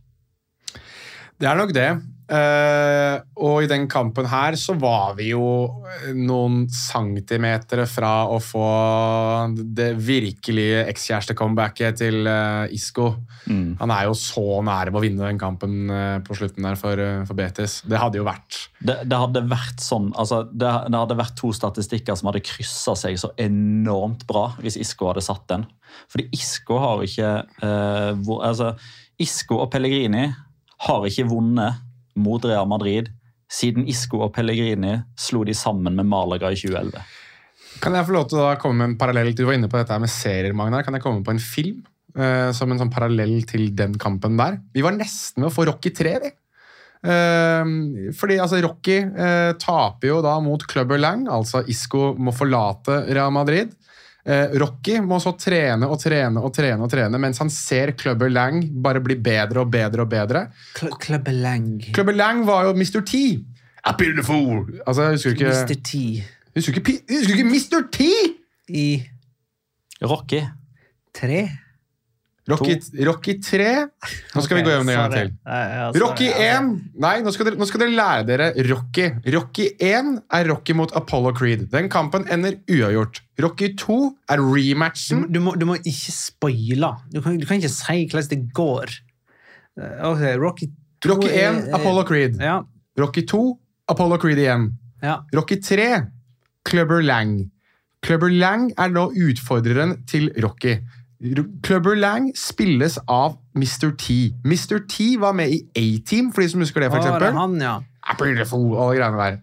Det 1.39 1.47
er 1.47 1.61
nok 1.61 1.77
det. 1.77 1.91
Eh, 2.29 3.15
og 3.41 3.63
i 3.65 3.69
den 3.71 3.87
kampen 3.89 4.27
her 4.29 4.57
så 4.61 4.75
var 4.77 5.15
vi 5.17 5.31
jo 5.31 5.45
noen 6.13 6.67
centimeter 6.73 7.85
fra 7.89 8.27
å 8.29 8.37
få 8.43 8.67
det 9.57 9.95
virkelige 9.97 10.85
ekskjæreste-comebacket 10.91 12.01
til 12.03 12.29
uh, 12.29 12.69
Isco. 12.75 13.15
Mm. 13.49 13.79
Han 13.81 13.93
er 13.95 14.09
jo 14.09 14.17
så 14.19 14.61
nære 14.65 14.93
ved 14.93 15.01
å 15.01 15.05
vinne 15.07 15.31
den 15.31 15.41
kampen 15.41 15.89
uh, 15.89 16.19
på 16.25 16.37
slutten 16.37 16.69
der 16.69 16.77
for, 16.81 17.01
eh, 17.01 17.25
for 17.29 17.39
Betis. 17.39 17.81
Det 17.89 18.01
hadde 18.01 18.21
jo 18.21 18.27
vært 18.29 18.61
Det, 18.79 19.01
det 19.09 19.23
hadde 19.23 19.45
vært 19.49 19.83
sånn, 19.83 20.11
altså, 20.19 20.43
det, 20.53 20.69
det 20.93 21.01
hadde 21.01 21.19
vært 21.19 21.37
to 21.39 21.53
statistikker 21.57 22.19
som 22.19 22.31
hadde 22.31 22.45
kryssa 22.45 22.97
seg 22.99 23.17
så 23.21 23.33
enormt 23.41 24.27
bra 24.29 24.51
hvis 24.61 24.79
Isco 24.81 25.09
hadde 25.11 25.25
satt 25.25 25.47
den. 25.51 25.65
Fordi 26.13 26.29
Isco 26.37 26.79
har 26.83 27.05
ikke 27.07 27.33
eh, 27.65 28.13
hvor, 28.21 28.45
altså, 28.47 28.75
Isco 29.19 29.63
og 29.65 29.73
Pellegrini 29.73 30.29
har 30.89 31.07
ikke 31.09 31.27
vunnet 31.31 31.88
mot 32.19 32.45
Real 32.45 32.69
Madrid 32.71 33.11
siden 33.49 33.87
Isco 33.89 34.21
og 34.27 34.35
Pellegrini 34.37 34.99
slo 35.19 35.45
de 35.49 35.55
sammen 35.57 35.97
med 35.97 36.09
Malaga 36.09 36.51
i 36.53 36.59
2011. 36.59 37.05
Kan 37.83 37.95
jeg 37.95 38.09
få 38.09 38.17
lov 38.17 38.27
til 38.31 38.43
å 38.43 38.57
komme 38.61 38.83
med 38.83 38.93
en 38.93 38.99
parallell 39.01 39.31
til 39.33 39.45
Du 39.45 39.49
var 39.49 39.59
inne 39.59 39.71
på 39.71 39.79
dette 39.79 39.97
med 40.03 40.11
serier, 40.11 40.55
Magnar. 40.57 40.85
Kan 40.87 40.97
jeg 40.97 41.05
komme 41.05 41.23
på 41.25 41.35
en 41.35 41.43
film 41.43 41.81
uh, 42.19 42.51
som 42.57 42.73
en 42.73 42.81
sånn 42.81 42.93
parallell 42.93 43.41
til 43.49 43.71
den 43.79 43.97
kampen 44.01 44.39
der? 44.41 44.59
Vi 44.75 44.85
var 44.85 44.97
nesten 44.97 45.45
ved 45.45 45.53
å 45.53 45.55
få 45.55 45.69
Rocky 45.71 45.95
3, 45.95 46.15
vi. 46.25 46.33
Uh, 46.99 48.11
fordi 48.19 48.41
altså, 48.43 48.59
Rocky 48.65 48.99
uh, 49.07 49.55
taper 49.61 50.11
jo 50.11 50.19
da 50.25 50.35
mot 50.43 50.65
Clubber 50.69 51.01
Lang, 51.01 51.29
altså 51.31 51.63
Isco 51.71 52.13
må 52.19 52.35
forlate 52.35 53.05
Real 53.13 53.33
Madrid. 53.35 53.77
Eh, 54.29 54.59
Rocky 54.61 54.99
må 55.01 55.17
så 55.25 55.33
trene 55.41 55.89
og 55.89 55.97
trene 56.03 56.43
og 56.45 56.53
trene 56.53 56.85
og 56.85 56.91
trene 56.93 57.21
mens 57.21 57.41
han 57.41 57.49
ser 57.53 57.95
Clubber 57.97 58.29
Lang 58.29 58.61
bare 58.85 59.01
bli 59.01 59.17
bedre 59.25 59.63
og 59.65 59.71
bedre 59.73 60.05
og 60.05 60.11
bedre. 60.13 60.43
Cl 60.77 60.93
Clubber 61.97 62.17
Lang 62.17 62.43
var 62.49 62.69
jo 62.69 62.75
Mr. 62.77 63.01
T. 63.09 63.23
A 63.89 63.95
beautiful! 63.97 64.67
Altså, 64.85 65.07
jeg 65.07 65.17
husker 65.17 65.31
ikke 65.31 65.55
Mr. 65.55 65.79
T 65.87 66.03
Husker 66.59 66.81
ikke, 66.81 66.99
husker 67.09 67.39
ikke 67.39 67.49
Mr. 67.49 67.87
T? 67.95 68.11
i 68.69 68.89
Rocky. 70.03 70.43
tre. 71.15 71.49
Rocky, 72.49 72.75
Rocky 73.05 73.35
3 73.45 73.65
Nå 74.35 74.43
skal 74.45 74.57
vi 74.57 74.63
gå 74.65 74.71
gjennom 74.73 74.89
det 74.89 74.95
en 74.97 75.03
gang 75.03 75.15
til. 75.15 76.01
Rocky 76.01 76.29
1 76.33 76.69
Nei, 77.05 77.15
nå 77.25 77.33
skal, 77.35 77.49
dere, 77.51 77.59
nå 77.61 77.67
skal 77.69 77.83
dere 77.83 77.93
lære 77.93 78.25
dere 78.31 78.47
Rocky. 78.71 79.09
Rocky 79.35 79.67
1 79.85 80.15
er 80.39 80.49
Rocky 80.49 80.73
mot 80.79 80.95
Apollo 80.97 81.35
Creed. 81.37 81.67
Den 81.73 81.91
kampen 81.93 82.25
ender 82.33 82.57
uavgjort. 82.73 83.21
Rocky 83.45 83.69
2 83.77 83.99
er 84.33 84.41
rematchen. 84.41 85.27
du, 85.33 85.41
må, 85.45 85.53
du 85.61 85.67
må 85.69 85.77
ikke 85.83 86.15
spoile. 86.17 86.95
Du 87.13 87.21
kan, 87.21 87.37
du 87.39 87.45
kan 87.47 87.61
ikke 87.61 87.73
si 87.75 88.07
hvordan 88.09 88.31
det 88.33 88.41
går. 88.57 88.97
Eh, 89.79 90.09
Ok, 90.09 90.25
Rocky 90.41 90.71
2 91.05 91.13
Rocky 91.13 91.29
1 91.31 91.69
Apollo 91.77 92.03
Creed. 92.09 92.41
Ja, 92.43 92.63
Rocky 92.99 93.23
2 93.29 93.43
Apollo 93.93 94.17
Creed 94.25 94.41
igjen. 94.43 94.71
ja. 95.05 95.21
Rocky 95.37 95.61
3 95.63 96.07
Clubber 96.69 97.03
Lang. 97.03 97.51
Clubber 98.05 98.31
Lang 98.31 98.71
er 98.79 98.91
nå 98.95 99.09
utfordreren 99.15 99.97
til 100.07 100.29
Rocky. 100.43 100.77
Clubber 101.19 101.97
Lang 101.99 102.31
spilles 102.39 102.99
av 103.11 103.37
Mr. 103.57 103.91
T. 103.99 104.33
Mr. 104.47 104.79
T 104.87 105.17
var 105.19 105.35
med 105.35 105.51
i 105.51 105.59
A-Team, 105.75 106.31
for 106.33 106.45
de 106.45 106.51
som 106.53 106.63
husker 106.63 106.85
det, 106.85 106.93
for 106.93 107.01
er 107.03 107.09
eksempel. 107.09 107.35
han, 107.35 107.57
ja. 107.61 107.73
Apple 108.09 108.35
the 108.39 108.47
alle 108.47 108.95
greiene 108.95 109.19
der. 109.19 109.41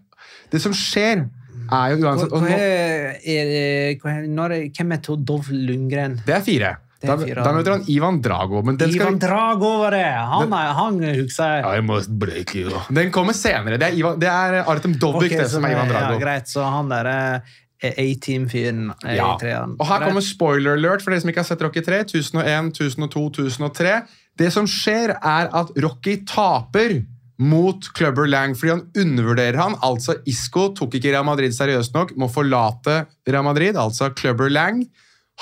Det 0.52 0.62
som 0.62 0.72
skjer, 0.72 1.26
er 1.66 1.92
jo 1.92 2.06
uansett 2.06 2.32
hva, 2.32 2.40
hva 2.40 2.56
er, 2.56 3.20
er, 3.20 3.94
hva 4.00 4.14
er, 4.14 4.26
når, 4.30 4.56
hvem 4.72 4.96
er 4.96 5.04
to 5.04 5.16
Dov 5.20 5.50
Lundgren? 5.52 6.16
Det 6.26 6.36
er 6.38 6.44
fire. 6.46 6.72
Det 6.96 7.10
er 7.10 7.12
Da, 7.12 7.16
fire. 7.26 7.42
da 7.44 7.52
møter 7.52 7.74
han 7.74 7.84
Ivan 7.92 8.22
Drago. 8.24 8.62
Men 8.64 8.78
den, 8.80 8.94
skal 8.94 9.10
Ivan 9.10 9.18
Drago 9.20 9.72
var 9.82 9.92
det! 9.98 10.06
Han, 10.32 10.54
er, 10.56 10.72
han 10.80 10.98
husker 11.18 11.52
jeg. 11.58 11.66
I 11.76 11.84
must 11.84 12.14
break 12.22 12.54
you. 12.56 12.72
den 12.88 13.12
kommer 13.12 13.36
senere. 13.36 13.76
Det 13.76 13.90
er, 13.90 13.98
Ivan, 14.00 14.16
det 14.22 14.30
er 14.32 14.62
Artem 14.64 14.96
Dovbyk, 14.96 15.28
okay, 15.28 15.44
det 15.44 15.50
som 15.52 15.66
er 15.68 15.76
Ivan 15.76 15.92
Ja, 15.92 16.08
greit, 16.22 16.48
så 16.48 16.64
han 16.64 16.88
der 16.88 17.10
er 17.12 17.56
A-team-fyren 17.82 18.92
i 19.04 19.16
Ja. 19.16 19.36
treeren. 19.40 19.76
Og 19.78 19.86
her 19.86 20.04
kommer 20.06 20.20
spoiler 20.24 20.76
alert 20.76 21.02
for 21.02 21.10
dere 21.10 21.20
som 21.20 21.30
ikke 21.30 21.42
har 21.42 21.50
sett 21.50 21.62
Rocky 21.62 21.82
3. 21.84 22.04
1001, 22.04 22.72
1002, 22.72 23.28
1003. 23.30 24.02
Det 24.38 24.52
som 24.52 24.66
skjer, 24.66 25.10
er 25.22 25.48
at 25.52 25.70
Rocky 25.82 26.24
taper 26.26 27.02
mot 27.38 27.84
Clubber 27.96 28.26
Lang 28.26 28.54
fordi 28.56 28.72
han 28.72 28.86
undervurderer 28.96 29.56
han. 29.60 29.76
Altså 29.82 30.16
Isco 30.26 30.70
tok 30.74 30.94
ikke 30.94 31.12
Real 31.12 31.24
Madrid 31.24 31.52
seriøst 31.52 31.92
nok, 31.94 32.16
må 32.16 32.28
forlate 32.32 33.06
Real 33.28 33.44
Madrid, 33.44 33.76
altså 33.76 34.10
Clubber 34.16 34.48
Lang. 34.48 34.84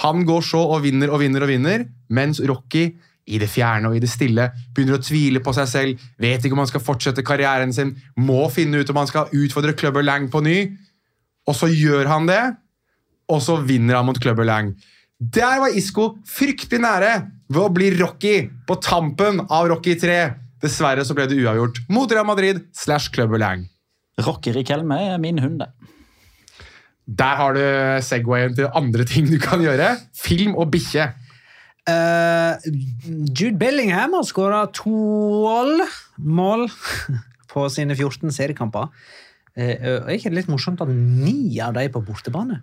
Han 0.03 0.25
går 0.27 0.43
så 0.43 0.59
og 0.59 0.83
vinner 0.83 1.11
og 1.11 1.21
vinner 1.21 1.43
og 1.43 1.49
vinner, 1.49 1.85
mens 2.11 2.41
Rocky 2.43 2.89
i 3.27 3.39
det 3.39 3.49
fjerne 3.49 3.89
og 3.89 3.97
i 3.97 4.03
det 4.03 4.11
stille 4.11 4.51
begynner 4.75 4.99
å 4.99 5.03
tvile 5.03 5.41
på 5.41 5.55
seg 5.57 5.69
selv, 5.71 6.03
vet 6.21 6.45
ikke 6.45 6.53
om 6.53 6.61
han 6.61 6.69
skal 6.69 6.83
fortsette 6.85 7.25
karrieren 7.25 7.73
sin, 7.73 7.95
må 8.21 8.51
finne 8.53 8.83
ut 8.83 8.91
om 8.91 8.97
han 9.01 9.09
skal 9.09 9.31
utfordre 9.33 9.73
Clubber 9.79 10.05
Lang 10.05 10.27
på 10.33 10.43
ny. 10.45 10.59
Og 11.49 11.57
så 11.59 11.69
gjør 11.69 12.09
han 12.09 12.29
det, 12.29 12.43
og 13.31 13.41
så 13.45 13.59
vinner 13.65 13.99
han 13.99 14.09
mot 14.09 14.21
Clubber 14.21 14.47
Lang. 14.49 14.73
Der 15.19 15.61
var 15.63 15.77
Isco 15.77 16.15
fryktelig 16.29 16.83
nære 16.85 17.13
ved 17.53 17.61
å 17.61 17.73
bli 17.73 17.93
Rocky 17.99 18.49
på 18.69 18.77
tampen 18.83 19.43
av 19.47 19.69
Rocky 19.71 19.95
3. 20.01 20.19
Dessverre 20.65 21.05
så 21.05 21.17
ble 21.17 21.29
det 21.31 21.39
uavgjort 21.41 21.83
mot 21.93 22.11
Real 22.13 22.27
Madrid 22.29 22.63
slash 22.77 23.13
Clubber 23.15 23.41
Lang. 23.41 23.67
Rocky 24.25 24.55
Riquelme 24.55 24.99
er 25.13 25.19
min 25.23 25.41
hund. 25.43 25.61
det. 25.61 25.71
Der 27.05 27.37
har 27.37 27.53
du 27.53 27.65
Segwayen 28.01 28.55
til 28.57 28.71
andre 28.75 29.05
ting 29.05 29.29
du 29.29 29.39
kan 29.39 29.61
gjøre. 29.61 29.97
Film 30.17 30.55
og 30.57 30.71
bikkje. 30.73 31.11
Uh, 31.85 32.57
Jude 33.37 33.59
Bellingham 33.61 34.15
har 34.17 34.25
skåra 34.25 34.63
tolv 34.73 35.83
mål 36.17 36.71
på 37.53 37.67
sine 37.69 37.97
14 37.97 38.33
seriekamper. 38.33 38.89
Uh, 39.55 40.05
er 40.05 40.17
ikke 40.17 40.33
det 40.33 40.43
litt 40.43 40.53
morsomt 40.53 40.83
at 40.83 40.91
ni 40.91 41.61
av 41.63 41.77
er 41.79 41.93
på 41.95 42.03
bortebane? 42.05 42.63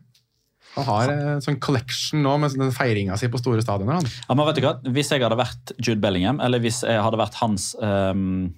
Han 0.72 0.88
har 0.88 1.12
en 1.12 1.44
sånn 1.44 1.60
collection 1.60 2.22
nå 2.24 2.38
med 2.40 2.56
den 2.56 2.72
feiringa 2.72 3.18
si 3.20 3.28
på 3.32 3.40
store 3.42 3.64
stadioner. 3.64 4.00
han. 4.00 4.10
Ja, 4.30 4.36
men 4.38 4.48
vet 4.48 4.60
du 4.60 4.64
hva? 4.64 4.78
Hvis 4.96 5.12
jeg 5.12 5.24
hadde 5.24 5.40
vært 5.40 5.74
Jude 5.78 6.00
Bellingham, 6.04 6.40
eller 6.44 6.64
hvis 6.64 6.82
jeg 6.88 7.02
hadde 7.04 7.20
vært 7.20 7.40
hans 7.42 7.74
um, 7.84 8.54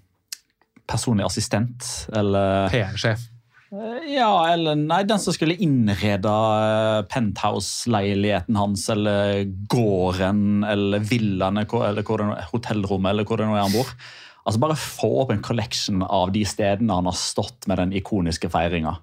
personlige 0.90 1.32
assistent, 1.32 1.88
eller 2.14 2.70
PR-sjef. 2.74 3.30
Ja, 4.06 4.30
eller 4.52 4.78
nei, 4.78 5.00
den 5.10 5.22
som 5.22 5.34
skulle 5.34 5.56
innrede 5.66 6.30
eh, 6.30 7.00
penthouse-leiligheten 7.10 8.58
hans, 8.60 8.84
eller 8.94 9.48
gården, 9.72 10.62
eller 10.70 11.02
villaene, 11.10 11.66
eller 11.66 12.06
hotellrommet, 12.52 13.10
eller 13.10 13.26
hvor 13.26 13.42
det 13.42 13.48
nå 13.50 13.56
er 13.58 13.66
han 13.66 13.74
bor. 13.74 13.90
Altså 14.44 14.60
Bare 14.60 14.76
få 14.80 15.10
opp 15.24 15.32
en 15.34 15.44
collection 15.44 16.04
av 16.04 16.34
de 16.36 16.44
stedene 16.48 16.94
han 16.94 17.08
har 17.08 17.18
stått 17.18 17.68
med 17.70 17.80
den 17.80 17.96
ikoniske 17.96 18.52
feiringa. 18.52 18.98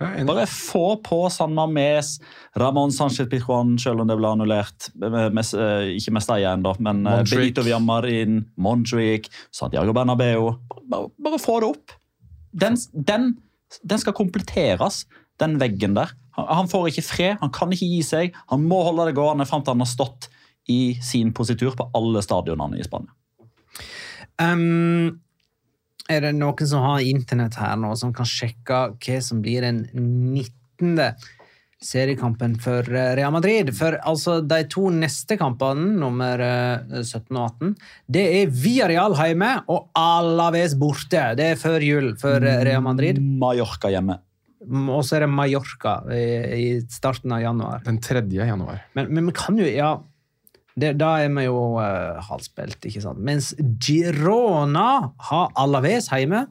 Bare 0.00 0.46
få 0.48 0.96
på 1.04 1.18
San 1.30 1.52
Mames, 1.54 2.14
Ramón 2.56 2.90
Sánchez 2.90 3.28
Pizjuan, 3.28 3.74
selv 3.78 4.00
om 4.00 4.08
det 4.08 4.16
ble 4.16 4.30
annullert. 4.32 4.88
Mes, 5.34 5.52
eh, 5.52 5.92
ikke 5.98 6.14
Mestalla 6.16 6.54
ennå, 6.54 6.72
men 6.80 7.04
eh, 7.04 7.18
Montjuic. 7.18 7.36
Benito 7.36 7.64
Villamarin, 7.66 8.38
Montjuic, 8.56 9.28
Santiago 9.52 9.92
Bernabeu. 9.92 10.54
Bare, 10.88 11.12
bare 11.20 11.42
få 11.42 11.58
det 11.60 11.68
opp. 11.74 11.94
Den, 12.56 12.80
den, 12.94 13.34
den 13.84 14.00
skal 14.00 14.16
kompletteres, 14.16 15.04
den 15.38 15.60
veggen 15.60 15.94
der. 15.98 16.16
Han, 16.38 16.48
han 16.48 16.72
får 16.72 16.88
ikke 16.90 17.04
fred, 17.04 17.36
han 17.44 17.52
kan 17.52 17.76
ikke 17.76 17.92
gi 17.92 18.02
seg. 18.06 18.36
Han 18.54 18.64
må 18.70 18.80
holde 18.88 19.10
det 19.10 19.18
gående 19.20 19.46
fram 19.46 19.62
til 19.62 19.76
han 19.76 19.84
har 19.84 19.92
stått 19.92 20.30
i 20.70 20.96
sin 21.04 21.34
positur 21.36 21.76
på 21.76 21.90
alle 21.96 22.24
stadionene 22.24 22.80
i 22.80 22.88
Spania. 22.88 23.12
Um, 24.40 25.20
er 26.10 26.24
det 26.24 26.32
noen 26.38 26.66
som 26.66 26.86
har 26.86 27.04
internett 27.06 27.58
her 27.60 27.76
nå, 27.78 27.92
som 27.98 28.14
kan 28.14 28.28
sjekke 28.28 28.80
hva 28.96 29.18
som 29.22 29.42
blir 29.44 29.62
den 29.66 29.84
19. 29.92 30.98
seriekampen 31.80 32.56
for 32.60 32.84
eh, 32.88 33.12
Real 33.18 33.34
Madrid? 33.34 33.70
For 33.76 33.98
altså, 34.08 34.40
de 34.44 34.64
to 34.72 34.88
neste 34.94 35.38
kampene, 35.40 35.92
nummer 36.00 36.42
eh, 36.42 37.02
17 37.04 37.28
og 37.36 37.44
18, 37.44 37.76
det 38.16 38.24
er 38.40 38.56
Villarreal 38.64 39.14
hjemme 39.20 39.52
og 39.70 39.92
Alaves 39.98 40.74
borte. 40.80 41.30
Det 41.38 41.52
er 41.52 41.60
før 41.60 41.84
jul 41.84 42.12
for 42.20 42.42
eh, 42.42 42.64
Real 42.66 42.84
Madrid. 42.84 43.22
Mallorca 43.22 43.92
hjemme. 43.92 44.18
Og 44.60 45.04
så 45.06 45.16
er 45.16 45.24
det 45.24 45.32
Mallorca 45.32 46.00
i, 46.12 46.24
i 46.56 46.66
starten 46.92 47.32
av 47.32 47.44
januar. 47.44 47.84
Den 47.86 48.00
3. 48.02 48.26
januar. 48.34 48.82
Men, 48.98 49.14
men 49.14 49.30
vi 49.30 49.36
kan 49.38 49.56
jo 49.56 49.68
Ja, 49.70 49.94
det, 50.78 50.94
da 51.00 51.16
er 51.24 51.32
vi 51.34 51.46
jo 51.46 51.58
uh, 51.80 52.20
halvspilt, 52.28 52.78
ikke 52.86 53.02
sant? 53.02 53.20
Mens 53.26 53.52
Girona 53.82 55.12
har 55.30 55.52
Alaves 55.58 56.10
hjemme 56.12 56.46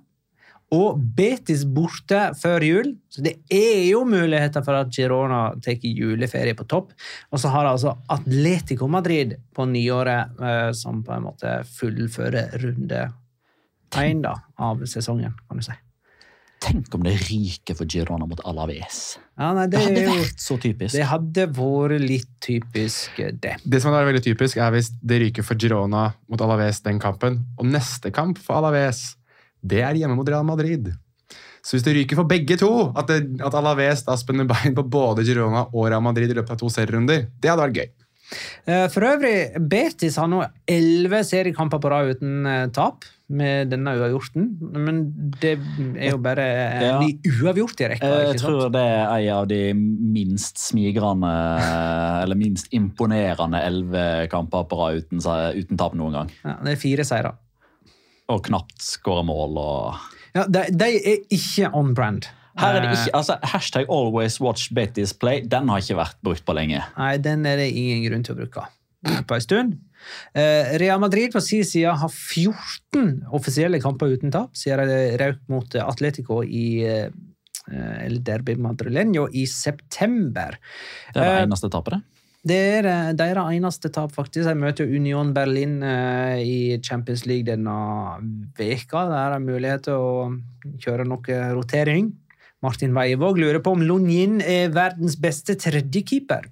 og 0.75 0.99
Betis 1.17 1.63
borte 1.65 2.27
før 2.37 2.65
jul. 2.65 2.91
Så 3.09 3.23
det 3.25 3.39
er 3.53 3.87
jo 3.87 4.03
muligheter 4.05 4.63
for 4.65 4.77
at 4.77 4.91
Girona 4.93 5.41
tar 5.65 5.81
juleferie 5.81 6.57
på 6.57 6.67
topp. 6.69 6.93
Og 7.33 7.41
så 7.41 7.51
har 7.53 7.71
altså 7.71 7.95
Atletico 8.11 8.89
Madrid 8.91 9.35
på 9.55 9.65
nyåret 9.69 10.37
uh, 10.41 10.69
som 10.77 11.03
på 11.05 11.15
en 11.15 11.27
måte 11.31 11.59
fullfører 11.79 12.59
runde 12.61 13.07
én 13.97 14.25
av 14.29 14.85
sesongen, 14.85 15.33
kan 15.47 15.57
du 15.57 15.65
si. 15.65 15.73
Tenk 16.59 16.91
om 16.97 17.03
det 17.07 17.13
ryker 17.29 17.77
for 17.79 17.87
Girona 17.87 18.25
mot 18.27 18.39
Alaves. 18.47 19.17
Ja, 19.39 19.53
nei, 19.55 19.65
Det 19.71 19.77
det, 19.77 19.83
hadde 19.85 20.01
jo, 20.03 20.15
vært 20.19 20.41
så 20.43 20.57
typisk. 20.59 20.91
det 20.97 21.05
hadde 21.07 21.45
vært 21.55 22.01
litt 22.03 22.27
typisk, 22.43 23.19
eh, 23.23 23.31
det. 23.31 23.53
Det 23.63 23.79
som 23.81 23.93
hadde 23.93 24.01
vært 24.03 24.11
veldig 24.13 24.25
typisk, 24.27 24.57
er 24.59 24.73
hvis 24.75 24.89
det 24.99 25.21
ryker 25.23 25.45
for 25.47 25.55
Girona 25.55 26.09
mot 26.27 26.41
Alaves 26.43 26.81
den 26.83 26.99
kampen. 26.99 27.39
Og 27.57 27.65
neste 27.65 28.11
kamp 28.11 28.37
for 28.43 28.59
Alaves, 28.59 29.15
det 29.63 29.79
er 29.87 29.93
hjemme 30.01 30.17
mot 30.19 30.27
Real 30.27 30.43
Madrid. 30.43 30.91
Så 31.63 31.75
hvis 31.77 31.83
det 31.87 31.95
ryker 31.95 32.15
for 32.19 32.27
begge 32.27 32.55
to, 32.59 32.69
at, 32.97 33.07
det, 33.07 33.39
at 33.43 33.55
Alaves 33.55 34.03
da 34.07 34.15
spenner 34.19 34.47
bein 34.47 34.75
på 34.75 34.83
både 34.83 35.23
Girona 35.27 35.65
og 35.73 35.87
Real 35.91 36.03
Madrid 36.03 36.31
i 36.31 36.37
løpet 36.37 36.55
av 36.55 36.59
to 36.61 36.69
serierunder, 36.71 37.25
det 37.39 37.49
hadde 37.51 37.65
vært 37.67 37.79
gøy. 37.79 37.89
Eh, 38.69 38.85
For 38.93 39.07
øvrig, 39.09 39.37
Betis 39.71 40.19
har 40.21 40.27
nå 40.29 40.43
elleve 40.69 41.23
seriekamper 41.25 41.79
på 41.81 41.89
rad 41.91 42.11
uten 42.17 42.45
eh, 42.45 42.67
tap 42.75 43.07
med 43.29 43.69
denne 43.69 43.91
uavgjorten. 43.99 44.45
Men 44.73 45.01
det 45.41 45.51
er 45.99 46.11
jo 46.15 46.17
bare 46.23 46.45
en 46.49 46.81
Ja. 46.85 46.95
ny 47.01 47.11
uavgjort 47.29 47.81
i 47.83 47.89
rekka. 47.93 48.09
Jeg 48.29 48.39
tror 48.41 48.61
sant? 48.65 48.73
det 48.73 48.81
er 48.85 49.13
en 49.19 49.35
av 49.35 49.47
de 49.51 49.59
minst 49.75 50.57
smigrende 50.57 51.33
eller 52.23 52.35
minst 52.39 52.71
imponerende 52.73 53.61
elleve 53.61 54.27
kamper 54.31 54.65
på 54.69 54.79
rad 54.81 55.03
uten, 55.03 55.21
uten 55.21 55.77
tap 55.77 55.93
noen 55.99 56.17
gang. 56.17 56.33
Ja, 56.43 56.57
det 56.65 56.73
er 56.73 56.81
fire 56.81 57.05
seire. 57.05 57.35
Og 58.29 58.43
knapt 58.45 58.81
skåra 58.81 59.23
mål. 59.25 59.57
og... 59.57 59.95
Ja, 60.35 60.43
de, 60.45 60.65
de 60.73 60.89
er 60.97 61.23
ikke 61.33 61.71
on 61.73 61.93
brand. 61.97 62.27
Her 62.59 62.75
er 62.75 62.81
det 62.83 62.89
Eh, 62.89 63.05
ikke, 63.05 63.15
altså 63.15 63.37
Hashtag 63.53 63.85
always 63.89 64.39
watch 64.41 64.67
Bettys 64.75 65.13
play. 65.13 65.41
Den 65.47 65.69
har 65.71 65.79
ikke 65.79 65.95
vært 65.97 66.17
brukt 66.25 66.43
på 66.45 66.53
lenge. 66.57 66.81
Nei, 66.97 67.13
den 67.17 67.45
er 67.47 67.55
det 67.61 67.69
ingen 67.71 68.03
grunn 68.09 68.25
til 68.25 68.35
å 68.35 68.39
bruke 68.41 68.65
på 69.29 69.37
en 69.37 69.41
stund. 69.45 69.77
Eh, 70.33 70.77
Real 70.81 70.99
Madrid 71.01 71.33
på 71.33 71.41
sin 71.43 71.65
side 71.67 71.95
har 72.01 72.09
14 72.11 73.25
offisielle 73.35 73.81
kamper 73.81 74.15
uten 74.15 74.31
tap, 74.33 74.53
siden 74.57 74.87
de 74.89 75.01
røk 75.21 75.41
mot 75.51 75.75
Atletico 75.83 76.41
i 76.43 76.67
eh, 76.85 77.09
El 77.69 78.21
Derby 78.25 78.55
Madrileño 78.57 79.27
i 79.33 79.45
september. 79.45 80.57
Det 81.13 81.21
er 81.21 81.27
det 81.27 81.35
Eh, 81.41 81.43
eneste 81.47 81.69
tapet, 81.69 81.93
det. 81.93 82.01
Det 82.49 82.55
er 82.55 82.85
eh, 82.87 83.11
deres 83.19 83.51
eneste 83.53 83.91
tap, 83.91 84.13
faktisk. 84.15 84.47
De 84.47 84.55
møter 84.55 84.87
Union 84.87 85.33
Berlin 85.35 85.81
eh, 85.83 86.39
i 86.39 86.79
Champions 86.81 87.25
League 87.27 87.45
denne 87.45 87.75
veka. 88.57 89.05
Der 89.11 89.35
er 89.35 89.43
mulighet 89.43 89.83
til 89.89 89.99
å 89.99 90.31
kjøre 90.79 91.05
noe 91.05 91.43
rotering. 91.57 92.13
Martin 92.63 92.95
Weivåg 92.95 93.37
lurer 93.39 93.61
på 93.63 93.71
om 93.75 93.83
Lunjin 93.83 94.41
er 94.41 94.71
verdens 94.75 95.15
beste 95.19 95.55
tredjekeeper. 95.59 96.49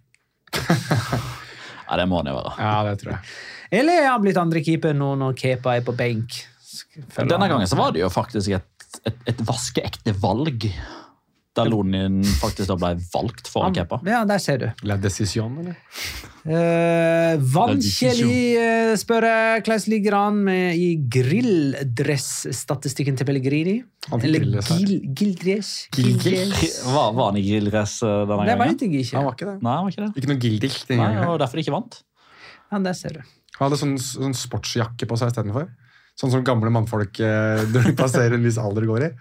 Ja, 1.88 1.98
Det 2.02 2.08
må 2.10 2.22
han 2.22 2.30
jo 2.32 2.36
være. 2.38 2.54
Ja, 2.60 2.76
det 2.88 3.00
tror 3.02 3.16
jeg. 3.16 3.34
Eller 3.80 4.04
er 4.04 4.10
han 4.12 4.24
blitt 4.24 4.40
andrekeeper 4.40 4.96
nå 4.96 5.14
når 5.20 5.36
Kepa 5.40 5.76
er 5.78 5.84
på 5.88 5.96
benk? 5.98 6.42
Denne 7.18 7.48
gangen 7.50 7.68
så 7.68 7.80
var 7.80 7.92
det 7.96 8.04
jo 8.04 8.10
faktisk 8.12 8.54
et, 8.60 8.88
et, 9.08 9.18
et 9.34 9.42
vaskeekte 9.48 10.14
valg. 10.22 10.68
Der 11.58 11.70
Lonin 11.72 12.20
faktisk 12.42 12.70
da 12.70 12.76
ble 12.80 12.94
valgt 13.14 13.48
foran 13.52 13.74
Kepa. 13.76 14.00
Ja, 14.06 14.22
der 14.30 14.38
ser 14.44 14.58
du. 14.62 14.68
La 14.88 14.98
Decision, 15.02 15.58
eller? 15.64 15.76
Eh, 16.48 17.36
Vanskelig, 17.54 18.40
eh, 18.62 18.94
spør 19.02 19.26
jeg. 19.28 19.64
Hvordan 19.66 19.88
ligger 19.92 20.16
han 20.16 20.38
med 20.48 20.78
i 20.80 20.90
grilldress-statistikken 22.08 23.18
til 23.20 23.26
Pellegrini? 23.28 23.78
Han 24.12 24.22
Eller 24.24 24.40
gildress? 24.46 24.70
gil? 24.80 24.94
Gilddress? 25.18 25.72
Var, 26.96 27.12
var 27.18 27.32
han 27.32 27.40
i 27.42 27.44
grilldress 27.48 27.98
denne 28.04 28.28
denne 28.30 28.46
Det 28.46 28.54
gangen? 28.54 28.62
veit 28.64 28.82
jeg 28.86 29.02
ikke. 29.06 29.18
Han 29.18 29.26
var 29.28 29.36
ikke 29.36 29.50
det. 29.50 29.58
Nei, 29.66 29.74
han 29.76 29.84
var 29.88 29.92
ikke 29.96 30.06
det. 30.06 30.12
Ikke 30.22 30.32
noe 30.32 30.42
Gildicht 30.46 30.88
den 30.88 31.02
Nei, 31.02 31.10
gangen. 31.16 31.28
og 31.34 31.40
derfor 31.42 31.60
de 31.60 31.66
ikke 31.66 31.76
vant. 31.76 32.00
Ja, 32.72 32.80
der 32.84 32.96
ser 33.00 33.18
du. 33.18 33.22
Han 33.58 33.66
hadde 33.70 33.80
sånn, 33.82 33.98
sånn 34.02 34.36
sportsjakke 34.38 35.08
på 35.10 35.18
seg 35.20 35.32
istedenfor. 35.34 35.68
Sånn 36.18 36.32
som 36.34 36.44
gamle 36.46 36.72
mannfolk 36.74 37.20
eh, 37.22 37.64
når 37.74 37.92
de 37.92 37.94
passerer 37.98 38.34
en 38.38 38.46
viss 38.46 38.58
alder 38.62 38.88
går 38.90 39.02
i. 39.08 39.12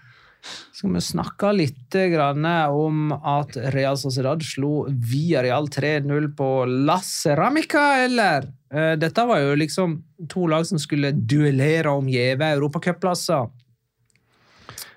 Skal 0.75 0.93
vi 0.93 1.01
snakke 1.01 1.51
litt 1.55 1.97
grann 2.11 2.45
om 2.69 3.11
at 3.15 3.57
Real 3.73 3.97
Sociedad 3.97 4.43
slo 4.45 4.85
via 4.89 5.41
Real 5.45 5.69
3-0 5.73 6.29
på 6.37 6.49
La 6.87 6.99
Ceramica, 7.03 8.03
eller? 8.05 8.49
Eh, 8.73 8.93
Dette 9.01 9.25
var 9.25 9.41
jo 9.41 9.57
liksom 9.57 9.97
to 10.29 10.47
lag 10.51 10.67
som 10.69 10.79
skulle 10.81 11.11
duellere 11.11 11.93
om 11.93 12.09
gjeve 12.11 12.53
europacupplasser. 12.57 13.49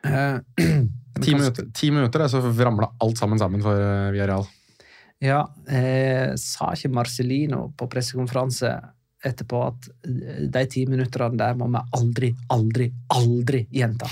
Eh, 0.04 0.38
Ti 1.20 1.34
minutter, 1.34 1.66
ti 1.74 1.90
minutter 1.90 2.22
så 2.28 2.40
ramla 2.40 2.86
alt 3.04 3.18
sammen 3.18 3.38
sammen 3.38 3.60
for 3.60 3.76
Villarreal. 4.12 4.46
Ja, 5.20 5.42
eh, 5.68 6.32
sa 6.40 6.70
ikke 6.72 6.88
Marcelino 6.96 7.66
på 7.76 7.88
pressekonferanse 7.92 8.70
etterpå 9.26 9.60
at 9.66 9.88
eh, 10.08 10.46
de 10.48 10.62
ti 10.70 10.86
minuttene 10.88 11.36
der 11.36 11.58
må 11.60 11.68
vi 11.74 11.82
aldri, 11.98 12.30
aldri, 12.48 12.88
aldri 13.12 13.66
gjenta. 13.74 14.08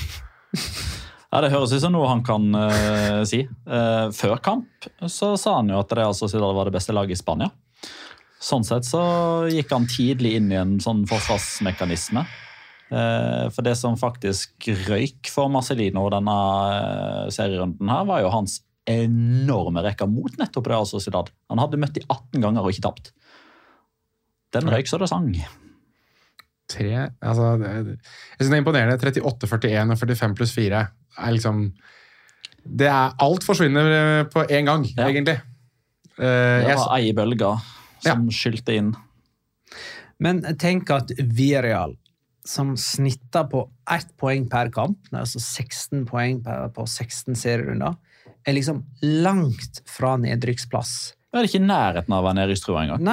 Ja, 1.28 1.42
Det 1.44 1.52
høres 1.52 1.74
ut 1.76 1.82
som 1.82 1.92
noe 1.92 2.08
han 2.08 2.24
kan 2.24 2.48
uh, 2.56 3.22
si. 3.28 3.42
Uh, 3.68 4.08
før 4.16 4.38
kamp 4.40 4.88
så 5.04 5.34
sa 5.36 5.58
han 5.58 5.68
jo 5.68 5.80
at 5.82 5.92
Real 5.96 6.16
Sociedad 6.16 6.56
var 6.56 6.68
det 6.68 6.76
beste 6.78 6.94
laget 6.96 7.18
i 7.18 7.20
Spania. 7.20 7.50
Sånn 8.40 8.64
sett 8.64 8.86
så 8.86 9.02
gikk 9.50 9.72
han 9.74 9.88
tidlig 9.90 10.36
inn 10.38 10.52
i 10.52 10.60
en 10.60 10.76
sånn 10.80 11.02
forsvarsmekanisme. 11.10 12.22
Eh, 12.88 13.48
for 13.52 13.66
det 13.66 13.74
som 13.76 13.98
faktisk 14.00 14.70
røyk 14.86 15.28
for 15.28 15.50
Marcelino 15.52 16.06
denne 16.12 16.36
serierunden, 17.34 17.90
her 17.92 18.06
var 18.08 18.22
jo 18.22 18.32
hans 18.32 18.60
enorme 18.88 19.82
rekke 19.84 20.06
mot 20.08 20.38
nettopp 20.40 20.70
Real 20.70 20.88
Sociedad. 20.88 21.28
Han 21.52 21.60
hadde 21.60 21.80
møtt 21.82 21.98
de 21.98 22.04
18 22.06 22.44
ganger 22.46 22.64
og 22.64 22.72
ikke 22.72 22.86
tapt. 22.86 23.12
Den 24.56 24.70
røyk 24.72 24.88
så 24.88 25.00
det 25.02 25.10
sang. 25.10 25.28
Tre, 26.68 27.08
altså, 27.24 27.54
det, 27.62 27.68
jeg 27.96 28.42
synes 28.42 28.50
det 28.50 28.56
er 28.58 28.62
imponerende. 28.62 28.98
38, 29.00 29.48
41 29.48 29.94
og 29.94 30.00
45 30.02 30.34
pluss 30.36 30.52
4 30.52 30.82
er 31.18 31.32
liksom 31.32 31.62
det 32.68 32.88
er, 32.90 33.14
Alt 33.24 33.46
forsvinner 33.46 33.86
eh, 33.96 34.24
på 34.28 34.42
én 34.52 34.66
gang, 34.68 34.84
Ja. 34.96 35.06
egentlig. 35.08 35.38
Uh, 36.18 36.60
Det 36.66 36.74
var 36.76 36.98
ei 36.98 37.12
bølge 37.16 37.52
som 38.04 38.26
skylte 38.34 38.74
inn. 38.76 38.90
Men 40.20 40.42
tenk 40.58 40.90
at 40.90 41.12
Vireal, 41.16 41.94
som 42.44 42.74
snitter 42.76 43.46
på 43.48 43.62
ett 43.94 44.10
poeng 44.20 44.48
per 44.50 44.68
kamp, 44.74 44.98
det 45.08 45.14
er 45.16 45.22
altså 45.24 45.40
16 45.40 46.04
poeng 46.10 46.42
per, 46.44 46.68
på 46.74 46.84
16 46.86 47.36
serierunder, 47.38 47.96
er 48.44 48.56
liksom 48.56 48.82
langt 49.02 49.80
fra 49.88 50.16
nedrykksplass. 50.20 51.14
Det 51.32 51.38
er 51.40 51.48
ikke 51.48 51.60
i 51.62 51.66
nærheten 51.68 52.12
av 52.12 52.22
å 52.22 52.26
være 52.28 52.38
nedrykkstrua 52.42 52.84
engang. 52.86 53.04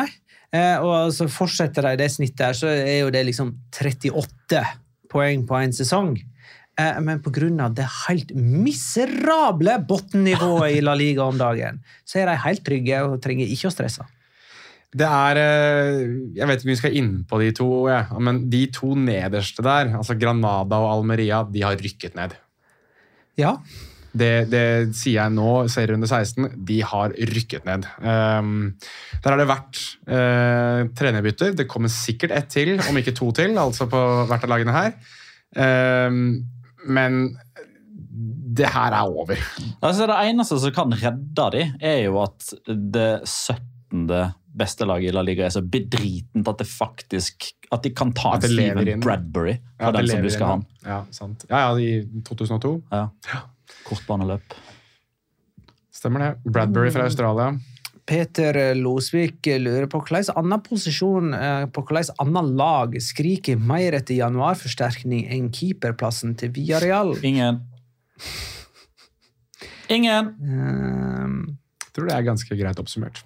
Eh, 0.56 0.78
og 0.86 1.12
så 1.16 1.28
fortsetter 1.32 1.89
de 1.89 1.99
det 2.03 2.10
snittet 2.14 2.47
her, 2.47 2.58
så 2.58 2.72
er 2.72 3.01
jo 3.01 3.12
det 3.14 3.26
liksom 3.28 3.51
38 3.74 4.64
poeng 5.12 5.45
på 5.47 5.60
en 5.60 5.76
sesong. 5.76 6.16
Eh, 6.80 6.99
men 7.03 7.22
pga. 7.24 7.70
det 7.72 7.88
helt 8.08 8.34
miserable 8.36 9.78
bunnivået 9.88 10.76
i 10.76 10.84
La 10.84 10.95
Liga 10.95 11.24
om 11.24 11.38
dagen, 11.38 11.80
så 12.06 12.20
er 12.20 12.32
de 12.32 12.43
helt 12.43 12.66
trygge 12.68 13.01
og 13.03 13.22
trenger 13.24 13.47
ikke 13.47 13.72
å 13.72 13.76
stresse. 13.76 14.06
det 14.95 15.08
er 15.08 15.36
eh, 15.36 16.36
Jeg 16.36 16.47
vet 16.47 16.60
ikke 16.60 16.68
om 16.68 16.74
vi 16.74 16.82
skal 16.82 16.95
inn 16.95 17.14
på 17.28 17.39
de 17.39 17.51
to, 17.51 17.70
ja, 17.89 18.06
men 18.20 18.49
de 18.49 18.66
to 18.72 18.95
nederste 18.95 19.64
der, 19.64 19.95
altså 19.97 20.16
Granada 20.16 20.80
og 20.80 20.91
Almeria, 20.99 21.43
de 21.43 21.64
har 21.64 21.76
rykket 21.76 22.16
ned. 22.16 22.36
Ja, 23.36 23.58
Det, 24.16 24.32
det 24.51 24.66
sier 24.95 25.20
jeg 25.20 25.34
nå, 25.36 25.49
serierunde 25.72 26.07
16. 26.07 26.49
De 26.68 26.80
har 26.88 27.16
rykket 27.36 27.68
ned. 27.68 27.88
Um, 27.99 28.74
der 29.20 29.34
har 29.34 29.41
det 29.41 29.49
vært 29.49 29.82
uh, 30.07 30.88
trenerbytter. 30.95 31.55
Det 31.57 31.68
kommer 31.72 31.91
sikkert 31.91 32.36
ett 32.36 32.51
til, 32.53 32.78
om 32.88 32.99
ikke 33.01 33.16
to 33.18 33.32
til, 33.36 33.57
altså 33.59 33.89
på 33.91 34.01
hvert 34.30 34.47
av 34.47 34.53
lagene 34.55 34.76
her. 34.76 34.95
Um, 35.55 36.45
men 36.86 37.36
det 38.55 38.72
her 38.72 38.95
er 38.95 39.09
over. 39.09 39.39
Altså, 39.84 40.07
det 40.07 40.18
eneste 40.30 40.59
som 40.61 40.74
kan 40.76 40.95
redde 40.95 41.49
de, 41.55 41.68
er 41.84 42.05
jo 42.05 42.22
at 42.24 42.53
det 42.66 43.09
17. 43.28 44.07
beste 44.55 44.88
laget 44.88 45.11
i 45.11 45.16
La 45.16 45.24
Liga 45.26 45.47
er 45.47 45.51
så 45.51 45.63
bedritent 45.63 46.47
at 46.47 46.61
det 46.61 46.68
faktisk 46.70 47.49
at 47.74 47.84
de 47.84 47.91
kan 47.95 48.13
ta 48.16 48.38
Steven. 48.39 49.01
Bradbury 49.03 49.57
Ja, 49.57 49.89
for 49.89 49.97
den 49.97 50.07
som 50.07 50.30
inn, 50.30 50.47
han. 50.47 50.63
Ja, 50.86 51.01
sant. 51.11 51.43
Ja, 51.49 51.66
ja, 51.66 51.76
i 51.76 52.24
2002. 52.28 52.72
Ja. 52.93 53.41
Kortbaneløp. 53.86 54.55
Stemmer 55.95 56.25
det. 56.25 56.51
Bradbury 56.51 56.91
fra 56.93 57.07
Australia. 57.07 57.53
Peter 58.05 58.57
Losvik 58.77 59.47
lurer 59.57 59.88
på 59.89 59.99
hvordan 60.03 60.36
annen 60.38 60.61
posisjon 60.65 61.33
eh, 61.33 61.63
på 61.73 61.81
hvordan 61.81 62.19
annet 62.21 62.51
lag 62.59 62.97
skriker 63.01 63.57
mer 63.57 63.97
etter 63.97 64.19
januarforsterkning 64.19 65.25
enn 65.33 65.49
keeperplassen 65.53 66.36
til 66.38 66.53
Villarreal. 66.53 67.15
Ingen. 67.25 67.63
Ingen! 69.89 70.36
Um, 70.41 71.39
Jeg 71.81 71.95
tror 71.95 72.09
det 72.09 72.15
er 72.17 72.27
ganske 72.27 72.59
greit 72.59 72.81
oppsummert. 72.81 73.23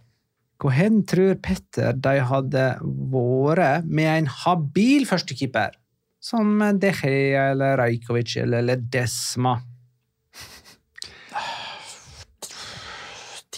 Hvor 0.60 0.76
hen 0.76 1.04
tror 1.08 1.38
Petter 1.40 1.96
de 1.96 2.20
hadde 2.30 2.64
vært 2.84 3.88
med 3.88 4.10
en 4.12 4.32
habil 4.44 5.08
førstekeeper? 5.08 5.76
Som 6.20 6.60
De 6.60 6.92
Gea 6.92 7.52
eller 7.54 7.78
Rajkovic 7.80 8.36
eller 8.42 8.66
Ledesma. 8.68 9.56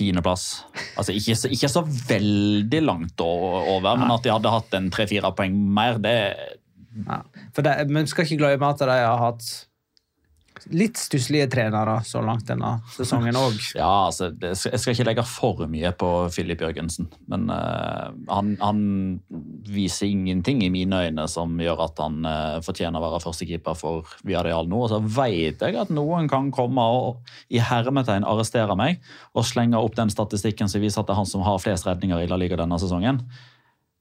Tiendeplass. 0.02 0.45
Altså, 0.97 1.14
ikke, 1.14 1.38
ikke 1.54 1.70
så 1.72 1.86
veldig 1.86 2.82
langt 2.84 3.22
over, 3.24 3.93
men 4.02 4.12
at 4.12 4.26
de 4.26 4.34
hadde 4.34 4.54
hatt 4.58 4.78
en 4.78 4.89
tre-fire 4.93 5.32
poeng 5.38 5.56
mer, 5.78 6.02
det 6.02 6.18
Ja. 7.06 7.22
For 7.56 7.64
det, 7.64 7.86
men 7.88 8.10
skal 8.10 8.26
ikke 8.26 8.41
glemme 8.41 8.68
at 8.68 8.82
de 8.84 8.95
har 8.99 9.22
hatt 9.22 9.45
litt 10.70 10.99
stusslige 10.99 11.47
trenere 11.51 11.97
så 12.05 12.22
langt 12.26 12.47
denne 12.49 12.78
sesongen 12.95 13.38
òg. 13.38 13.57
Ja, 13.82 14.07
altså, 14.09 14.30
jeg 14.38 14.80
skal 14.80 14.93
ikke 14.93 15.05
legge 15.07 15.24
for 15.26 15.64
mye 15.72 15.91
på 15.97 16.09
Filip 16.34 16.62
Jørgensen, 16.62 17.07
men 17.32 17.47
uh, 17.49 18.12
han, 18.30 18.53
han 18.62 18.82
viser 19.72 20.09
ingenting 20.12 20.62
i 20.66 20.72
mine 20.74 21.01
øyne 21.07 21.26
som 21.32 21.55
gjør 21.62 21.86
at 21.88 22.01
han 22.03 22.20
uh, 22.28 22.59
fortjener 22.66 22.99
å 22.99 23.05
være 23.07 23.22
førstekeeper 23.26 23.78
for 23.80 24.12
Villarreal 24.28 24.70
nå. 24.70 24.84
Og 24.86 24.91
så 24.93 25.01
vet 25.01 25.64
jeg 25.64 25.80
at 25.82 25.93
noen 25.93 26.30
kan 26.32 26.51
komme 26.53 26.86
og 27.01 27.34
i 27.49 27.62
hermetegn 27.64 28.28
arrestere 28.28 28.78
meg 28.78 29.01
og 29.34 29.47
slenge 29.47 29.80
opp 29.80 29.97
den 29.97 30.14
statistikken 30.14 30.70
som 30.72 30.84
viser 30.84 31.01
at 31.01 31.09
det 31.09 31.16
er 31.16 31.24
han 31.24 31.30
som 31.30 31.45
har 31.45 31.62
flest 31.64 31.88
redninger 31.89 32.22
i 32.22 32.30
La 32.30 32.39
Liga 32.39 32.59
denne 32.59 32.80
sesongen. 32.82 33.24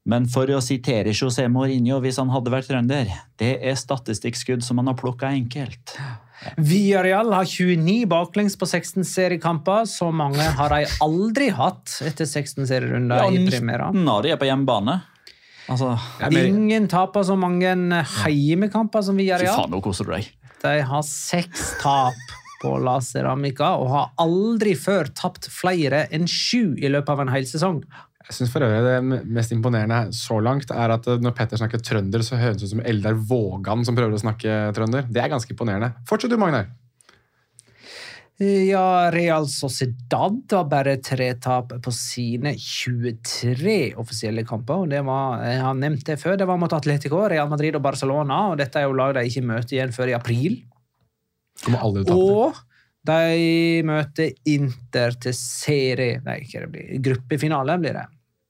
Men 0.09 0.25
for 0.25 0.49
å 0.49 0.57
sitere 0.65 1.13
José 1.13 1.45
Mourinho 1.51 1.99
hvis 2.01 2.17
han 2.17 2.31
hadde 2.33 2.53
vært 2.53 2.71
trønder, 2.71 3.11
det 3.37 3.51
er 3.61 3.77
statistikkskudd 3.77 4.63
som 4.65 4.81
han 4.81 4.89
har 4.89 4.97
plukka 4.97 5.29
enkelt. 5.29 5.93
Villarreal 6.57 7.29
har 7.35 7.45
29 7.45 8.07
baklengs 8.09 8.57
på 8.57 8.65
16 8.65 9.05
seriekamper. 9.05 9.85
Så 9.85 10.09
mange 10.09 10.41
har 10.57 10.73
de 10.73 10.89
aldri 11.05 11.51
hatt 11.53 11.99
etter 12.07 12.25
16 12.25 12.65
serierunder 12.65 13.21
Ja, 13.21 13.29
i 13.29 13.45
Primera. 13.45 13.91
19 13.93 14.09
av 14.09 14.25
de 14.25 14.33
er 14.33 14.41
på 14.41 14.49
hjemmebane. 14.49 14.97
Altså, 15.71 15.93
Ingen 16.33 16.89
taper 16.91 17.23
så 17.23 17.37
mange 17.39 17.69
heimekamper 18.25 19.05
som 19.05 19.19
Fy 19.21 19.29
faen, 19.29 19.69
nå 19.71 19.79
koser 19.85 20.09
du 20.09 20.15
deg. 20.15 20.31
De 20.61 20.77
har 20.85 21.03
seks 21.05 21.75
tap 21.81 22.17
på 22.61 22.75
La 22.81 22.99
Ceramica 23.01 23.75
og 23.81 23.89
har 23.93 24.09
aldri 24.21 24.73
før 24.77 25.09
tapt 25.17 25.47
flere 25.49 26.07
enn 26.13 26.27
sju 26.29 26.75
i 26.77 26.89
løpet 26.91 27.13
av 27.13 27.23
en 27.23 27.31
hel 27.33 27.47
sesong. 27.49 27.79
Jeg 28.31 28.37
synes 28.37 28.51
for 28.53 28.63
øvrig 28.63 28.83
Det 28.87 29.23
mest 29.27 29.51
imponerende 29.51 30.05
så 30.15 30.37
langt 30.39 30.71
er 30.71 30.93
at 30.95 31.07
når 31.19 31.33
Petter 31.35 31.59
snakker 31.59 31.83
trønder, 31.83 32.23
så 32.23 32.39
høres 32.39 32.61
det 32.61 32.69
ut 32.69 32.75
som 32.77 32.83
Eldar 32.87 33.17
Vågan 33.27 33.83
som 33.83 33.97
prøver 33.97 34.15
å 34.15 34.21
snakke 34.21 34.69
trønder. 34.77 35.09
Det 35.11 35.19
er 35.19 35.33
ganske 35.33 35.51
imponerende. 35.51 35.91
Fortsett 36.07 36.31
du, 36.31 36.37
Magnar. 36.39 36.69
Ja, 38.41 39.11
Real 39.13 39.45
Sociedad 39.51 40.39
har 40.55 40.63
bare 40.65 40.95
tre 41.03 41.27
tap 41.37 41.75
på 41.83 41.91
sine 41.93 42.55
23 42.57 43.93
offisielle 44.01 44.45
kamper. 44.47 44.85
og 44.85 44.89
det 44.89 45.03
var, 45.05 45.43
Jeg 45.45 45.59
har 45.61 45.75
nevnt 45.77 46.05
det 46.07 46.17
før. 46.17 46.37
Det 46.37 46.47
var 46.47 46.57
mot 46.57 46.73
Atletico, 46.73 47.27
Real 47.27 47.49
Madrid 47.49 47.75
og 47.75 47.83
Barcelona. 47.83 48.49
og 48.49 48.57
Dette 48.57 48.79
er 48.79 48.87
jo 48.87 48.97
lag 48.97 49.13
de 49.13 49.27
ikke 49.27 49.45
møter 49.45 49.75
igjen 49.75 49.93
før 49.93 50.09
i 50.09 50.17
april. 50.17 50.57
Og 52.15 52.55
de 53.05 53.83
møter 53.85 54.33
Inter 54.45 55.15
til 55.21 55.33
serie 55.33 56.21
Nei, 56.25 56.41
ikke 56.45 56.65
det 56.65 56.71
blir 56.71 57.05
gruppefinale 57.11 57.77
blir 57.81 57.93
det. 57.97 58.07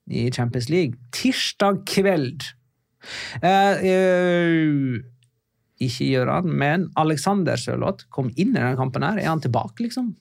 I 0.10 0.30
Champions 0.34 0.70
League. 0.70 0.98
Tirsdag 1.12 1.84
kveld. 1.90 2.44
Eh, 3.42 3.86
eh, 3.92 5.00
ikke 5.82 6.08
Gøran, 6.12 6.46
men 6.46 6.90
Alexander 7.02 7.58
Sørloth 7.58 8.06
kom 8.14 8.30
inn 8.36 8.52
i 8.54 8.60
denne 8.60 8.76
kampen. 8.78 9.02
her. 9.02 9.18
Er 9.18 9.30
han 9.32 9.42
tilbake, 9.42 9.82
liksom? 9.82 10.16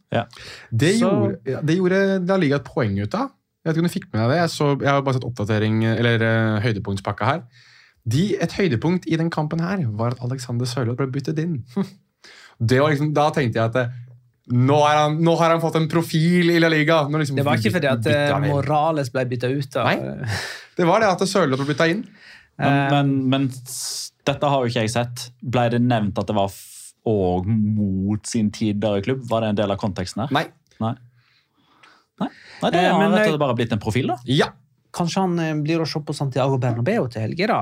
Det, 0.72 0.94
Så- 0.98 1.10
gjorde, 1.10 1.66
det 1.66 1.76
gjorde 1.76 2.26
La 2.26 2.36
Liga 2.36 2.56
et 2.56 2.64
poeng 2.64 2.98
ut 3.02 3.14
av. 3.14 3.30
Jeg 3.60 3.68
vet 3.68 3.76
ikke 3.76 3.84
om 3.84 3.88
du 3.88 3.92
fikk 3.92 4.06
med 4.12 4.20
deg 4.22 4.30
det. 4.30 4.38
Jeg, 4.40 4.50
så, 4.56 4.80
jeg 4.80 4.88
har 4.88 5.02
bare 5.02 5.14
sett 5.18 5.24
oppdatering, 5.28 5.82
eller 5.84 6.22
uh, 6.24 6.60
høydepunktspakka 6.64 7.26
her. 7.26 7.42
De, 8.08 8.22
et 8.40 8.52
høydepunkt 8.56 9.04
i 9.06 9.16
den 9.20 9.28
kampen 9.28 9.60
her 9.60 9.84
var 9.92 10.12
at 10.16 10.22
Alexander 10.24 10.64
Sørloth 10.64 10.96
ble 10.96 11.10
byttet 11.12 11.38
inn. 11.38 11.64
Det 12.60 12.80
var 12.80 12.90
liksom, 12.92 13.12
da 13.16 13.30
tenkte 13.32 13.56
jeg 13.56 13.68
at 13.70 13.76
eh, 13.76 13.92
nå, 14.48 14.76
er 14.88 14.96
han, 15.02 15.18
nå 15.22 15.34
har 15.38 15.50
han 15.52 15.60
fått 15.62 15.76
en 15.76 15.88
profil 15.88 16.50
i 16.50 16.58
La 16.62 16.68
Liga. 16.72 17.02
Liksom 17.08 17.36
Det 17.36 17.44
var 17.46 17.60
ikke 17.60 17.72
fordi 17.76 17.90
at 17.90 18.06
eh. 18.10 18.32
Morales 18.48 19.10
ble 19.14 19.24
bytta 19.30 19.50
ut. 19.52 19.68
Da. 19.74 19.84
Nei. 19.84 20.26
Det 20.76 20.86
var 20.88 21.00
det 21.04 21.10
at 21.12 21.22
Sørloth 21.28 21.60
ble 21.62 21.68
bytta 21.74 21.86
inn. 21.92 22.00
Eh, 22.60 22.64
Men, 22.64 22.90
men, 22.90 23.12
men 23.30 23.50
dette 24.26 24.46
har 24.52 24.64
jo 24.64 24.70
ikke 24.72 24.82
jeg 24.86 24.90
sett. 24.96 25.28
Ble 25.42 25.68
det 25.76 25.80
nevnt 25.84 26.18
at 26.18 26.26
det 26.30 26.34
var 26.36 26.48
f- 26.50 26.92
og 27.08 27.46
mot 27.48 28.26
sin 28.28 28.50
tidligere 28.52 29.00
klubb? 29.06 29.22
Var 29.30 29.40
det 29.46 29.48
en 29.54 29.60
del 29.62 29.70
av 29.72 29.78
konteksten 29.80 30.24
her? 30.26 30.32
Nei. 30.36 30.46
Nei. 30.80 30.94
Nei, 32.20 32.28
Nei 32.62 32.70
det 32.74 32.80
Eh, 32.84 32.90
har 32.92 32.98
men 33.00 33.12
rett 33.14 33.26
og 33.28 33.32
slett 33.34 33.40
bare 33.40 33.54
blitt 33.56 33.72
en 33.72 33.80
profil, 33.80 34.10
da. 34.12 34.18
Ja! 34.28 34.50
Kanskje 34.92 35.22
han 35.22 35.38
eh, 35.38 35.54
blir 35.64 35.80
å 35.80 35.86
se 35.88 36.00
på 36.04 36.12
Santiago 36.16 36.58
Bernabeu 36.60 37.06
til 37.12 37.22
helga, 37.24 37.46
da. 37.46 37.60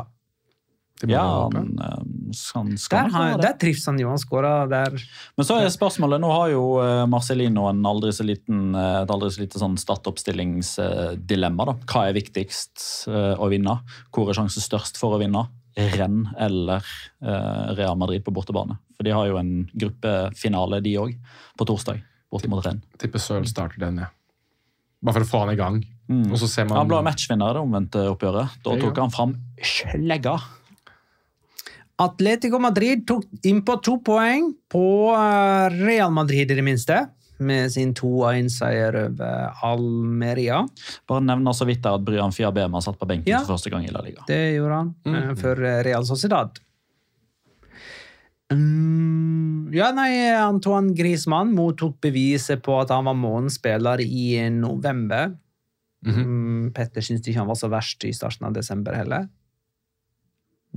Ja, 1.07 1.47
han, 1.53 1.79
eh, 1.79 1.99
han 2.55 2.73
skal 2.81 3.05
Der, 3.07 3.13
han, 3.15 3.37
det. 3.37 3.45
der 3.47 3.59
trives 3.61 3.85
han 3.87 4.01
jo. 4.03 4.09
Han 4.11 4.19
skåra 4.19 4.67
der. 4.71 4.97
Men 5.39 5.47
så 5.47 5.61
er 5.61 5.71
spørsmålet, 5.71 6.19
nå 6.23 6.31
har 6.33 6.51
jo 6.51 6.65
eh, 6.83 7.05
Marcelino 7.11 7.69
en 7.71 7.85
aldri 7.87 8.11
så 8.17 8.27
liten, 8.27 8.73
eh, 8.75 9.03
et 9.05 9.13
aldri 9.15 9.31
så 9.31 9.45
lite 9.45 9.63
sånn 9.63 9.79
startoppstillingsdilemma. 9.79 11.69
da. 11.71 11.77
Hva 11.87 12.09
er 12.09 12.19
viktigst 12.19 13.07
eh, 13.13 13.39
å 13.39 13.51
vinne? 13.53 13.79
Hvor 14.11 14.33
er 14.33 14.41
sjansen 14.41 14.65
størst 14.65 14.99
for 14.99 15.15
å 15.15 15.23
vinne? 15.23 15.47
Renn 15.79 16.25
eller 16.43 16.83
eh, 17.23 17.75
Real 17.79 17.95
Madrid 18.01 18.25
på 18.27 18.35
bortebane? 18.35 18.81
For 18.99 19.07
de 19.07 19.15
har 19.15 19.29
jo 19.31 19.39
en 19.39 19.69
gruppefinale, 19.71 20.83
de 20.83 20.97
òg, 20.99 21.15
på 21.55 21.69
torsdag. 21.69 22.03
Borte 22.29 22.51
mot 22.51 22.65
Renn. 22.65 22.83
Tipper 22.99 23.23
Søl 23.23 23.47
starter 23.49 23.87
den, 23.87 24.03
ja. 24.03 24.11
Bare 24.99 25.21
for 25.21 25.23
å 25.23 25.31
få 25.31 25.41
han 25.45 25.55
i 25.55 25.59
gang. 25.59 25.79
Mm. 26.11 26.33
Og 26.33 26.41
så 26.41 26.49
ser 26.51 26.67
man 26.67 26.81
Han 26.81 26.89
ble 26.91 26.99
matchvinner 27.07 27.53
i 27.53 27.55
det 27.55 27.63
omvendte 27.63 28.05
oppgjøret. 28.11 28.59
Da 28.65 28.75
tok 28.81 28.99
han 28.99 29.13
fram 29.15 29.35
slegga. 29.63 30.35
Atletico 31.99 32.59
Madrid 32.63 33.07
tok 33.09 33.25
innpå 33.49 33.75
to 33.83 33.97
poeng 34.07 34.53
på 34.71 34.83
eh, 35.17 35.79
Real 35.83 36.13
Madrid, 36.15 36.51
i 36.51 36.55
det 36.59 36.63
minste. 36.67 37.07
Med 37.39 37.71
sin 37.71 37.93
2-1-seier 37.95 38.97
over 39.05 39.53
Almeria. 39.63 40.65
Bare 41.07 41.23
nevner 41.23 41.55
så 41.55 41.67
vidt 41.69 41.85
at 41.87 42.03
Bryan 42.03 42.33
Fiabema 42.35 42.81
satt 42.83 42.99
på 42.99 43.07
benken 43.07 43.31
Ja. 43.31 43.39
for 43.45 43.55
første 43.55 43.71
gang 43.71 43.85
i 43.87 43.93
La 43.95 44.03
Liga. 44.03 44.25
Det 44.27 44.41
gjorde 44.57 44.81
han 44.81 45.15
eh, 45.15 45.35
for 45.39 45.63
eh, 45.63 45.83
Real 45.87 46.07
Sociedad. 46.07 46.59
Mm, 48.53 49.69
ja, 49.77 49.91
nei, 49.93 50.11
Antoine 50.41 50.95
Griezmann 50.97 51.51
mottok 51.55 51.99
beviset 52.01 52.63
på 52.65 52.79
at 52.81 52.91
han 52.95 53.05
var 53.05 53.17
månedens 53.19 53.59
spiller 53.61 54.01
i 54.01 54.39
november. 54.55 55.35
mm, 56.07 56.71
Petter 56.75 57.05
syntes 57.05 57.29
ikke 57.29 57.43
han 57.43 57.51
var 57.51 57.59
så 57.61 57.69
verst 57.73 58.07
i 58.09 58.13
starten 58.17 58.47
av 58.49 58.55
desember 58.57 58.97
heller. 58.97 59.29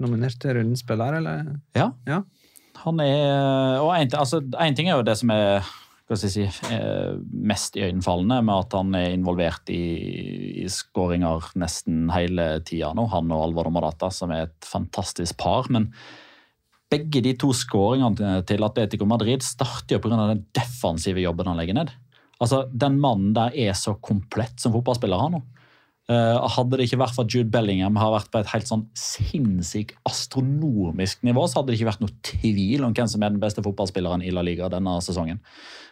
Nominert 0.01 0.39
til 0.41 0.57
rundens 0.57 0.83
spiller, 0.85 1.19
eller? 1.19 1.45
Ja. 1.77 1.91
Ja. 2.09 2.23
Han 2.81 2.99
er 3.03 3.79
Og 3.83 3.93
en, 3.93 4.09
altså, 4.17 4.41
ting 4.75 4.89
er 4.89 4.97
jo 4.97 5.05
det 5.05 5.17
som 5.19 5.31
er 5.33 5.61
si, 6.19 6.43
eh, 6.43 7.13
mest 7.31 7.77
iøynefallende, 7.79 8.41
med 8.43 8.65
at 8.65 8.73
han 8.75 8.95
er 8.97 9.13
involvert 9.15 9.69
i, 9.71 10.63
i 10.63 10.67
skåringer 10.67 11.53
nesten 11.61 12.09
hele 12.11 12.59
tida 12.67 12.91
nå, 12.97 13.05
han 13.13 13.31
og 13.31 13.45
Alvaro 13.45 13.71
Morata, 13.71 14.09
som 14.11 14.33
er 14.35 14.49
et 14.49 14.67
fantastisk 14.67 15.37
par. 15.39 15.69
Men 15.71 15.91
begge 16.91 17.23
de 17.23 17.35
to 17.39 17.53
skåringene 17.55 18.41
til 18.47 18.67
Atletico 18.67 19.07
Madrid 19.07 19.45
starter 19.45 19.95
jo 19.95 20.03
pga. 20.03 20.27
den 20.33 20.45
defensive 20.51 21.23
jobben 21.23 21.47
han 21.47 21.59
legger 21.61 21.79
ned. 21.79 21.93
Altså, 22.41 22.65
Den 22.73 22.99
mannen 22.99 23.33
der 23.33 23.55
er 23.55 23.73
så 23.77 23.95
komplett 24.01 24.59
som 24.59 24.73
fotballspiller, 24.73 25.21
han 25.21 25.37
nå. 25.37 25.43
Eh, 26.11 26.45
hadde 26.55 26.75
det 26.79 26.87
ikke 26.87 26.99
vært 26.99 27.15
for 27.15 27.23
at 27.23 27.31
Jude 27.31 27.51
Bellingham 27.53 27.99
har 28.01 28.11
vært 28.15 28.31
på 28.33 28.41
et 28.41 28.49
helt 28.51 28.67
sånn 28.67 28.87
sinnssykt 28.97 29.93
astronomisk 30.09 31.21
nivå, 31.23 31.45
så 31.47 31.59
hadde 31.59 31.71
det 31.71 31.77
ikke 31.77 31.91
vært 31.91 32.01
noe 32.03 32.15
tvil 32.25 32.87
om 32.87 32.95
hvem 32.97 33.11
som 33.11 33.23
er 33.23 33.31
den 33.31 33.43
beste 33.43 33.63
fotballspilleren 33.63 34.25
i 34.25 34.33
La 34.33 34.43
Liga 34.43 34.67
denne 34.71 34.97
sesongen. 35.05 35.39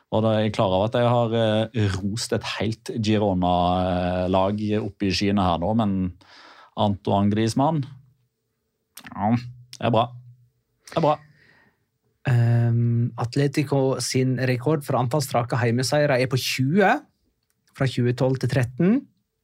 Og 0.09 0.23
da 0.25 0.33
er 0.33 0.47
jeg 0.47 0.55
klar 0.57 0.73
over 0.73 0.89
at 0.89 0.97
jeg 0.97 1.11
har 1.13 1.35
eh, 1.37 1.85
rost 1.99 2.33
et 2.35 2.47
helt 2.57 2.91
Girona-lag 2.97 4.63
oppe 4.81 5.07
i 5.07 5.13
skyene 5.13 5.45
her 5.45 5.61
nå, 5.61 5.71
men 5.79 5.95
Antoine 6.79 7.31
Griezmann 7.31 7.83
ja, 9.05 9.29
det 9.77 9.87
er 9.87 9.93
bra. 9.93 10.09
Det 10.89 10.97
er 10.99 11.05
bra. 11.05 11.13
Um, 12.29 13.13
Atletico 13.21 13.79
sin 14.03 14.35
rekord 14.49 14.83
for 14.85 14.99
antall 14.99 15.23
strake 15.23 15.57
hjemmeseiere 15.61 16.19
er 16.19 16.27
på 16.29 16.37
20, 16.41 16.99
fra 17.77 17.87
2012 17.87 18.41
til 18.43 18.51
13. 18.51 18.99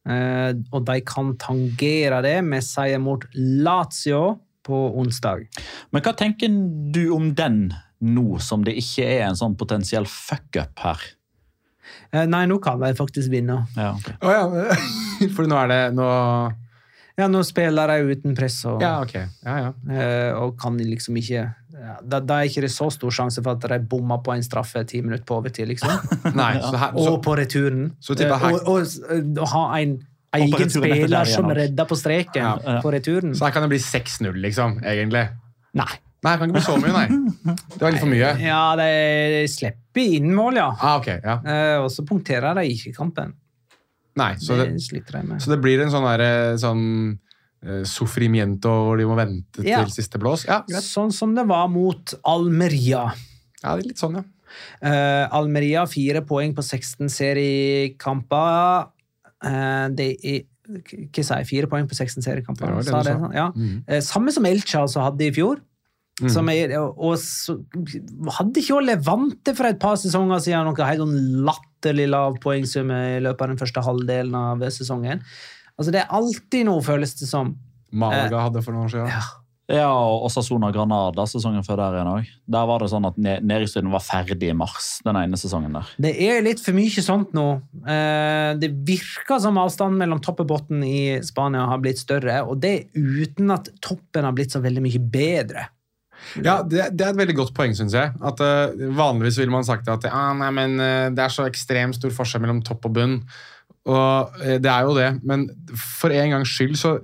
Uh, 0.05 0.53
og 0.69 0.83
de 0.85 0.99
kan 1.01 1.33
tangere 1.41 2.21
det 2.25 2.37
med 2.45 2.61
seier 2.65 3.01
mot 3.01 3.23
Lazio 3.33 4.37
på 4.65 4.81
onsdag. 5.01 5.45
Men 5.93 6.05
hva 6.05 6.13
tenker 6.17 6.51
du 6.93 7.07
om 7.15 7.31
den 7.37 7.67
nå, 8.05 8.39
som 8.43 8.65
det 8.65 8.75
ikke 8.81 9.05
er 9.05 9.23
en 9.29 9.37
sånn 9.39 9.55
potensiell 9.57 10.05
fuck-up 10.09 10.81
her? 10.83 11.01
Uh, 12.13 12.25
nei, 12.29 12.45
nå 12.49 12.59
kan 12.63 12.81
de 12.81 12.91
faktisk 12.97 13.31
vinne. 13.33 13.63
Ja, 13.77 13.93
okay. 13.97 14.17
oh, 14.21 14.33
ja, 14.33 14.77
for 15.35 15.49
nå 15.49 15.57
er 15.63 15.73
det 15.73 15.81
nå 15.97 16.07
Ja, 17.15 17.29
nå 17.31 17.41
spiller 17.47 17.93
de 17.93 18.11
uten 18.11 18.33
press 18.35 18.57
og, 18.67 18.81
Ja, 18.83 18.97
okay. 19.01 19.29
Ja, 19.45 19.55
ja. 19.63 19.69
eh, 19.87 20.31
og 20.35 20.57
kan 20.59 20.75
liksom 20.75 21.15
ikke 21.21 21.45
ja, 21.75 21.95
da, 22.01 22.19
da 22.23 22.39
er 22.39 22.49
ikke 22.49 22.63
det 22.63 22.71
så 22.71 22.87
stor 22.93 23.13
sjanse 23.13 23.43
for 23.43 23.57
at 23.57 23.67
de 23.71 23.79
bommer 23.91 24.21
på 24.23 24.33
en 24.35 24.43
straffe 24.45 24.83
ti 24.87 25.01
minutter 25.03 25.25
på 25.27 25.39
overtid, 25.41 25.67
liksom. 25.73 25.91
Nei, 26.39 26.53
så 26.63 26.75
her, 26.79 26.95
så, 26.95 27.07
Og 27.11 27.21
på 27.25 27.35
returen. 27.39 27.89
Eh, 28.15 28.31
og, 28.31 28.69
og, 28.71 29.41
og 29.43 29.47
ha 29.51 29.65
en 29.81 29.97
egen 30.39 30.71
spiller 30.71 31.11
der 31.11 31.29
som 31.29 31.51
redder 31.51 31.87
på 31.89 31.97
streken 31.99 32.41
Ja, 32.41 32.55
ja. 32.63 32.79
på 32.83 32.91
returen. 32.95 33.35
så 33.35 33.47
her 33.47 33.55
kan 33.55 33.65
det 33.67 33.73
bli 33.75 33.81
6-0, 33.83 34.31
liksom, 34.47 34.79
egentlig. 34.83 35.27
Nei. 35.75 35.91
Nei, 36.25 36.31
det 36.33 36.39
kan 36.41 36.49
ikke 36.49 36.57
bli 36.57 36.65
så 36.65 36.75
mye, 36.81 36.93
nei. 36.95 37.55
Det 37.75 37.83
var 37.83 37.93
litt 37.93 38.01
for 38.01 38.09
mye. 38.09 38.29
Ja, 38.41 38.61
de 38.79 39.45
slipper 39.51 40.15
inn 40.17 40.31
mål, 40.33 40.57
ja. 40.57 40.69
Ah, 40.73 40.95
ok, 40.97 41.11
ja. 41.19 41.35
Eh, 41.43 41.75
og 41.83 41.91
så 41.93 42.05
punkterer 42.07 42.57
de 42.57 42.63
ikke 42.71 42.95
kampen. 42.95 43.35
Nei, 44.15 44.31
så 44.39 44.55
det, 44.57 44.71
det, 44.79 45.39
så 45.43 45.51
det 45.51 45.59
blir 45.61 45.83
en 45.83 45.91
sånn 45.91 46.05
derre 46.07 46.55
sånn 46.61 46.83
eh, 47.11 47.24
Sofrimiento 47.89 48.69
hvor 48.69 48.99
de 48.99 49.07
må 49.09 49.17
vente 49.17 49.63
til 49.63 49.91
siste 49.93 50.21
blås? 50.21 50.45
Ja. 50.45 50.61
Sånn 50.83 51.13
som 51.15 51.33
det 51.37 51.47
var 51.49 51.65
mot 51.73 52.13
Almeria. 52.29 53.07
Ja, 53.63 53.73
det 53.73 53.79
er 53.79 53.87
litt 53.89 54.01
sånn, 54.01 54.19
ja. 54.21 54.25
Uh, 54.79 55.25
Almeria 55.35 55.85
fire 55.89 56.21
poeng 56.27 56.53
på 56.55 56.63
16 56.63 57.09
seriekamper. 57.11 58.91
Uh, 59.43 59.87
det 59.95 60.11
er 60.23 60.43
hva 60.65 61.21
sa 61.21 61.37
jeg, 61.41 61.49
fire 61.51 61.69
poeng 61.69 61.85
på 61.89 61.97
16 61.97 62.25
seriekamper. 62.25 62.71
Det 62.79 62.89
det 62.89 63.03
det? 63.05 63.31
Ja. 63.37 63.49
mm. 63.53 63.85
uh, 63.89 64.01
Samme 64.05 64.33
som 64.33 64.47
Elcha 64.49 64.85
altså 64.85 65.05
hadde 65.05 65.27
i 65.27 65.33
fjor. 65.35 65.61
Som 66.31 66.47
er, 66.47 66.71
og, 66.79 66.93
og 66.95 67.17
så, 67.19 67.57
hadde 68.37 68.61
ikke 68.61 68.77
også 68.77 68.87
Levante 68.87 69.51
for 69.51 69.67
et 69.67 69.79
par 69.81 69.97
sesonger 69.99 70.39
siden 70.45 70.63
noe 70.63 70.87
helt 70.87 71.03
sånn 71.03 71.41
latterlig 71.43 72.05
lav 72.07 72.37
poengsum 72.39 72.93
i 72.95 73.17
løpet 73.19 73.43
av 73.43 73.51
den 73.51 73.59
første 73.59 73.83
halvdelen 73.83 74.37
av 74.39 74.63
sesongen. 74.71 75.25
Altså 75.79 75.91
Det 75.91 76.01
er 76.03 76.13
alltid 76.15 76.65
noe, 76.69 76.81
føles 76.85 77.15
det 77.19 77.27
som. 77.29 77.55
Malaga 77.95 78.45
hadde 78.47 78.61
for 78.63 78.75
noen 78.75 78.87
år 78.89 78.93
siden. 78.95 79.11
Ja. 79.11 79.23
Ja, 79.65 79.87
og 79.89 80.27
Sasona 80.29 80.67
Granada 80.69 81.23
sesongen 81.25 81.63
før 81.65 81.79
der 81.79 81.95
igjen 81.97 82.09
òg. 82.11 82.27
Der 82.53 82.65
var 82.69 82.83
det 82.83 82.89
sånn 82.91 83.07
at 83.07 83.15
ne- 83.17 83.39
nedrykksstriden 83.41 83.89
var 83.89 84.03
ferdig 84.05 84.51
i 84.51 84.53
mars. 84.53 84.99
den 85.03 85.15
ene 85.17 85.39
sesongen 85.41 85.73
der. 85.73 85.87
Det 85.97 86.11
er 86.21 86.43
litt 86.45 86.59
for 86.61 86.77
mye 86.77 87.01
sånt 87.01 87.33
nå. 87.33 87.45
Eh, 87.81 88.53
Det 88.61 88.69
virker 88.85 89.39
som 89.41 89.57
avstanden 89.57 89.97
mellom 89.97 90.21
topp 90.21 90.41
og 90.41 90.47
bunn 90.51 90.83
i 90.85 91.19
Spania 91.25 91.65
har 91.65 91.79
blitt 91.81 91.97
større, 91.97 92.43
og 92.47 92.59
det 92.61 92.91
uten 92.93 93.49
at 93.51 93.69
toppen 93.81 94.23
har 94.23 94.33
blitt 94.33 94.51
så 94.53 94.61
veldig 94.61 94.83
mye 94.85 95.01
bedre. 95.01 95.65
Ja, 96.43 96.61
det, 96.61 96.95
det 96.95 97.01
er 97.01 97.09
et 97.09 97.17
veldig 97.17 97.35
godt 97.35 97.53
poeng, 97.57 97.73
syns 97.75 97.93
jeg. 97.97 98.13
At 98.21 98.39
eh, 98.39 98.69
Vanligvis 98.93 99.39
ville 99.41 99.51
man 99.51 99.65
sagt 99.65 99.89
at 99.89 100.05
ah, 100.05 100.31
nei, 100.37 100.51
men, 100.51 100.79
eh, 100.79 101.09
det 101.09 101.25
er 101.25 101.33
så 101.33 101.49
ekstremt 101.49 101.97
stor 101.97 102.13
forskjell 102.13 102.41
mellom 102.45 102.61
topp 102.63 102.85
og 102.85 102.93
bunn. 102.93 103.17
Og 103.85 104.41
eh, 104.41 104.57
det 104.61 104.71
er 104.71 104.87
jo 104.87 104.95
det, 104.97 105.09
men 105.27 105.47
for 105.77 106.13
en 106.13 106.37
gangs 106.37 106.53
skyld 106.55 106.77
så 106.79 106.95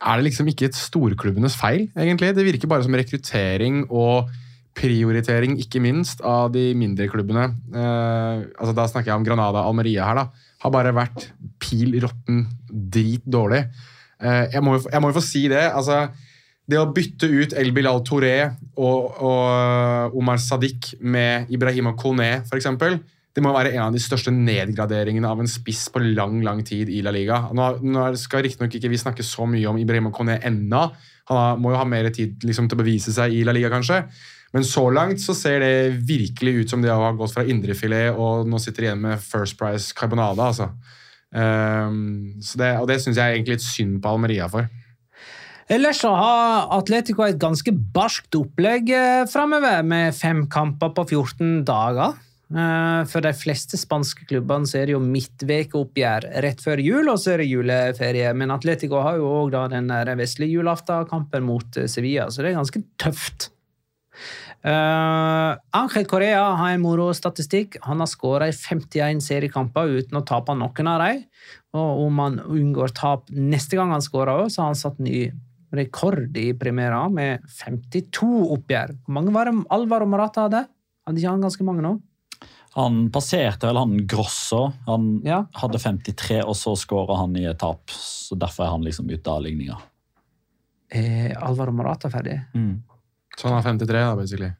er 0.00 0.16
det 0.16 0.30
liksom 0.30 0.48
ikke 0.48 0.70
et 0.70 0.78
storklubbenes 0.78 1.56
feil, 1.60 1.88
egentlig. 1.98 2.32
Det 2.36 2.46
virker 2.46 2.70
bare 2.70 2.86
som 2.86 2.96
rekruttering 2.96 3.82
og 3.90 4.30
prioritering, 4.78 5.58
ikke 5.60 5.82
minst, 5.82 6.22
av 6.24 6.52
de 6.54 6.70
mindre 6.78 7.08
klubbene. 7.10 7.50
Eh, 7.74 8.46
altså 8.56 8.74
Da 8.76 8.86
snakker 8.88 9.12
jeg 9.12 9.20
om 9.20 9.26
Granada 9.26 9.66
Almeria 9.66 10.06
her, 10.08 10.22
da. 10.22 10.48
Har 10.62 10.72
bare 10.72 10.94
vært 10.94 11.30
pil 11.60 11.98
råtten 12.00 12.44
drit 12.70 13.26
dårlig. 13.26 13.64
Eh, 14.22 14.46
jeg, 14.54 14.62
må 14.64 14.78
jo, 14.78 14.84
jeg 14.86 15.02
må 15.02 15.10
jo 15.10 15.18
få 15.18 15.24
si 15.26 15.48
det. 15.52 15.66
altså 15.68 16.08
det 16.70 16.78
å 16.78 16.90
bytte 16.94 17.26
ut 17.26 17.54
El 17.58 17.72
Bilal 17.74 18.02
Touré 18.06 18.34
og, 18.78 19.16
og 19.18 20.14
Omar 20.18 20.38
Sadiq 20.38 20.92
med 21.02 21.50
Ibrahima 21.50 21.96
Kone, 21.98 22.44
f.eks., 22.44 22.68
det 23.30 23.42
må 23.44 23.52
være 23.54 23.70
en 23.76 23.84
av 23.84 23.94
de 23.94 24.02
største 24.02 24.32
nedgraderingene 24.34 25.28
av 25.28 25.38
en 25.42 25.50
spiss 25.50 25.84
på 25.94 26.02
lang 26.02 26.40
lang 26.42 26.64
tid 26.66 26.90
i 26.90 26.98
La 27.06 27.12
Liga. 27.14 27.44
Nå, 27.54 27.68
nå 27.86 28.08
skal 28.18 28.42
riktignok 28.46 28.74
ikke 28.74 28.90
vi 28.90 28.98
snakke 28.98 29.26
så 29.26 29.46
mye 29.46 29.68
om 29.70 29.78
Ibrahim 29.78 30.10
Kone 30.14 30.40
ennå. 30.42 30.82
Han 31.30 31.62
må 31.62 31.70
jo 31.70 31.78
ha 31.78 31.86
mer 31.86 32.10
tid 32.14 32.42
liksom, 32.46 32.66
til 32.66 32.78
å 32.78 32.82
bevise 32.82 33.14
seg 33.14 33.36
i 33.36 33.44
La 33.46 33.54
Liga, 33.54 33.70
kanskje. 33.70 34.02
Men 34.50 34.66
så 34.66 34.88
langt 34.90 35.22
så 35.22 35.34
ser 35.38 35.62
det 35.62 36.00
virkelig 36.08 36.54
ut 36.56 36.72
som 36.72 36.82
de 36.82 36.90
har 36.90 37.18
gått 37.18 37.36
fra 37.36 37.46
indrefilet 37.46 38.18
og 38.18 38.48
nå 38.50 38.58
sitter 38.58 38.88
igjen 38.88 39.04
med 39.04 39.22
First 39.22 39.54
Price 39.60 39.94
Carbonada. 39.94 40.50
altså. 40.50 40.72
Um, 41.30 42.40
det, 42.58 42.72
og 42.80 42.88
det 42.90 42.96
syns 42.98 43.14
jeg 43.14 43.22
er 43.22 43.36
egentlig 43.36 43.60
litt 43.60 43.66
synd 43.68 44.00
på 44.02 44.10
Almeria 44.10 44.50
for. 44.50 44.66
Ellers 45.70 46.00
så 46.02 46.10
har 46.18 46.66
Atletico 46.74 47.22
et 47.22 47.38
ganske 47.38 47.70
barskt 47.94 48.34
opplegg 48.34 48.90
eh, 48.90 49.22
framover, 49.30 49.84
med 49.86 50.16
fem 50.18 50.48
kamper 50.50 50.90
på 50.96 51.04
14 51.12 51.60
dager. 51.68 52.18
Eh, 52.50 53.02
For 53.06 53.22
de 53.22 53.30
fleste 53.36 53.78
spanske 53.78 54.26
klubbene 54.26 54.66
så 54.66 54.80
er 54.80 54.90
det 54.90 54.96
jo 54.96 55.04
midtvekeoppgjør 55.04 56.26
rett 56.42 56.64
før 56.64 56.82
jul, 56.82 57.06
og 57.12 57.20
så 57.22 57.34
er 57.34 57.44
det 57.44 57.50
juleferie. 57.50 58.32
Men 58.34 58.54
Atletico 58.54 59.02
har 59.04 59.20
jo 59.20 59.30
òg 59.44 59.54
den 59.70 59.90
vesle 60.18 60.50
julaftenkampen 60.50 61.46
mot 61.46 61.78
eh, 61.78 61.90
Sevilla, 61.90 62.28
så 62.30 62.42
det 62.42 62.52
er 62.52 62.60
ganske 62.60 62.82
tøft. 63.00 63.50
Uh, 64.60 65.56
Angel 65.72 66.04
Correa 66.04 66.42
har 66.58 66.74
en 66.74 66.82
morostatistikk. 66.82 67.78
Han 67.86 68.02
har 68.02 68.10
skåra 68.10 68.50
i 68.50 68.52
51 68.52 69.22
seriekamper 69.24 69.94
uten 70.02 70.18
å 70.18 70.24
tape 70.28 70.52
noen 70.52 70.90
av 70.90 71.00
dem. 71.00 71.22
Og 71.78 72.02
om 72.04 72.20
han 72.20 72.36
unngår 72.42 72.92
tap 72.98 73.30
neste 73.32 73.78
gang 73.78 73.94
han 73.94 74.04
skårer, 74.04 74.50
så 74.50 74.66
har 74.66 74.74
han 74.74 74.82
satt 74.82 75.00
ny 75.00 75.30
rekord 75.72 76.36
i 76.36 76.50
Primera 76.58 77.06
med 77.08 77.46
52 77.62 78.28
oppgjør. 78.58 78.92
Hvor 79.06 79.16
mange 79.16 79.32
var 79.32 79.48
det 79.48 79.56
Alvaro 79.72 80.10
Morata 80.10 80.48
hadde? 80.48 80.64
Hadde 81.06 81.22
ikke 81.22 81.32
han 81.32 81.46
ganske 81.46 81.64
mange 81.64 81.86
nå? 81.86 81.96
Han 82.78 83.10
passerte 83.10 83.66
vel 83.66 83.76
han 83.80 84.06
Grosso. 84.06 84.72
Han 84.86 85.20
Ja. 85.24 85.44
hadde 85.54 85.78
53, 85.78 86.42
og 86.44 86.54
så 86.54 86.76
skåra 86.78 87.16
han 87.18 87.36
i 87.36 87.44
et 87.44 87.58
tap. 87.58 87.90
Så 87.90 88.38
derfor 88.38 88.64
er 88.64 88.70
han 88.70 88.84
liksom 88.86 89.10
ute 89.10 89.26
av 89.30 89.42
ligninga. 89.42 89.76
Er 90.90 91.34
Alvaro 91.42 91.72
Morata 91.72 92.10
ferdig? 92.10 92.38
Så 93.36 93.48
han 93.48 93.56
har 93.56 93.62
53, 93.62 94.00
da, 94.00 94.16
basically. 94.16 94.52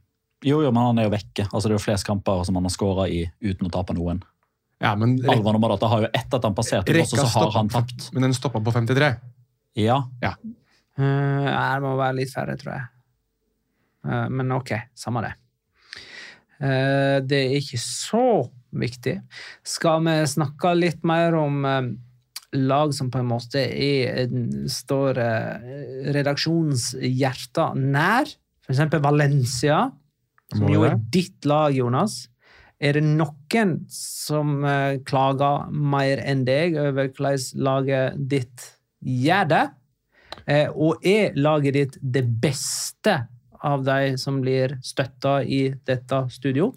Jo, 0.43 0.63
jo, 0.63 0.71
men 0.73 0.83
han 0.83 0.99
er 0.99 1.05
jo 1.05 1.11
vekke. 1.11 1.47
Altså, 1.53 1.69
det 1.69 1.75
er 1.75 1.79
jo 1.79 1.85
flest 1.85 2.07
kamper 2.07 2.45
som 2.45 2.55
han 2.57 2.65
har 2.65 2.71
skåra 2.71 3.09
i 3.11 3.31
uten 3.43 3.69
å 3.69 3.71
tape 3.71 3.95
noen. 3.95 4.23
Ja, 4.81 4.95
men, 4.97 5.19
rek 5.21 5.37
Alvaro 5.37 5.59
Morata 5.61 5.87
har 5.93 6.07
jo 6.07 6.09
etter 6.15 6.39
at 6.39 6.47
han 6.49 6.55
passerte 6.57 6.95
Grosso, 6.95 7.17
så 7.17 7.27
har 7.29 7.51
han 7.53 7.69
tapt. 7.69 8.13
men 8.15 8.23
den 8.23 8.33
stoppa 8.35 8.61
på 8.61 8.73
53. 8.73 9.17
Ja, 9.77 10.05
Uh, 11.01 11.47
det 11.47 11.81
må 11.81 11.95
være 11.97 12.17
litt 12.19 12.33
færre, 12.33 12.57
tror 12.61 12.75
jeg. 12.75 12.89
Uh, 14.05 14.27
men 14.29 14.51
ok, 14.53 14.73
samme 14.99 15.23
det. 15.25 15.35
Eh, 16.61 17.19
det 17.25 17.41
er 17.41 17.57
ikke 17.59 17.81
så 17.83 18.27
viktig. 18.71 19.17
Skal 19.67 20.05
vi 20.07 20.17
snakke 20.31 20.75
litt 20.77 21.05
mer 21.07 21.37
om 21.39 21.65
eh, 21.67 21.91
lag 22.61 22.95
som 22.95 23.11
på 23.13 23.23
en 23.23 23.31
måte 23.31 23.63
er, 23.63 24.29
står 24.71 25.21
redaksjonshjertet 26.17 27.79
nær? 27.79 28.31
Eksempel 28.71 29.03
Valencia, 29.03 29.89
som 30.53 30.69
jo 30.71 30.85
er 30.87 30.99
ditt 31.11 31.47
lag, 31.49 31.75
Jonas. 31.75 32.25
Er 32.81 32.97
det 32.97 33.05
noen 33.05 33.75
som 33.93 34.63
eh, 34.65 35.01
klager 35.05 35.69
mer 35.69 36.23
enn 36.25 36.47
deg 36.47 36.79
over 36.81 37.11
hvordan 37.13 37.43
laget 37.67 38.23
ditt 38.31 38.71
gjør 39.05 39.51
det? 39.51 39.65
Eh, 40.47 40.69
og 40.73 41.05
er 41.05 41.37
laget 41.37 41.77
ditt 41.77 41.99
det 42.01 42.25
beste 42.41 43.19
av 43.67 43.85
deg 43.85 44.19
som 44.21 44.41
blir 44.43 44.79
støtta 44.85 45.41
i 45.45 45.69
dette 45.87 46.25
studio? 46.33 46.73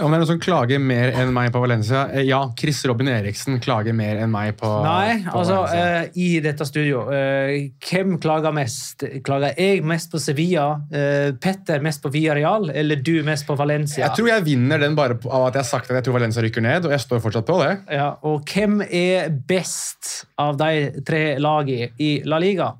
Om 0.00 0.10
det 0.10 0.16
er 0.16 0.22
noen 0.22 0.28
som 0.28 0.40
klager 0.42 0.80
mer 0.82 1.12
enn 1.18 1.32
meg 1.34 1.50
på 1.54 1.60
Valencia? 1.62 2.06
Eh, 2.10 2.24
Ja, 2.30 2.40
Chris 2.58 2.80
Robin 2.88 3.10
Eriksen 3.12 3.60
klager 3.62 3.94
mer 3.96 4.18
enn 4.22 4.32
meg 4.32 4.56
på 4.58 4.68
Nei, 4.84 5.20
på 5.26 5.40
altså 5.42 5.60
eh, 5.76 6.08
i 6.20 6.28
dette 6.42 6.66
studio. 6.66 7.04
Uh, 7.10 7.70
hvem 7.84 8.16
klager 8.22 8.54
mest? 8.56 9.04
Klager 9.26 9.54
jeg 9.58 9.84
mest 9.86 10.10
på 10.12 10.20
Sevilla? 10.22 10.66
Uh, 10.90 11.36
Petter 11.42 11.84
mest 11.84 12.02
på 12.02 12.12
Villarreal? 12.12 12.70
Eller 12.74 13.00
du 13.04 13.20
mest 13.26 13.46
på 13.48 13.56
Valencia? 13.58 14.06
Jeg 14.06 14.18
tror 14.18 14.32
jeg 14.32 14.46
vinner 14.48 14.82
den 14.82 14.98
bare 14.98 15.18
av 15.28 15.48
at 15.50 15.58
jeg 15.58 15.64
har 15.64 15.70
sagt 15.70 15.90
at 15.90 16.00
jeg 16.00 16.08
tror 16.08 16.18
Valencia 16.18 16.44
rykker 16.44 16.64
ned, 16.64 16.88
og 16.88 16.96
jeg 16.96 17.06
står 17.06 17.24
fortsatt 17.24 17.48
på 17.48 17.60
det. 17.62 17.72
Ja, 18.00 18.12
og 18.26 18.46
hvem 18.50 18.80
er 18.86 19.30
best 19.30 20.24
av 20.40 20.58
de 20.60 21.02
tre 21.06 21.24
lagene 21.40 21.92
i 22.00 22.14
La 22.28 22.40
Liga? 22.42 22.72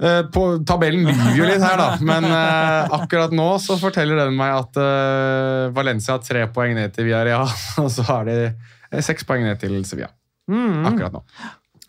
Eh, 0.00 0.22
På 0.32 0.44
Tabellen 0.64 1.04
lyver 1.04 1.36
jo 1.36 1.44
litt 1.48 1.60
her, 1.60 1.76
da, 1.76 1.88
men 2.00 2.24
eh, 2.24 2.94
akkurat 2.96 3.34
nå 3.36 3.48
så 3.60 3.76
forteller 3.80 4.22
den 4.22 4.36
meg 4.38 4.54
at 4.56 4.78
eh, 4.80 5.64
Valencia 5.76 6.16
har 6.16 6.24
tre 6.24 6.46
poeng 6.54 6.72
ned 6.78 6.94
til 6.96 7.10
Villarreal, 7.10 7.50
og 7.82 7.90
så 7.92 8.06
har 8.08 8.30
de 8.30 9.02
seks 9.04 9.28
poeng 9.28 9.44
ned 9.44 9.60
til 9.60 9.76
Sevilla. 9.84 10.08
Mm. 10.50 10.86
Akkurat 10.88 11.18
nå. 11.18 11.24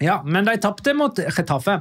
Ja, 0.01 0.19
men 0.25 0.45
de 0.47 0.57
tapte 0.61 0.93
mot 0.97 1.15
Getafe. 1.15 1.77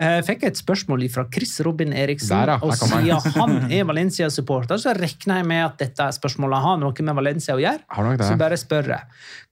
Jeg 0.00 0.24
fikk 0.24 0.46
et 0.48 0.56
spørsmål 0.56 1.02
fra 1.12 1.26
Chris 1.32 1.58
Robin 1.66 1.92
Eriksen. 1.92 2.32
Der, 2.32 2.54
ja. 2.54 2.58
Og 2.64 2.72
siden 2.72 3.36
han 3.36 3.56
er 3.72 3.84
Valencia-supporter, 3.84 4.80
så 4.80 4.94
regner 4.96 5.42
jeg 5.42 5.48
med 5.50 5.64
at 5.66 5.76
dette 5.82 6.06
spørsmålet 6.16 6.64
har 6.64 6.80
noe 6.80 7.04
med 7.04 7.18
Valencia 7.20 7.56
å 7.58 7.60
gjøre. 7.60 7.84
Har 7.92 8.08
nok 8.08 8.18
det. 8.22 8.28
Så 8.30 8.38
bare 8.40 8.56
spør 8.60 8.88
jeg. 8.94 9.08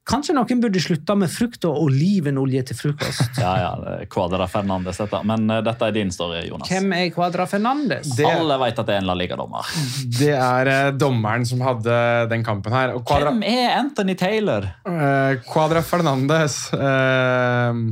Kanskje 0.09 0.33
noen 0.33 0.61
burde 0.63 0.81
slutta 0.81 1.13
med 1.21 1.29
frukt 1.29 1.67
og 1.69 1.83
olivenolje 1.85 2.63
til 2.71 2.79
frokost? 2.79 3.37
Ja, 3.45 3.51
ja, 3.61 3.99
Quadra 4.09 4.47
Fernandes, 4.49 4.97
dette. 5.03 5.21
Men 5.29 5.45
uh, 5.53 5.59
dette 5.67 5.85
er 5.85 5.93
din 5.99 6.09
story, 6.15 6.41
Jonas. 6.49 6.71
Hvem 6.73 6.95
er 6.97 7.11
Quadra 7.13 7.45
Fernandes? 7.51 8.15
Det- 8.17 8.25
Alle 8.25 8.57
vet 8.65 8.81
at 8.81 8.89
det 8.89 8.97
er 8.97 9.03
en 9.05 9.11
La 9.11 9.19
Liga-dommer. 9.21 9.69
Det 10.17 10.33
er 10.33 10.73
uh, 10.73 10.97
dommeren 10.97 11.45
som 11.49 11.61
hadde 11.67 11.99
den 12.33 12.47
kampen 12.47 12.73
her. 12.73 12.97
Og 12.97 13.05
Quadra, 13.05 13.35
Hvem 13.37 13.45
er 13.53 13.77
Anthony 13.83 14.17
Taylor? 14.17 14.71
Uh, 14.89 15.37
Quadra 15.53 15.85
Fernandes 15.85 16.57
eh, 16.73 17.85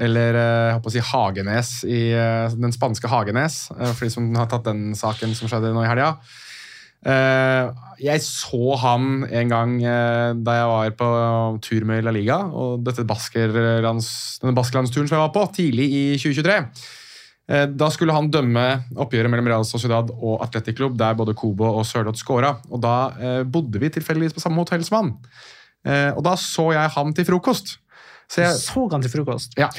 Eller 0.00 0.36
eh, 0.38 0.66
jeg 0.70 0.76
håper 0.78 0.90
å 0.90 0.94
si 0.94 1.02
Hagenes 1.10 1.72
i 1.84 1.98
eh, 2.16 2.54
den 2.56 2.72
spanske 2.72 3.10
Hagenes, 3.10 3.66
eh, 3.76 3.90
for 3.92 4.06
de 4.06 4.14
som 4.14 4.30
har 4.38 4.48
tatt 4.50 4.64
den 4.70 4.94
saken 4.96 5.34
som 5.36 5.50
skjedde 5.50 5.74
nå 5.76 5.84
i 5.84 5.90
helga. 5.90 6.14
Jeg 7.00 8.20
så 8.20 8.74
han 8.76 9.22
en 9.24 9.52
gang 9.52 9.70
da 9.80 10.56
jeg 10.58 10.66
var 10.68 10.90
på 10.98 11.06
tur 11.64 11.86
med 11.88 12.04
La 12.04 12.12
Liga. 12.12 12.36
og 12.52 12.82
dette 12.84 13.06
Baskerlands, 13.08 14.10
denne 14.42 14.52
Baskerlandsturen 14.52 15.08
som 15.08 15.16
jeg 15.16 15.22
var 15.22 15.32
på 15.32 15.46
tidlig 15.56 15.86
i 15.88 16.02
2023. 16.20 16.58
Eh, 17.48 17.64
Da 17.72 17.88
skulle 17.88 18.12
han 18.12 18.28
dømme 18.28 18.66
oppgjøret 19.00 19.32
mellom 19.32 19.48
Real 19.48 19.64
Sociedad 19.64 20.12
og 20.12 20.44
Atletic 20.44 20.76
Club, 20.76 20.98
der 21.00 21.16
både 21.16 21.32
Kobo 21.32 21.70
og 21.72 21.88
Sørloth 21.88 22.20
scora. 22.20 22.58
Og 22.68 22.84
da 22.84 22.94
bodde 23.48 23.80
vi 23.80 23.88
tilfeldigvis 23.96 24.36
på 24.36 24.44
samme 24.44 24.60
hotell 24.60 24.84
som 24.84 25.00
han. 25.00 25.14
Og 26.12 26.20
da 26.26 26.36
så 26.36 26.68
jeg 26.76 26.96
han 26.98 27.16
til 27.16 27.24
frokost. 27.32 27.78
Så 28.30 28.44
jeg, 28.44 28.54
Så 28.62 28.86
han 28.92 29.02
til 29.02 29.12
frokost? 29.18 29.58
ja. 29.58 29.70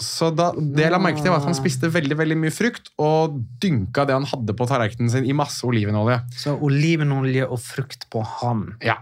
Så 0.00 0.30
da, 0.32 0.46
det 0.56 0.86
jeg 0.86 0.92
la 0.94 0.96
merke 0.96 1.20
til 1.20 1.28
var 1.28 1.42
at 1.42 1.44
Han 1.44 1.52
spiste 1.58 1.90
veldig 1.92 2.16
veldig 2.16 2.36
mye 2.40 2.52
frukt 2.56 2.86
og 3.04 3.34
dynka 3.60 4.06
det 4.08 4.14
han 4.16 4.24
hadde 4.24 4.54
på 4.56 4.64
tallerkenen 4.70 5.10
sin 5.12 5.26
i 5.28 5.34
masse 5.36 5.60
olivenolje. 5.68 6.22
Så 6.40 6.54
olivenolje 6.56 7.44
og 7.44 7.60
frukt 7.60 8.08
på 8.12 8.24
han. 8.40 8.70
Ja, 8.80 8.96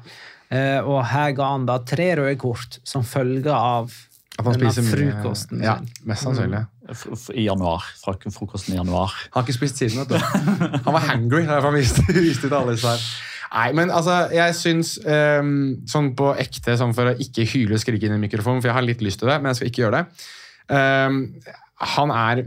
Eh, 0.48 0.80
og 0.80 1.02
her 1.04 1.34
ga 1.36 1.50
han 1.52 1.66
da 1.68 1.74
tre 1.84 2.06
røde 2.16 2.38
kort 2.40 2.78
som 2.88 3.02
følge 3.04 3.52
av 3.52 3.90
At 4.38 4.46
han 4.46 4.54
spiser 4.56 4.86
mye 4.86 4.94
frokosten 4.94 5.60
Ja, 5.60 5.74
mest 6.08 6.24
sannsynlig. 6.24 6.62
F 6.88 7.26
I 7.34 7.44
januar. 7.50 7.84
Fra 8.00 8.14
frokosten 8.32 8.72
i 8.72 8.78
januar. 8.78 9.12
Han 9.34 9.42
har 9.42 9.44
ikke 9.44 9.58
spist 9.58 9.76
siden, 9.82 9.98
vet 10.00 10.14
du. 10.14 10.78
Han 10.86 10.94
var 10.94 11.04
hangry. 11.04 11.42
Derfor 11.44 11.68
han 11.68 11.76
viste, 11.76 12.04
viste 12.16 12.48
ut 12.48 12.56
alle 12.56 12.78
disse 12.78 12.94
her. 12.94 13.04
Nei, 13.48 13.68
men 13.76 13.92
altså, 13.94 14.26
jeg 14.34 14.56
syns 14.58 14.96
um, 15.04 15.78
sånn 15.88 16.12
på 16.18 16.34
ekte, 16.36 16.76
sånn 16.76 16.92
for 16.96 17.12
å 17.12 17.16
ikke 17.22 17.46
hyle 17.48 17.78
og 17.78 17.80
skrike 17.82 18.08
inn 18.08 18.18
i 18.18 18.20
mikrofonen, 18.26 18.60
for 18.60 18.70
jeg 18.70 18.76
har 18.76 18.84
litt 18.84 19.04
lyst 19.04 19.22
til 19.22 19.30
det, 19.30 19.38
men 19.40 19.52
jeg 19.52 19.60
skal 19.60 19.70
ikke 19.70 19.82
gjøre 19.86 20.02
det. 20.02 20.26
Um, 20.68 21.22
han 21.78 22.10
er 22.10 22.42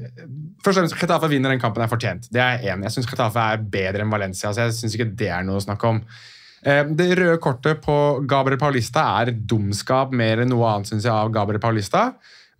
Først 0.61 0.75
og 0.75 0.81
fremst, 0.83 0.97
Getafe 0.99 1.29
vinner 1.31 1.53
den 1.53 1.61
kampen 1.61 1.81
er 1.81 1.89
fortjent. 1.89 2.27
Det 2.29 2.41
er 2.43 2.59
jeg 2.59 2.75
enig. 2.75 2.85
Jeg 2.85 2.97
syns 2.97 3.07
Getafe 3.09 3.45
er 3.53 3.63
bedre 3.73 4.03
enn 4.03 4.11
Valencia, 4.13 4.51
så 4.53 4.67
jeg 4.67 4.75
syns 4.77 4.93
ikke 4.97 5.09
det 5.17 5.31
er 5.33 5.45
noe 5.47 5.57
å 5.57 5.63
snakke 5.63 5.89
om. 5.89 6.01
Ehm, 6.69 6.91
Det 6.97 7.07
røde 7.17 7.39
kortet 7.41 7.81
på 7.81 7.95
Gabriel 8.29 8.59
Paulista 8.61 9.07
er 9.21 9.31
dumskap 9.33 10.13
mer 10.13 10.43
enn 10.43 10.51
noe 10.53 10.67
annet 10.69 10.91
synes 10.91 11.07
jeg, 11.07 11.13
av 11.13 11.31
Gabriel 11.33 11.63
Paulista. 11.63 12.11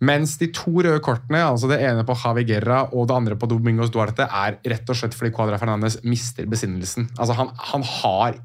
Mens 0.02 0.34
de 0.40 0.48
to 0.50 0.72
røde 0.82 0.98
kortene, 1.04 1.44
altså 1.46 1.68
det 1.70 1.78
ene 1.86 2.02
på 2.06 2.16
Javi 2.18 2.42
Guerra 2.48 2.80
og 2.90 3.06
det 3.06 3.16
andre 3.16 3.36
på 3.38 3.46
Domingos 3.50 3.92
Duarte, 3.94 4.26
er 4.26 4.58
rett 4.72 4.88
og 4.90 4.98
slett 4.98 5.14
fordi 5.14 5.30
Cuadra 5.34 5.60
Fernandes 5.62 6.00
mister 6.02 6.48
besinnelsen. 6.50 7.06
Altså 7.18 7.36
han, 7.38 7.52
han 7.70 7.86
har 7.86 8.40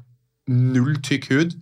null 0.48 1.00
tykk 1.04 1.26
hud. 1.32 1.56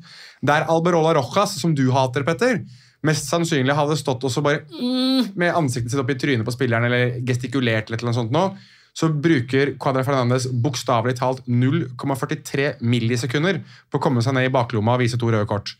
Der 0.47 0.68
Alberola 0.70 1.14
Rojas, 1.16 1.57
som 1.62 1.72
du 1.74 1.86
hater, 1.94 2.26
Petter, 2.28 2.61
mest 3.07 3.30
sannsynlig 3.30 3.76
hadde 3.76 3.97
stått 3.99 4.24
også 4.26 4.42
bare 4.44 4.64
mm, 4.68 5.32
med 5.38 5.57
ansiktet 5.57 5.94
sitt 5.94 6.03
opp 6.03 6.12
i 6.12 6.18
trynet 6.20 6.47
på 6.47 6.55
spilleren 6.55 6.88
eller 6.88 7.18
gestikulert 7.26 7.88
eller 7.90 8.11
noe 8.11 8.16
sånt 8.16 8.34
nå, 8.34 8.51
så 8.97 9.11
bruker 9.12 9.74
Cuadra 9.80 10.05
Fernandes 10.07 10.47
bokstavelig 10.64 11.18
talt 11.18 11.42
0,43 11.49 12.78
millisekunder 12.80 13.61
på 13.92 13.99
å 13.99 14.03
komme 14.03 14.24
seg 14.24 14.36
ned 14.36 14.49
i 14.49 14.53
baklomma 14.53 14.97
og 14.97 15.05
vise 15.05 15.20
to 15.20 15.28
røde 15.32 15.49
kort. 15.49 15.74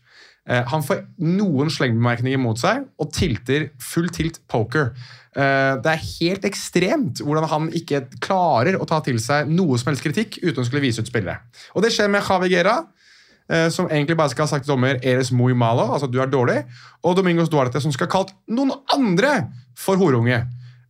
Eh, 0.47 0.63
Han 0.71 0.83
får 0.83 1.03
noen 1.19 1.69
slengbemerkninger 1.73 2.39
mot 2.39 2.59
seg 2.59 2.85
og 2.97 3.11
tilter 3.15 3.69
full 3.83 4.07
tilt 4.15 4.39
poker. 4.47 4.93
Eh, 5.35 5.75
Det 5.83 5.91
er 5.91 6.05
helt 6.19 6.45
ekstremt 6.47 7.21
hvordan 7.21 7.49
han 7.51 7.69
ikke 7.75 8.05
klarer 8.23 8.79
å 8.79 8.87
ta 8.87 9.01
til 9.05 9.19
seg 9.19 9.49
noe 9.51 9.77
som 9.77 9.91
helst 9.91 10.03
kritikk 10.05 10.39
uten 10.43 10.63
å 10.63 10.65
skulle 10.65 10.81
vise 10.81 11.03
ut 11.03 11.09
spillere. 11.11 11.39
Og 11.75 11.83
det 11.83 11.91
skjer 11.91 12.09
med 12.09 12.23
Javi 12.23 12.49
Guerra, 12.49 12.77
eh, 13.49 13.69
som 13.69 13.89
egentlig 13.89 14.17
bare 14.17 14.29
skal 14.29 14.47
ha 14.47 14.51
sagt 14.55 14.65
til 14.65 14.73
dommer 14.75 14.99
Eres 15.03 15.31
muy 15.31 15.53
malo, 15.53 15.91
altså 15.93 16.09
du 16.09 16.21
er 16.21 16.27
dårlig, 16.31 16.63
og 17.03 17.15
Domingos 17.17 17.49
Duarte, 17.49 17.81
som 17.81 17.91
skal 17.91 18.07
ha 18.07 18.11
kalt 18.11 18.33
noen 18.47 18.71
andre 18.93 19.49
for 19.75 19.97
horunge. 19.97 20.45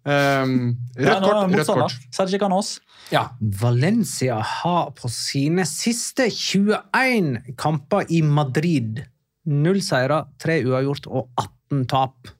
Um, 0.07 0.77
rødt 0.95 1.19
kort, 1.19 1.51
rødt 1.51 1.67
kort. 1.67 1.95
Sergi 2.15 2.37
Canos. 2.39 2.79
Ja, 3.11 3.25
Valencia 3.41 4.37
har 4.39 4.91
på 4.95 5.09
sine 5.11 5.65
siste 5.67 6.29
21 6.31 7.55
kamper 7.59 8.05
i 8.09 8.21
Madrid 8.21 9.03
null 9.47 9.79
seire, 9.85 10.25
tre 10.41 10.59
uavgjort 10.67 11.07
og 11.09 11.29
18 11.39 11.85
tap. 11.91 12.31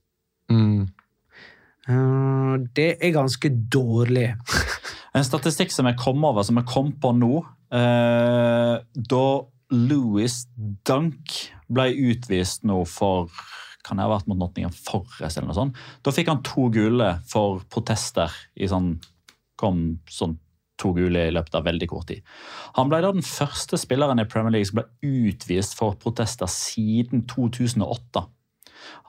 Mm. 0.51 0.87
Eh, 1.87 2.55
Det 2.75 2.97
er 3.01 3.15
ganske 3.15 3.51
dårlig. 3.71 4.31
En 5.17 5.25
statistikk 5.25 5.71
som 5.73 5.87
jeg 5.89 5.97
kom 5.97 6.21
over, 6.27 6.43
som 6.45 6.59
jeg 6.59 6.67
kom 6.69 6.91
på 7.01 7.09
nå 7.17 7.39
eh, 7.73 8.75
Da 9.09 9.21
Louis 9.73 10.35
Dunk 10.85 11.31
ble 11.73 11.87
utvist 12.11 12.67
nå 12.67 12.83
for 12.85 13.31
kan 13.87 13.97
det 13.97 14.05
ha 14.05 14.11
vært 14.11 14.27
mot 14.29 14.37
Nottingham 14.37 14.75
Forest 14.75 15.39
eller 15.39 15.47
noe 15.47 15.55
sånt. 15.57 15.77
Da 16.03 16.11
fikk 16.13 16.27
han 16.29 16.43
to 16.45 16.67
gule 16.75 17.07
for 17.27 17.63
protester 17.71 18.33
i 18.59 18.67
sånn 18.69 18.97
Kom 19.57 20.03
sånn 20.11 20.35
to 20.81 20.93
gule 20.97 21.27
i 21.27 21.33
løpet 21.33 21.55
av 21.57 21.65
veldig 21.67 21.87
kort 21.91 22.07
tid. 22.11 22.19
Han 22.77 22.89
ble 22.91 22.99
da 23.03 23.09
den 23.15 23.25
første 23.25 23.75
spilleren 23.81 24.21
i 24.21 24.29
Premier 24.29 24.53
League 24.55 24.69
som 24.69 24.77
ble 24.79 24.87
utvist 25.05 25.73
for 25.77 25.89
protester 26.01 26.47
siden 26.51 27.19
2008. 27.29 28.21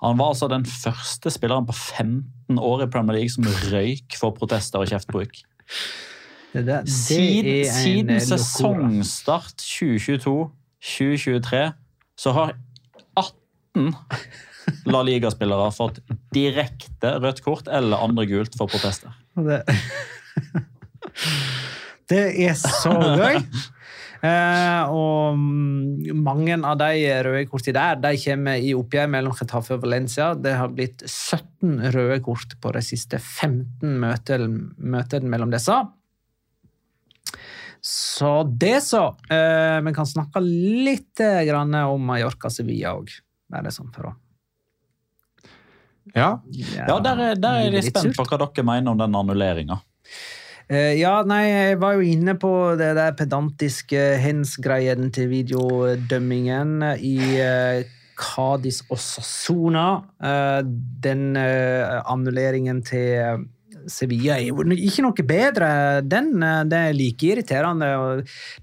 Han 0.02 0.18
var 0.18 0.28
altså 0.32 0.48
den 0.50 0.64
første 0.66 1.30
spilleren 1.30 1.66
på 1.68 1.74
15 1.76 2.58
år 2.58 2.82
i 2.84 2.90
Premier 2.90 3.16
League 3.18 3.32
som 3.34 3.44
røyk 3.72 4.16
for 4.18 4.30
protester 4.36 4.78
og 4.82 4.88
kjeftbruk. 4.90 5.32
Det, 6.52 6.66
det, 6.66 6.86
det 6.86 6.92
Siden, 6.92 7.52
er 7.52 7.64
siden 7.72 8.10
eh, 8.16 8.22
sesongstart 8.24 9.58
2022-2023 9.60 11.72
så 12.18 12.30
har 12.34 12.48
18 13.18 13.94
La 14.88 15.02
Liga-spillere 15.04 15.70
fått 15.72 16.00
direkte 16.34 17.18
rødt 17.22 17.42
kort 17.44 17.68
eller 17.72 17.96
andre 18.04 18.26
gult 18.28 18.56
for 18.58 18.66
protester. 18.70 19.10
Det, 19.36 19.62
det 22.08 22.22
er 22.46 22.56
så 22.58 22.94
gøy. 23.18 23.42
Eh, 24.18 24.90
og 24.90 25.36
mm, 25.38 26.08
mange 26.26 26.56
av 26.66 26.78
de 26.80 26.88
røde 27.22 27.44
kortene 27.46 27.76
der 27.76 28.00
de 28.02 28.18
kommer 28.18 28.58
i 28.58 28.72
oppgjør 28.74 29.12
mellom 29.12 29.36
Getafe 29.38 29.76
og 29.76 29.84
Valencia. 29.84 30.32
Det 30.34 30.56
har 30.58 30.72
blitt 30.74 31.04
17 31.06 31.92
røde 31.94 32.18
kort 32.26 32.56
på 32.58 32.72
de 32.74 32.82
siste 32.82 33.20
15 33.22 33.94
møtene 34.02 35.30
mellom 35.30 35.54
disse. 35.54 35.76
Så 37.78 38.32
det 38.58 38.80
så. 38.82 39.04
Eh, 39.30 39.78
Vi 39.86 39.94
kan 39.94 40.06
snakke 40.06 40.42
litt 40.42 41.20
eh, 41.22 41.44
grann 41.46 41.74
om 41.84 42.02
Mallorca-Sevilla 42.10 42.96
òg. 42.98 43.12
Bare 43.48 43.70
sånn 43.72 43.92
for 43.94 44.10
å 44.10 44.16
Ja. 46.16 46.40
Ja, 46.50 46.98
Der 47.04 47.20
er, 47.20 47.34
der 47.36 47.66
er 47.68 47.70
Litt 47.70 47.92
spent 47.92 48.16
på 48.16 48.24
hva 48.24 48.38
dere 48.40 48.64
mener 48.64 48.90
om 48.90 48.98
den 48.98 49.14
annulleringa. 49.14 49.78
Eh, 50.68 50.98
ja, 51.00 51.22
nei, 51.24 51.44
jeg 51.48 51.78
var 51.80 51.96
jo 51.96 52.04
inne 52.04 52.34
på 52.36 52.50
det 52.76 52.90
der 52.98 53.14
pedantiske 53.16 54.02
hens-greien 54.20 55.08
til 55.16 55.30
videodømmingen 55.32 56.82
i 57.00 57.16
uh, 57.40 57.94
Cádiz 58.18 58.82
og 58.90 58.98
Sassona. 59.00 59.86
Eh, 60.18 60.60
den 61.04 61.36
eh, 61.38 62.02
annulleringen 62.10 62.82
til 62.86 63.46
Sevilla 63.88 64.36
er 64.36 64.50
jo 64.50 64.64
ikke 64.74 65.04
noe 65.06 65.26
bedre. 65.26 65.70
Den 66.04 66.32
eh, 66.42 66.64
det 66.68 66.80
er 66.80 66.96
like 66.96 67.30
irriterende. 67.30 67.92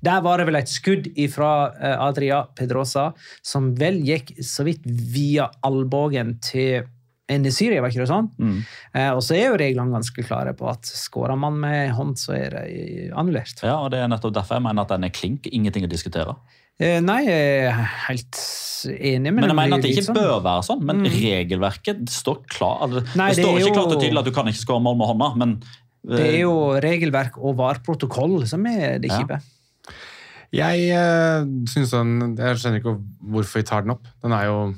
Der 0.03 0.25
var 0.25 0.41
det 0.41 0.49
vel 0.49 0.59
et 0.59 0.71
skudd 0.71 1.07
fra 1.33 1.53
Adria 1.95 2.43
Pedrosa, 2.57 3.11
som 3.41 3.73
vel 3.79 4.01
gikk 4.05 4.35
så 4.43 4.67
vidt 4.67 4.83
via 4.85 5.49
albuen 5.65 6.35
til 6.43 6.91
Enesiri, 7.27 7.79
var 7.81 7.89
ikke 7.89 8.03
det 8.03 8.09
sånn? 8.11 8.27
Mm. 8.37 8.57
Eh, 8.93 9.09
og 9.15 9.21
så 9.25 9.33
er 9.33 9.47
jo 9.49 9.57
reglene 9.57 9.95
ganske 9.95 10.25
klare 10.27 10.53
på 10.53 10.67
at 10.69 10.85
skårer 10.85 11.37
man 11.39 11.55
med 11.59 11.89
hånd, 11.97 12.19
så 12.21 12.35
er 12.37 12.49
det 12.53 12.65
annullert. 13.17 13.63
Ja, 13.65 13.79
og 13.81 13.89
Det 13.91 13.99
er 14.03 14.07
nettopp 14.11 14.33
derfor 14.35 14.59
jeg 14.59 14.63
mener 14.67 14.81
at 14.85 14.89
den 14.93 15.03
er 15.07 15.09
klink. 15.15 15.47
Ingenting 15.51 15.87
å 15.87 15.89
diskutere. 15.89 16.35
Eh, 16.79 16.99
nei, 16.99 17.21
jeg 17.25 17.69
er 17.71 17.71
helt 18.09 18.35
enig. 18.85 19.31
Men 19.33 19.47
jeg 19.49 19.55
mener 19.55 19.77
at 19.77 19.81
det 19.81 19.91
ikke 19.95 20.05
sånn- 20.05 20.19
bør 20.19 20.43
være 20.43 20.63
sånn. 20.67 20.81
Men 20.83 21.01
Mm. 21.01 21.09
regelverket 21.09 22.05
står 22.09 22.45
klar. 22.47 22.85
det, 22.91 23.15
Nei, 23.15 23.29
det 23.33 23.43
står 23.43 23.55
det 23.57 23.63
ikke 23.63 23.73
jo- 23.73 23.73
klart 23.73 23.95
og 23.95 24.01
tydelig 24.01 24.19
at 24.19 24.25
du 24.25 24.31
kan 24.31 24.45
ikke 24.45 24.65
skåre 24.65 24.81
mål 24.83 24.97
med 24.97 25.07
hånda, 25.07 25.35
men 25.37 25.63
Det 26.07 26.19
er 26.35 26.39
jo 26.41 26.79
regelverk 26.79 27.37
og 27.43 27.55
VAR-protokoll 27.57 28.45
som 28.47 28.63
er 28.67 28.99
det 28.99 29.09
Ja. 29.09 29.39
Jeg 30.53 30.91
uh, 30.93 31.43
synes 31.65 31.91
den 31.91 32.35
Jeg 32.37 32.55
skjønner 32.57 32.79
ikke 32.79 33.01
hvorfor 33.31 33.55
vi 33.59 33.63
tar 33.63 33.81
den 33.81 33.91
opp. 33.91 34.05
Den 34.21 34.31
er 34.31 34.45
jo 34.45 34.75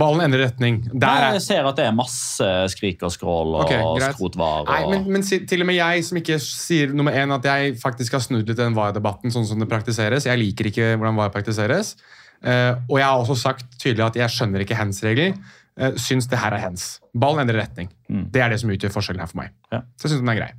Ballen 0.00 0.24
endrer 0.26 0.46
retning. 0.48 0.80
Der 0.90 1.28
er 1.28 1.36
Jeg 1.38 1.44
ser 1.46 1.68
at 1.68 1.78
det 1.78 1.86
er 1.88 1.96
masse 1.96 2.48
skrik 2.74 3.02
og 3.06 3.12
skrål 3.14 3.56
og 3.56 3.64
okay, 3.64 3.80
skrotvarer. 3.80 4.16
skrotvar. 4.16 4.58
Og... 4.64 4.70
Nei, 4.70 4.82
men, 4.92 5.08
men 5.16 5.24
til 5.24 5.64
og 5.64 5.70
med 5.70 5.78
jeg 5.78 6.04
som 6.08 6.20
ikke 6.20 6.38
sier 6.42 6.94
nummer 6.96 7.16
én 7.16 7.34
at 7.34 7.48
jeg 7.50 7.76
faktisk 7.80 8.18
har 8.18 8.24
snudd 8.24 8.48
litt 8.50 8.60
den 8.60 8.76
VAR-debatten 8.76 9.34
sånn 9.34 9.48
som 9.48 9.62
det 9.62 9.70
praktiseres. 9.70 10.28
Jeg 10.30 10.40
liker 10.40 10.70
ikke 10.70 10.94
hvordan 10.94 11.18
VAR 11.20 11.34
praktiseres. 11.34 11.94
Uh, 12.44 12.76
og 12.90 12.98
jeg 13.00 13.06
har 13.06 13.20
også 13.20 13.38
sagt 13.40 13.78
tydelig 13.80 14.04
at 14.10 14.18
jeg 14.20 14.34
skjønner 14.34 14.64
ikke 14.64 14.76
hands-regler. 14.76 15.38
Uh, 15.80 15.94
syns 15.98 16.28
det 16.30 16.38
her 16.38 16.54
er 16.54 16.66
hands. 16.66 16.98
Ballen 17.16 17.44
endrer 17.44 17.64
retning. 17.64 17.88
Mm. 18.10 18.28
Det 18.34 18.42
er 18.44 18.52
det 18.52 18.60
som 18.62 18.70
utgjør 18.74 18.92
forskjellen 18.94 19.24
her 19.24 19.30
for 19.30 19.42
meg. 19.42 19.54
Ja. 19.72 19.82
Så 19.96 20.06
jeg 20.06 20.14
syns 20.14 20.26
den 20.26 20.34
er 20.34 20.42
grei. 20.42 20.52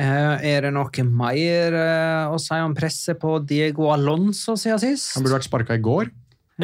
Uh, 0.00 0.38
er 0.46 0.64
det 0.64 0.70
noe 0.72 1.04
mer 1.04 1.74
uh, 1.76 2.32
å 2.32 2.38
si 2.40 2.56
om 2.62 2.74
presset 2.76 3.18
på 3.20 3.34
Diego 3.44 3.90
Alonso 3.92 4.54
siden 4.56 4.80
sist? 4.80 5.16
Han 5.16 5.26
burde 5.26 5.40
vært 5.40 5.48
sparka 5.48 5.76
i 5.76 5.82
går. 5.84 6.12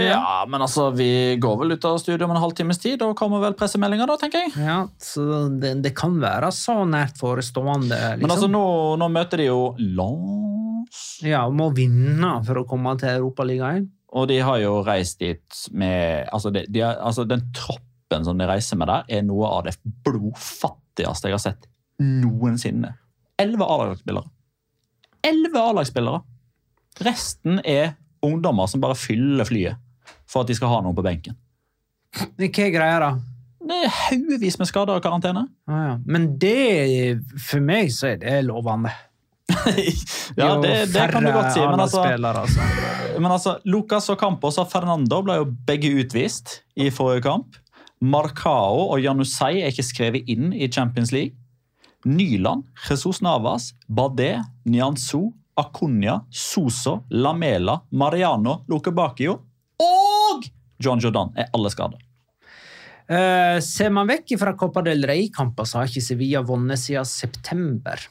Ja, 0.05 0.45
men 0.49 0.61
altså, 0.63 0.91
vi 0.93 1.37
går 1.41 1.57
vel 1.63 1.73
ut 1.77 1.85
av 1.89 1.97
studio 2.03 2.27
om 2.27 2.35
en 2.35 2.41
halvtimes 2.43 2.79
tid, 2.83 3.01
og 3.03 3.15
kommer 3.17 3.41
vel 3.41 3.55
pressemeldinger 3.57 4.07
da, 4.11 4.17
tenker 4.21 4.45
jeg. 4.45 4.53
Ja, 4.61 4.79
så 5.01 5.47
det, 5.63 5.73
det 5.85 5.95
kan 5.97 6.19
være 6.21 6.51
så 6.53 6.83
nært 6.89 7.17
forestående. 7.21 7.97
Liksom. 7.97 8.21
Men 8.27 8.35
altså, 8.35 8.49
nå, 8.53 8.65
nå 9.01 9.09
møter 9.15 9.41
de 9.43 9.49
jo 9.49 9.61
Lens, 9.79 11.05
Ja, 11.25 11.47
og 11.49 11.55
må 11.59 11.71
vinne 11.77 12.35
for 12.47 12.61
å 12.61 12.67
komme 12.69 12.93
til 13.01 13.17
Europaligaen. 13.23 13.89
og 14.17 14.29
de 14.31 14.39
har 14.41 14.59
jo 14.63 14.83
reist 14.87 15.19
dit 15.21 15.63
med 15.73 16.29
altså, 16.33 16.51
de, 16.55 16.63
de 16.73 16.81
har, 16.85 16.97
altså, 17.05 17.25
Den 17.29 17.43
troppen 17.57 18.25
som 18.25 18.39
de 18.39 18.47
reiser 18.49 18.79
med 18.79 18.89
der, 18.89 19.05
er 19.09 19.23
noe 19.27 19.49
av 19.49 19.65
det 19.67 19.75
blodfattigste 20.07 21.29
jeg 21.29 21.35
har 21.37 21.43
sett 21.43 21.67
noensinne. 22.01 22.93
Elleve 23.41 23.67
A-lagsspillere. 23.69 24.31
Elleve 25.27 25.61
A-lagsspillere! 25.61 26.23
Resten 27.05 27.59
er 27.65 27.97
ungdommer 28.25 28.69
som 28.71 28.81
bare 28.81 28.97
fyller 28.97 29.45
flyet 29.49 29.77
for 30.29 30.43
at 30.43 30.51
de 30.51 30.57
skal 30.59 30.73
ha 30.73 30.83
noen 30.85 30.97
på 30.97 31.05
benken. 31.07 31.37
Hva 32.17 32.47
er 32.47 32.73
greia, 32.75 33.01
da? 33.03 33.11
Det 33.67 33.77
er 33.83 33.91
haugevis 33.91 34.59
med 34.61 34.69
skader 34.71 34.99
og 34.99 35.03
karantene. 35.03 35.47
Ah, 35.67 35.83
ja. 35.89 35.95
Men 36.07 36.29
det, 36.39 37.19
for 37.49 37.63
meg, 37.65 37.91
så 37.95 38.13
er 38.13 38.21
det 38.23 38.39
lovende. 38.47 38.93
ja, 40.39 40.53
det, 40.63 40.75
det 40.93 41.07
kan 41.11 41.25
du 41.27 41.33
godt 41.35 41.53
si. 41.55 41.63
Men 41.63 41.83
altså, 41.83 42.03
altså. 42.03 42.67
men 43.19 43.31
altså, 43.31 43.57
Lucas 43.67 44.09
og 44.13 44.21
Campos 44.21 44.59
og 44.63 44.71
Fernando 44.71 45.21
ble 45.27 45.41
jo 45.41 45.49
begge 45.67 45.91
utvist 46.03 46.61
i 46.79 46.91
forrige 46.95 47.27
kamp. 47.27 47.59
Marcao 48.03 48.91
og 48.93 49.01
Janusei 49.01 49.63
er 49.63 49.73
ikke 49.73 49.87
skrevet 49.87 50.31
inn 50.31 50.53
i 50.53 50.69
Champions 50.71 51.15
League. 51.15 51.35
Nyland, 52.07 52.69
Jesus 52.87 53.19
Navas, 53.25 53.73
Badé, 53.91 54.37
Nianzou, 54.69 55.33
Acuña, 55.59 56.21
Soso, 56.31 57.01
Lamela, 57.11 57.81
Mariano, 57.91 58.61
Lukebakio 58.69 59.41
og 59.83 60.47
John 60.83 61.01
Jordan 61.01 61.33
er 61.39 61.49
alle 61.57 61.73
skadet. 61.73 62.03
Uh, 63.07 63.63
ser 63.63 63.93
man 63.95 64.09
vekk 64.11 64.35
fra 64.41 64.57
Copa 64.59 64.83
del 64.83 65.07
Rey-kamper, 65.07 65.67
så 65.69 65.79
har 65.81 65.91
ikke 65.91 66.03
Sevilla 66.03 66.43
vunnet 66.47 66.81
siden 66.83 67.07
september. 67.07 68.03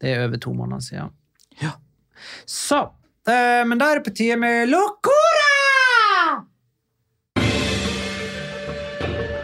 Det 0.00 0.10
er 0.10 0.24
over 0.24 0.40
to 0.40 0.54
måneder 0.56 0.84
siden. 0.84 1.12
Ja. 1.60 1.74
Så 2.48 2.80
uh, 2.88 3.62
Men 3.68 3.78
da 3.80 3.90
er 3.90 4.00
det 4.00 4.06
på 4.08 4.16
tide 4.16 4.40
med 4.40 4.72
Locora! 4.72 5.50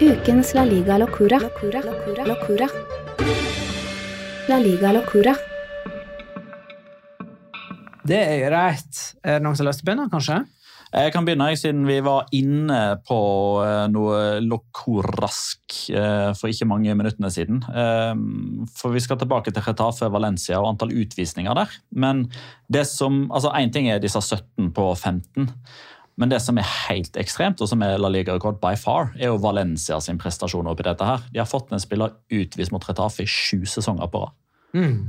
Ukens 0.01 0.55
La 0.57 0.65
Liga. 0.65 0.97
Locura. 0.97 1.39
La 4.49 4.59
Liga 4.59 4.93
Locura. 4.97 5.37
Det 8.07 8.17
er 8.17 8.47
greit. 8.49 9.05
Er 9.25 9.39
det 9.39 9.45
noen 9.45 9.57
som 9.59 9.67
har 9.67 9.73
lyst 9.73 9.83
til 9.83 9.89
å 9.89 9.91
begynne, 9.91 10.11
kanskje? 10.13 10.41
Jeg 10.91 11.13
kan 11.15 11.23
begynne, 11.23 11.47
jeg, 11.53 11.61
siden 11.61 11.85
vi 11.87 12.01
var 12.03 12.27
inne 12.35 12.97
på 13.07 13.17
eh, 13.63 13.85
noe 13.95 14.41
lokorask 14.43 15.77
eh, 15.95 16.33
for 16.35 16.51
ikke 16.51 16.67
mange 16.67 16.97
minuttene 16.99 17.31
siden. 17.31 17.61
Eh, 17.63 18.67
For 18.75 18.91
Vi 18.91 19.03
skal 19.05 19.21
tilbake 19.21 19.53
til 19.55 19.63
Retafe 19.63 20.09
Valencia 20.11 20.59
og 20.59 20.73
antall 20.73 20.91
utvisninger 20.99 21.55
der. 21.55 21.71
Men 21.95 22.25
det 22.67 22.89
som, 22.91 23.29
altså 23.31 23.53
Én 23.55 23.71
ting 23.71 23.87
er 23.89 24.03
disse 24.03 24.19
17 24.19 24.73
på 24.75 24.89
15. 24.97 25.47
Men 26.21 26.29
det 26.29 26.43
som 26.43 26.59
er 26.59 26.67
helt 26.91 27.15
ekstremt, 27.17 27.63
og 27.63 27.71
som 27.71 27.81
er 27.87 27.95
La 27.97 28.11
Liga-rekord 28.11 28.59
by 28.61 28.75
far, 28.77 29.13
er 29.17 29.31
jo 29.31 29.39
Valencia 29.41 30.01
sin 30.03 30.19
prestasjon 30.21 30.67
oppi 30.69 30.85
dette. 30.85 31.07
her. 31.07 31.23
De 31.33 31.39
har 31.39 31.49
fått 31.49 31.71
en 31.73 31.81
spiller 31.81 32.19
utvist 32.35 32.75
mot 32.75 32.85
Retafe 32.85 33.23
i 33.23 33.31
sju 33.31 33.63
sesonger 33.65 34.11
på 34.11 34.27
rad. 34.27 34.35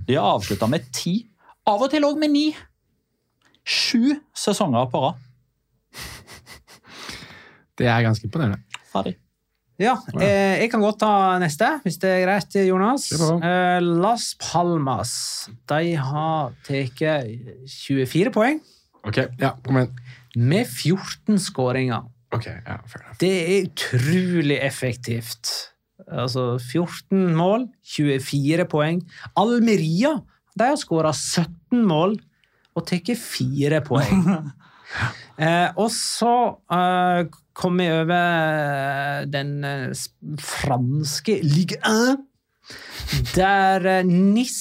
De 0.08 0.16
har 0.16 0.38
avslutta 0.38 0.70
med 0.70 0.88
ti, 0.94 1.24
av 1.68 1.82
og 1.82 1.90
til 1.92 2.06
òg 2.08 2.22
med 2.22 2.32
ni. 2.34 2.46
Sju 3.68 4.16
sesonger 4.38 4.88
på 4.92 5.04
rad. 5.06 5.20
Det 7.78 7.88
er 7.90 8.04
ganske 8.06 8.28
imponerende. 8.28 8.62
Ferdig. 8.92 9.16
Ja, 9.82 9.96
eh, 10.20 10.60
jeg 10.62 10.70
kan 10.70 10.84
godt 10.84 11.00
ta 11.02 11.40
neste, 11.42 11.68
hvis 11.82 11.98
det 12.04 12.10
er 12.12 12.26
greit, 12.28 12.58
Jonas. 12.68 13.08
Eh, 13.18 13.80
Las 13.82 14.36
Palmas 14.38 15.14
de 15.72 15.96
har 15.98 16.52
tatt 16.68 17.02
24 17.66 18.34
poeng 18.36 18.60
Ok, 19.02 19.18
ja, 19.42 19.56
kom 19.66 19.80
igjen. 19.80 19.96
med 20.38 20.68
14 20.70 21.40
skåringer. 21.42 22.06
Ok, 22.32 22.46
ja, 22.46 22.78
fair 22.86 23.02
enough. 23.02 23.18
Det 23.24 23.32
er 23.42 23.66
utrolig 23.66 24.60
effektivt. 24.62 25.50
Altså 26.06 26.60
14 26.60 27.34
mål, 27.34 27.66
24 27.82 28.68
poeng. 28.70 29.02
Almeria 29.36 30.20
de 30.54 30.68
har 30.68 30.78
skåra 30.78 31.10
17 31.16 31.82
mål 31.88 32.20
og 32.76 32.88
tar 32.88 33.16
fire 33.20 33.82
poeng. 33.86 34.26
eh, 35.44 35.70
og 35.76 35.90
så 35.94 36.34
eh, 36.72 37.26
kom 37.58 37.78
vi 37.82 37.90
over 37.92 39.26
den 39.32 39.54
eh, 39.68 40.04
franske 40.40 41.40
Ligue 41.44 41.80
1, 41.84 42.18
der 43.36 43.88
eh, 43.98 44.08
NIS 44.08 44.60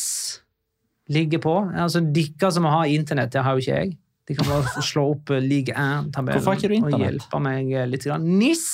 ligger 1.11 1.43
på. 1.43 1.57
Altså, 1.75 2.01
Dere 2.01 2.53
som 2.55 2.69
har 2.71 2.91
internett, 2.91 3.33
det 3.35 3.45
har 3.47 3.57
jo 3.59 3.65
ikke 3.65 3.79
jeg. 3.83 3.97
De 4.31 4.37
kan 4.39 4.47
bare 4.51 4.83
slå 4.91 5.07
opp 5.15 5.31
eh, 5.35 5.43
Ligue 5.43 5.75
1-tabellen 5.75 6.39
Hvorfor 6.39 6.55
har 6.55 6.61
ikke 6.61 6.75
du 6.75 6.91
og 6.95 7.01
hjelpe 7.03 7.43
meg 7.43 7.73
eh, 7.75 7.89
litt. 7.91 8.07
NIS 8.27 8.67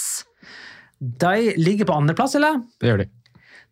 de 0.97 1.53
ligger 1.61 1.89
på 1.89 1.93
andreplass, 1.93 2.35
eller? 2.39 2.63
Det 2.81 2.89
gjør 2.89 3.03
de. 3.03 3.11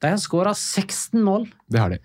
De 0.03 0.11
har 0.13 0.19
skåra 0.21 0.51
16 0.53 1.23
mål 1.25 1.47
Det 1.73 1.81
har 1.81 1.95
de. 1.95 1.99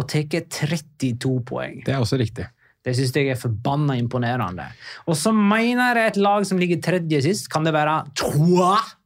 og 0.00 0.06
tatt 0.08 0.36
32 0.56 1.32
poeng. 1.44 1.82
Det 1.84 1.92
er 1.92 2.00
også 2.00 2.16
riktig. 2.20 2.46
Det 2.82 2.96
syns 2.98 3.14
jeg 3.14 3.30
er 3.30 3.38
forbanna 3.38 3.94
imponerende. 3.98 4.66
Og 5.06 5.14
så 5.18 5.30
mener 5.34 6.00
jeg 6.00 6.14
et 6.14 6.22
lag 6.22 6.46
som 6.48 6.58
ligger 6.58 6.82
tredje 6.82 7.22
sist, 7.28 7.50
kan 7.52 7.66
det 7.66 7.74
være 7.76 8.00
Trois? 8.18 8.96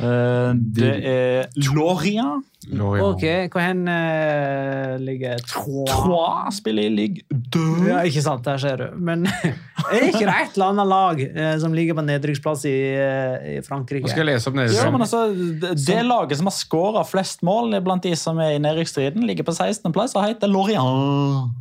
Uh, 0.00 0.56
det 0.56 0.94
er 1.04 1.52
Loria. 1.74 2.40
Loria. 2.70 3.04
Ok, 3.04 3.24
hvor 3.52 3.62
hen 3.62 3.82
uh, 3.90 4.96
ligger 5.02 5.40
Trois? 5.50 5.90
Troa 5.90 6.50
spiller 6.54 6.86
i 6.88 6.92
ligg 6.94 7.20
2. 7.52 7.62
Ja, 7.90 8.00
ikke 8.06 8.22
sant, 8.24 8.44
der 8.46 8.60
ser 8.62 8.80
du. 8.80 8.84
Men 8.96 9.26
er 9.28 9.98
det 9.98 10.12
ikke 10.12 10.24
det 10.24 10.36
et 10.36 10.56
eller 10.56 10.72
annet 10.72 10.90
lag 10.90 11.22
uh, 11.36 11.52
som 11.62 11.76
ligger 11.76 11.98
på 11.98 12.06
nedrykksplass 12.06 12.64
i, 12.70 12.76
eh, 12.96 13.48
i 13.52 13.56
Frankrike? 13.66 14.06
Nå 14.06 14.12
skal 14.14 14.24
jeg 14.24 14.30
lese 14.32 14.50
opp. 14.50 14.60
Ja, 14.62 14.88
men 14.94 15.04
altså, 15.04 15.24
det, 15.34 15.74
det 15.82 16.00
laget 16.06 16.40
som 16.40 16.50
har 16.50 16.56
skåra 16.56 17.04
flest 17.06 17.44
mål 17.46 17.76
blant 17.84 18.06
de 18.06 18.14
som 18.18 18.40
er 18.42 18.56
i 18.56 18.62
nedrykksstriden, 18.62 19.26
ligger 19.28 19.46
på 19.48 19.54
16. 19.56 19.90
plass 19.94 20.16
og 20.16 20.24
heter 20.26 20.50
Lorient. 20.50 21.52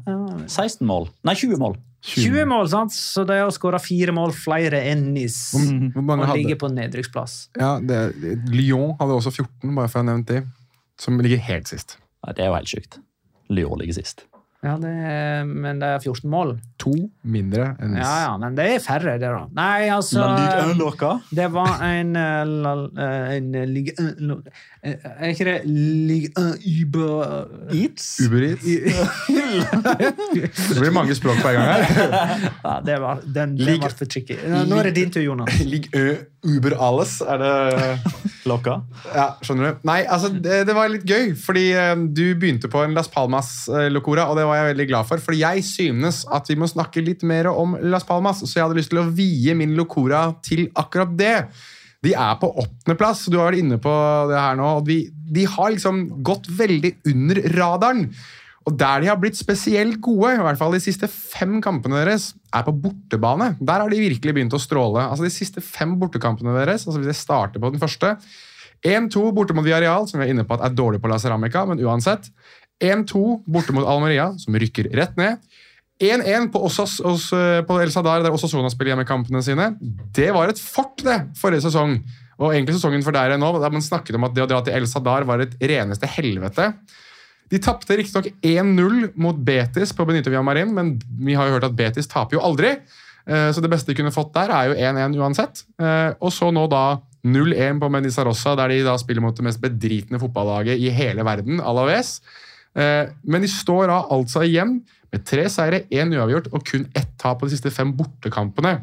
16 0.47 0.87
mål. 0.87 1.09
Nei, 1.27 1.35
20 1.37 1.59
mål. 1.61 1.77
20 2.01 2.47
mål, 2.49 2.69
sant? 2.71 2.93
Så 2.95 3.23
de 3.29 3.37
har 3.37 3.51
skåra 3.53 3.77
fire 3.81 4.13
mål 4.15 4.33
flere 4.33 4.79
enn 4.89 5.11
NIS. 5.13 5.37
Og 5.53 6.01
hadde 6.01 6.39
ligger 6.39 6.57
på 6.63 6.71
nedrykksplass. 6.73 7.51
ja, 7.59 7.75
det, 7.77 7.99
Lyon 8.49 8.95
hadde 8.99 9.19
også 9.19 9.33
14, 9.35 9.69
bare 9.75 9.91
for 9.91 10.01
å 10.01 10.03
ha 10.03 10.09
nevnt 10.09 10.31
de. 10.31 10.41
Som 11.01 11.21
ligger 11.21 11.41
helt 11.45 11.69
sist. 11.69 11.99
Ja, 12.25 12.33
det 12.33 12.45
er 12.45 12.51
jo 12.51 12.57
helt 12.57 12.73
sjukt. 12.73 12.99
Lyon 13.53 13.77
ligger 13.81 13.99
sist. 14.01 14.25
Ja, 14.61 14.75
det 14.77 14.89
er, 14.93 15.45
men 15.49 15.79
det 15.81 15.87
er 15.89 16.03
14 16.03 16.29
mål. 16.29 16.51
To 16.83 16.91
mindre 17.25 17.71
enn 17.81 17.95
Ja, 17.97 18.09
ja, 18.27 18.33
men 18.37 18.53
det 18.57 18.67
er 18.75 18.83
færre, 18.83 19.15
det, 19.17 19.31
da. 19.33 19.47
Nei, 19.57 19.87
altså. 19.89 20.21
Det 21.33 21.47
var 21.49 21.81
en, 21.81 22.11
eh, 22.15 22.45
eh, 22.45 23.31
en 23.39 23.55
eh, 23.57 23.65
Ligue 23.65 23.95
1 23.97 24.29
Er 24.85 25.31
ikke 25.31 25.47
det 25.49 25.55
Ligue 25.65 26.29
1 26.37 26.61
Uber 26.61 27.47
Eats? 27.73 28.05
Uber 28.21 28.45
Eats. 28.51 28.69
Det 30.69 30.77
blir 30.77 30.93
mange 30.93 31.17
språk 31.17 31.41
på 31.41 31.49
en 31.49 31.57
gang 31.57 31.65
her. 31.71 32.45
Ja, 32.61 32.75
det 32.85 33.01
var, 33.01 33.25
den, 33.25 33.57
den 33.57 33.81
var 33.81 33.97
for 33.97 34.05
tricky. 34.05 34.37
Nå 34.45 34.77
er 34.77 34.91
det 34.91 34.95
din 34.99 35.09
tur, 35.13 35.25
Jonas. 35.25 35.57
Ligue 35.73 36.05
Uber 36.41 36.73
Alles, 36.81 37.19
er 37.21 37.41
det 37.41 38.13
Lokka? 38.49 38.79
Ja, 39.13 39.27
skjønner 39.45 39.75
du? 39.75 39.83
Nei, 39.87 39.99
altså, 40.09 40.31
det, 40.33 40.63
det 40.69 40.75
var 40.75 40.89
litt 40.89 41.05
gøy, 41.05 41.35
fordi 41.37 41.67
eh, 41.77 41.93
du 42.09 42.23
begynte 42.39 42.71
på 42.71 42.81
en 42.81 42.95
Las 42.97 43.11
Palmas-locora, 43.13 44.25
og 44.31 44.39
det 44.39 44.47
var 44.49 44.57
jeg 44.57 44.71
veldig 44.71 44.87
glad 44.89 45.09
for, 45.09 45.21
for 45.21 45.37
jeg 45.37 45.65
synes 45.67 46.23
at 46.33 46.49
vi 46.49 46.57
må 46.57 46.69
snakke 46.69 47.03
litt 47.05 47.25
mer 47.27 47.51
om 47.51 47.77
Las 47.85 48.07
Palmas, 48.07 48.41
så 48.41 48.57
jeg 48.57 48.65
hadde 48.65 48.79
lyst 48.79 48.93
til 48.93 49.03
å 49.03 49.07
vie 49.13 49.55
min 49.57 49.77
locora 49.77 50.29
til 50.45 50.67
akkurat 50.73 51.13
det. 51.19 51.35
De 52.01 52.15
er 52.17 52.37
på 52.41 52.49
åttendeplass, 52.63 53.27
du 53.29 53.37
har 53.37 53.51
vært 53.51 53.61
inne 53.61 53.77
på 53.81 53.95
det 54.31 54.39
her 54.41 54.57
nå, 54.57 54.75
og 54.79 54.87
de, 54.89 55.03
de 55.35 55.45
har 55.45 55.75
liksom 55.75 56.07
gått 56.25 56.49
veldig 56.57 56.95
under 57.13 57.43
radaren. 57.59 58.07
Og 58.69 58.75
der 58.77 59.01
de 59.01 59.09
har 59.09 59.17
blitt 59.17 59.39
spesielt 59.39 59.97
gode, 60.03 60.35
i 60.35 60.43
hvert 60.45 60.59
fall 60.59 60.75
de 60.75 60.83
siste 60.83 61.07
fem 61.09 61.57
kampene 61.63 61.97
deres, 62.03 62.31
er 62.53 62.65
på 62.67 62.75
bortebane. 62.83 63.55
Der 63.57 63.81
har 63.81 63.89
de 63.89 64.01
virkelig 64.03 64.35
begynt 64.37 64.53
å 64.53 64.61
stråle. 64.61 65.07
Altså 65.07 65.25
De 65.25 65.33
siste 65.33 65.63
fem 65.65 65.95
bortekampene 65.99 66.53
deres, 66.59 66.85
altså 66.85 66.99
hvis 67.01 67.13
jeg 67.13 67.23
starter 67.23 67.63
på 67.63 67.71
den 67.73 67.81
første 67.81 68.15
1-2 68.85 69.27
borte 69.33 69.53
mot 69.53 69.65
Villarreal, 69.65 70.07
som 70.09 70.19
vi 70.19 70.27
er 70.27 70.33
inne 70.33 70.45
på 70.47 70.57
at 70.57 70.65
er 70.65 70.77
dårlig 70.77 71.01
på 71.01 71.09
La 71.09 71.19
Ceramica, 71.21 71.65
men 71.69 71.81
uansett. 71.85 72.31
1-2 72.81 73.43
borte 73.49 73.75
mot 73.77 73.85
Almeria, 73.85 74.31
som 74.41 74.57
rykker 74.57 74.89
rett 74.97 75.17
ned. 75.21 75.41
1-1 76.01 76.49
på, 76.49 76.63
eh, 76.65 77.61
på 77.61 77.77
El 77.77 77.91
Sadar, 77.93 78.23
der 78.23 78.33
Osasona 78.33 78.71
spiller 78.73 78.95
hjemmekampene 78.95 79.43
sine. 79.45 79.75
Det 80.13 80.31
var 80.33 80.49
et 80.49 80.57
fort, 80.57 80.97
det, 81.05 81.19
forrige 81.37 81.61
sesong. 81.67 81.99
Og 82.41 82.55
egentlig 82.55 82.79
sesongen 82.79 83.03
for 83.05 83.13
der 83.13 83.37
nå, 83.37 83.51
der 83.61 83.69
man 83.69 83.85
snakket 83.85 84.17
om 84.17 84.25
at 84.25 84.33
det 84.33 84.41
å 84.41 84.49
dra 84.49 84.63
til 84.65 84.73
El 84.73 84.87
Sadar 84.89 85.27
var 85.29 85.43
et 85.43 85.53
reneste 85.61 86.09
helvete. 86.09 86.73
De 87.51 87.59
tapte 87.59 87.97
riktignok 87.99 88.29
1-0 88.41 89.11
mot 89.19 89.35
Betis 89.35 89.91
på 89.95 90.05
Benito 90.07 90.31
Villamarin, 90.31 90.71
men 90.73 90.93
vi 91.19 91.35
har 91.35 91.49
jo 91.49 91.57
hørt 91.57 91.67
at 91.67 91.75
Betis 91.75 92.07
taper 92.07 92.37
jo 92.37 92.43
aldri. 92.47 92.77
Eh, 93.27 93.51
Så 93.51 93.61
det 93.61 93.69
beste 93.69 93.91
de 93.91 93.97
kunne 93.99 94.13
fått 94.13 94.33
der, 94.33 94.49
er 94.49 94.69
jo 94.71 94.77
1-1 94.79 95.17
uansett. 95.19 95.63
Eh, 95.79 96.13
Og 96.21 96.31
så 96.31 96.51
nå 96.51 96.67
da 96.71 97.01
0-1 97.23 97.79
på 97.79 97.89
Menizarossa, 97.91 98.55
der 98.55 98.69
de 98.69 98.83
da 98.83 98.95
spiller 98.97 99.21
mot 99.21 99.35
det 99.35 99.43
mest 99.43 99.61
bedritne 99.61 100.19
fotballaget 100.19 100.79
i 100.79 100.89
hele 100.89 101.23
verden, 101.23 101.59
Alaves. 101.59 102.21
Eh, 102.75 103.07
Men 103.27 103.41
de 103.41 103.47
står 103.47 103.87
da 103.87 104.01
altså 104.09 104.47
igjen 104.47 104.81
med 105.11 105.25
tre 105.25 105.43
seire, 105.49 105.83
én 105.91 106.13
uavgjort 106.15 106.53
og 106.53 106.63
kun 106.63 106.87
ett 106.95 107.17
tap 107.19 107.41
på 107.41 107.49
de 107.49 107.57
siste 107.57 107.69
fem 107.69 107.91
bortekampene. 107.93 108.81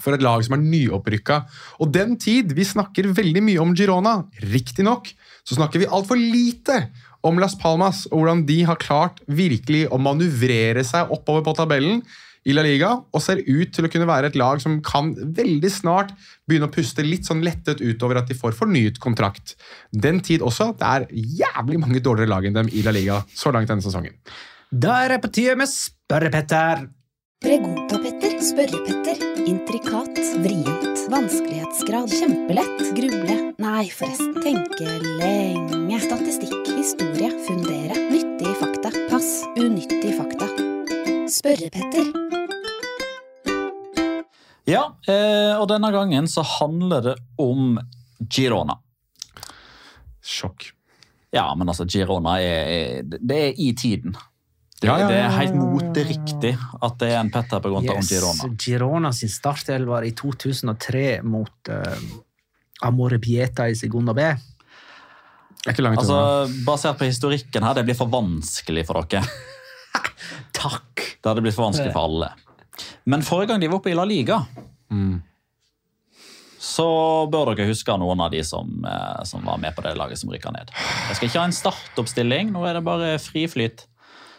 For 0.00 0.14
et 0.14 0.22
lag 0.22 0.42
som 0.42 0.56
er 0.56 0.64
nyopprykka. 0.64 1.44
Og 1.80 1.92
den 1.92 2.16
tid 2.16 2.52
Vi 2.56 2.64
snakker 2.64 3.12
veldig 3.12 3.42
mye 3.42 3.60
om 3.60 3.74
Girona. 3.74 4.24
Riktignok 4.40 5.12
så 5.44 5.56
snakker 5.56 5.78
vi 5.80 5.86
altfor 5.86 6.16
lite 6.16 6.88
om 7.26 7.38
Las 7.40 7.56
Palmas 7.58 8.06
og 8.10 8.22
hvordan 8.22 8.42
de 8.48 8.62
har 8.68 8.80
klart 8.80 9.20
virkelig 9.28 9.86
å 9.92 10.00
manøvrere 10.00 10.84
seg 10.86 11.12
oppover 11.12 11.44
på 11.46 11.56
tabellen 11.58 12.02
i 12.48 12.54
La 12.56 12.62
Liga, 12.64 12.94
og 13.12 13.20
ser 13.20 13.42
ut 13.44 13.72
til 13.74 13.84
å 13.84 13.90
kunne 13.92 14.08
være 14.08 14.30
et 14.30 14.38
lag 14.40 14.62
som 14.62 14.78
kan 14.84 15.10
veldig 15.12 15.70
snart 15.72 16.14
begynne 16.48 16.70
å 16.70 16.72
puste 16.72 17.04
litt 17.04 17.28
sånn 17.28 17.42
lettet 17.44 17.82
utover 17.84 18.20
at 18.20 18.30
de 18.30 18.36
får 18.38 18.56
fornyet 18.56 19.00
kontrakt. 19.02 19.58
Den 19.92 20.22
tid 20.24 20.44
også. 20.44 20.70
Det 20.80 20.88
er 20.88 21.04
jævlig 21.12 21.82
mange 21.82 22.00
dårligere 22.00 22.32
lag 22.32 22.48
enn 22.48 22.56
dem 22.56 22.72
i 22.72 22.84
La 22.86 22.96
Liga 22.96 23.20
så 23.34 23.52
langt 23.52 23.68
denne 23.68 23.84
sesongen. 23.84 24.16
Da 24.70 25.02
er 25.04 25.16
det 25.16 25.20
på 25.24 25.32
tide 25.34 25.58
med 25.58 25.68
Spørre-Petter. 25.68 26.88
Pregunta-Petter, 27.40 28.34
Spørre-Petter, 28.44 29.22
intrikat, 29.48 30.18
vrient, 30.44 31.06
vanskelighetsgrad, 31.08 32.12
kjempelett, 32.12 32.82
gruble, 32.98 33.36
nei 33.64 33.86
forresten, 33.96 34.34
tenke 34.44 34.98
lenge, 35.16 36.02
statistikk, 36.04 36.59
historie, 36.80 37.30
fundere, 37.44 37.94
nyttige 38.10 38.54
fakta, 38.56 38.90
pass, 39.10 39.44
unyttige 39.58 40.14
fakta. 40.16 40.46
Spørre-Petter. 41.28 42.06
Ja, 44.64 44.86
eh, 45.04 45.58
og 45.60 45.66
denne 45.68 45.90
gangen 45.92 46.28
så 46.30 46.40
handler 46.56 47.02
det 47.04 47.14
om 47.36 47.76
Girona. 48.32 48.78
Sjokk. 50.24 50.70
Ja, 51.30 51.50
men 51.54 51.68
altså, 51.68 51.84
Girona 51.84 52.38
er, 52.40 53.02
Det 53.04 53.36
er 53.36 53.60
i 53.60 53.74
tiden. 53.76 54.16
Det, 54.80 54.88
Ja, 54.88 54.98
ja, 55.02 55.08
det 55.08 55.18
ja, 55.18 55.26
er 55.26 55.36
helt 55.36 55.58
moteriktig 55.60 56.54
at 56.80 56.96
det 57.02 57.10
er 57.10 57.18
en 57.20 57.30
Petter 57.30 57.60
på 57.60 57.74
grunn 57.74 57.90
av 57.92 58.00
yes, 58.00 58.08
Girona. 58.08 58.54
Girona 58.56 59.12
sin 59.12 59.28
startelver 59.28 59.98
var 59.98 60.08
i 60.08 60.14
2003 60.16 61.20
mot 61.28 61.68
uh, 61.68 62.08
Amore 62.88 63.20
Bieta 63.20 63.68
i 63.68 63.76
Segunda 63.76 64.16
B. 64.16 64.24
Det 64.24 64.24
er 64.24 64.30
ikke 64.30 64.40
langt 64.40 65.49
Altså. 65.68 66.64
Basert 66.64 66.98
på 67.00 67.04
historikken 67.08 67.62
her, 67.66 67.74
det 67.76 67.84
blir 67.88 67.96
for 67.98 68.08
vanskelig 68.12 68.86
for 68.88 69.02
dere. 69.10 69.24
Takk! 70.56 71.02
Det 71.20 71.28
hadde 71.28 71.42
blitt 71.44 71.56
for 71.56 71.66
vanskelig 71.68 71.92
for 71.92 72.06
alle. 72.08 72.30
Men 73.10 73.20
forrige 73.26 73.50
gang 73.52 73.60
de 73.60 73.68
var 73.68 73.80
oppe 73.82 73.92
i 73.92 73.96
La 73.98 74.06
Liga, 74.08 74.42
Mm. 74.90 75.20
så 76.60 76.84
bør 77.30 77.52
dere 77.54 77.68
huske 77.68 77.94
noen 78.00 78.20
av 78.24 78.32
de 78.32 78.40
som, 78.44 78.66
eh, 78.84 79.20
som 79.24 79.44
var 79.46 79.58
med 79.62 79.76
på 79.76 79.82
det 79.84 79.92
laget 79.96 80.18
som 80.18 80.30
rykka 80.32 80.50
ned. 80.52 80.72
Jeg 81.08 81.16
skal 81.16 81.28
ikke 81.28 81.38
ha 81.38 81.44
en 81.46 81.54
startoppstilling, 81.54 82.50
nå 82.50 82.64
er 82.66 82.74
det 82.74 82.82
bare 82.84 83.12
fri 83.22 83.44
flyt. 83.46 83.84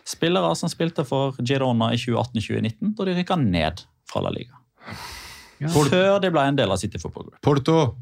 Spillere 0.04 0.52
som 0.58 0.68
spilte 0.70 1.06
for 1.08 1.38
Girona 1.40 1.94
i 1.94 1.98
2018-2019, 2.02 2.96
da 2.98 3.06
de 3.08 3.16
rykka 3.16 3.38
ned 3.40 3.84
fra 4.12 4.22
La 4.26 4.30
Liga. 4.34 4.60
Før 5.72 6.20
de 6.20 6.30
ble 6.34 6.42
en 6.50 6.56
del 6.58 6.72
av 6.74 6.82
City 6.82 6.98
Football 7.00 7.30
Group. 7.30 7.42
Porto. 7.42 7.96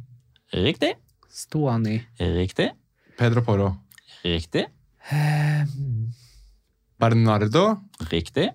Riktig, 0.56 0.96
Sto 1.30 1.68
han 1.70 1.86
i 1.86 2.00
riktig, 2.20 2.72
Pedro 3.20 3.42
Poro. 3.44 3.74
riktig, 4.24 4.64
Bernardo. 7.00 7.64
riktig. 8.08 8.48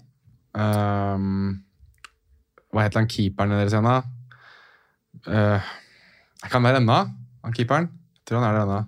Um, 0.56 1.60
hva 2.72 2.86
heter 2.86 3.02
han 3.02 3.08
keeperen 3.10 3.52
deres 3.52 3.74
igjen, 3.76 3.84
da? 3.84 3.98
Uh, 5.28 5.68
kan 6.48 6.64
være 6.64 6.80
ennå, 6.80 6.96
han 7.44 7.56
keeperen. 7.56 7.90
Jeg 8.16 8.24
tror 8.30 8.40
han 8.40 8.48
er 8.48 8.56
der 8.56 8.64
ennå. 8.64 8.80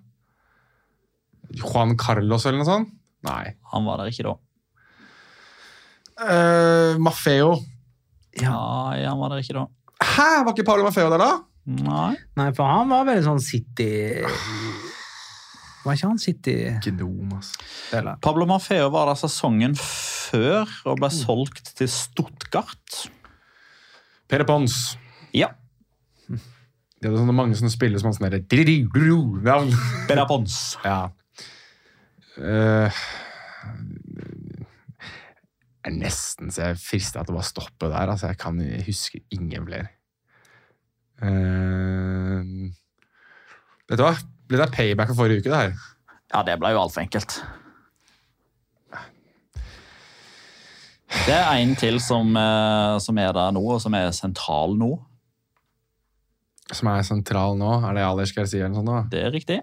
Juan 1.60 1.92
Carlos 2.00 2.48
eller 2.48 2.62
noe 2.62 2.70
sånt? 2.70 2.96
Nei. 3.28 3.52
Han 3.74 3.84
var 3.84 4.00
der 4.00 4.08
ikke 4.14 4.30
da. 4.30 4.34
Uh, 6.16 6.96
Maffeo. 7.04 7.52
ja, 8.40 8.56
han 8.96 9.20
var 9.20 9.36
der 9.36 9.44
ikke 9.44 9.60
da. 9.60 9.68
Hæ, 10.00 10.30
var 10.40 10.56
ikke 10.56 10.70
Paolo 10.72 10.88
Maffeo 10.88 11.12
der, 11.12 11.20
da? 11.20 11.32
Nei. 11.84 12.12
Nei, 12.40 12.52
for 12.56 12.64
han 12.64 12.88
var 12.88 13.04
veldig 13.12 13.28
sånn 13.28 13.44
City 13.44 13.90
Var 15.86 15.94
ikke 15.94 16.08
han 16.10 16.18
City 16.18 16.54
Gnom, 16.82 17.36
altså. 17.36 18.16
Pablo 18.22 18.46
Mafeo 18.50 18.88
var 18.90 19.06
der 19.06 19.18
sesongen 19.20 19.76
før 19.78 20.66
og 20.90 20.98
ble 20.98 21.10
solgt 21.14 21.70
til 21.78 21.90
Stuttgart. 21.90 23.04
Pere 24.26 24.46
Pons. 24.48 24.96
Ja. 25.36 25.52
Det 26.26 27.06
er 27.06 27.14
sånne 27.14 27.36
mange 27.36 27.54
som 27.58 27.70
spiller 27.70 28.02
som 28.02 28.10
han 28.10 28.16
sånn 28.16 28.26
derre 28.26 28.42
navn. 29.46 29.70
Pons. 30.26 30.58
Ja. 30.82 30.98
Uh, 32.36 32.90
jeg 35.86 35.92
er 35.92 35.94
nesten 36.00 36.50
så 36.50 36.72
jeg 36.72 36.82
frister 36.82 37.22
til 37.22 37.36
å 37.36 37.38
bare 37.38 37.46
stoppe 37.46 37.92
der. 37.92 38.10
Altså, 38.10 38.32
jeg 38.32 38.40
kan 38.42 38.58
huske 38.88 39.22
ingen 39.36 39.68
flere. 39.68 39.92
Uh, 41.22 42.74
vet 43.86 44.00
du 44.00 44.02
hva? 44.02 44.16
Ble 44.46 44.60
det 44.62 44.72
payback 44.74 45.10
for 45.10 45.24
forrige 45.24 45.42
uke, 45.42 45.50
det 45.50 45.62
her? 45.62 45.72
Ja, 46.32 46.42
det 46.46 46.58
ble 46.60 46.70
jo 46.74 46.82
altfor 46.84 47.02
enkelt. 47.02 47.38
Det 51.26 51.34
er 51.34 51.58
en 51.58 51.74
til 51.78 51.98
som, 52.02 52.36
eh, 52.38 52.98
som 53.02 53.18
er 53.18 53.32
der 53.34 53.54
nå, 53.54 53.62
og 53.74 53.80
som 53.82 53.94
er 53.94 54.10
sentral 54.14 54.76
nå. 54.78 54.92
Som 56.74 56.90
er 56.90 57.02
sentral 57.06 57.56
nå? 57.58 57.72
Er 57.86 57.94
det 57.94 58.04
Alish 58.06 58.34
Garcia 58.34 58.66
eller 58.66 58.74
noe 58.74 58.82
sånt? 58.82 58.90
da? 58.90 59.02
Det 59.10 59.24
er 59.24 59.34
riktig. 59.34 59.58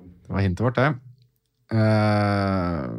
Det 0.00 0.30
var 0.30 0.44
hintet 0.44 0.64
vårt, 0.64 0.78
det. 0.78 0.90
Uh, 1.70 2.90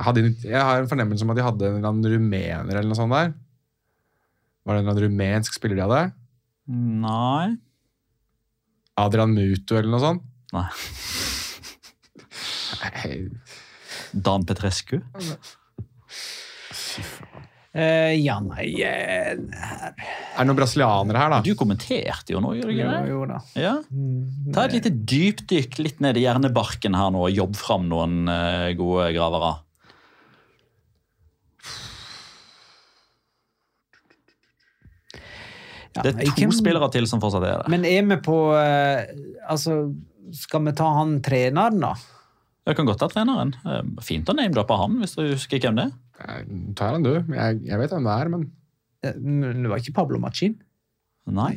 hadde, 0.00 0.24
jeg 0.40 0.56
har 0.56 0.80
en 0.80 0.88
fornemmelse 0.88 1.24
om 1.26 1.32
at 1.32 1.36
de 1.36 1.44
hadde 1.44 1.66
en 1.68 1.76
eller 1.76 1.90
annen 1.90 2.08
rumener 2.14 2.78
eller 2.78 2.88
noe 2.88 2.96
sånt 2.96 3.12
der. 3.12 3.34
Var 4.64 4.72
det 4.72 4.80
en 4.80 4.84
eller 4.86 4.94
annen 4.94 5.04
rumensk 5.04 5.56
spiller 5.56 5.76
de 5.76 5.84
hadde? 5.84 6.02
Nei. 6.70 7.56
Adrian 9.00 9.32
Mutu 9.34 9.74
eller 9.78 9.90
noe 9.90 10.02
sånt? 10.02 10.26
Nei. 10.54 10.66
Nei, 12.80 13.16
Dan 14.14 14.44
Petrescu. 14.46 15.00
Uh, 17.70 18.10
ja, 18.18 18.40
nei 18.42 18.72
uh. 18.82 19.36
Er 19.38 19.92
det 19.94 20.46
noen 20.48 20.58
brasilianere 20.58 21.20
her, 21.22 21.30
da? 21.30 21.38
Du 21.46 21.52
kommenterte 21.58 22.34
jo 22.34 22.40
nå, 22.42 22.56
gjorde 22.58 22.72
du 22.72 22.80
Jo, 22.80 22.86
ikke 22.88 22.94
det? 22.96 23.10
jo 23.12 23.20
da. 23.30 23.36
Ja. 23.62 23.74
Ta 24.56 24.64
et 24.66 24.74
lite 24.74 24.90
dypdykk 24.90 25.78
litt 25.78 26.02
ned 26.02 26.18
i 26.18 26.24
hjernebarken 26.24 26.98
her 26.98 27.12
nå 27.14 27.28
og 27.28 27.34
jobb 27.36 27.54
fram 27.58 27.86
noen 27.90 28.24
uh, 28.26 28.70
gode 28.78 29.12
gravere. 29.14 29.52
Ja, 35.96 36.04
Det 36.06 36.12
er 36.14 36.28
to 36.30 36.36
kan... 36.38 36.52
spillere 36.54 36.90
til 36.94 37.08
som 37.10 37.20
fortsatt 37.22 37.44
er 37.48 37.64
det. 37.64 37.70
Men 37.72 37.84
er 37.88 38.04
vi 38.06 38.20
på 38.22 38.36
eh, 38.54 39.10
Altså, 39.50 39.80
skal 40.36 40.62
vi 40.68 40.74
ta 40.78 40.86
han 41.00 41.16
treneren, 41.26 41.80
da? 41.82 41.94
Jeg 42.68 42.76
kan 42.78 42.86
godt 42.86 43.00
ta 43.02 43.08
treneren. 43.10 43.56
Eh, 43.66 43.82
Fint 44.06 44.28
å 44.30 44.36
name-droppe 44.38 44.76
han, 44.78 45.00
hvis 45.02 45.16
du 45.18 45.24
husker 45.32 45.58
hvem 45.58 45.80
det 45.80 45.88
er. 45.88 45.98
Jeg 46.20 46.74
tar 46.78 46.94
han, 46.94 47.02
du. 47.02 47.14
Jeg, 47.34 47.62
jeg 47.66 47.80
vet 47.80 47.94
hvem 47.96 48.06
det 48.06 48.16
er, 48.22 48.32
men 48.36 48.48
Eh, 49.02 49.14
Det 49.16 49.68
var 49.70 49.80
ikke 49.80 49.94
Pablo 49.96 50.18
Machin? 50.20 50.58
Nei. 51.26 51.54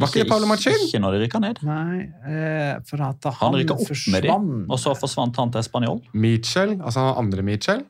Var 0.00 0.08
ikke 0.08 0.22
ikke 0.22 0.30
Pablo 0.30 0.46
Machin? 0.48 0.72
Ikke 0.86 1.00
når 1.04 1.12
de 1.16 1.18
rykka 1.26 1.40
ned. 1.42 1.58
Nei, 1.68 1.98
eh, 2.24 2.78
for 2.88 3.02
at 3.04 3.24
han, 3.28 3.34
Han 3.42 3.58
rykka 3.60 3.76
opp 3.76 3.90
med 4.14 4.24
dem, 4.24 4.46
og 4.72 4.78
så 4.80 4.94
forsvant 4.96 5.36
han 5.36 5.52
til 5.52 5.64
Spanjol. 5.66 6.00
Mitchell, 6.14 6.78
altså 6.80 7.04
han 7.10 7.26
andre 7.26 7.44
Mitchell. 7.44 7.84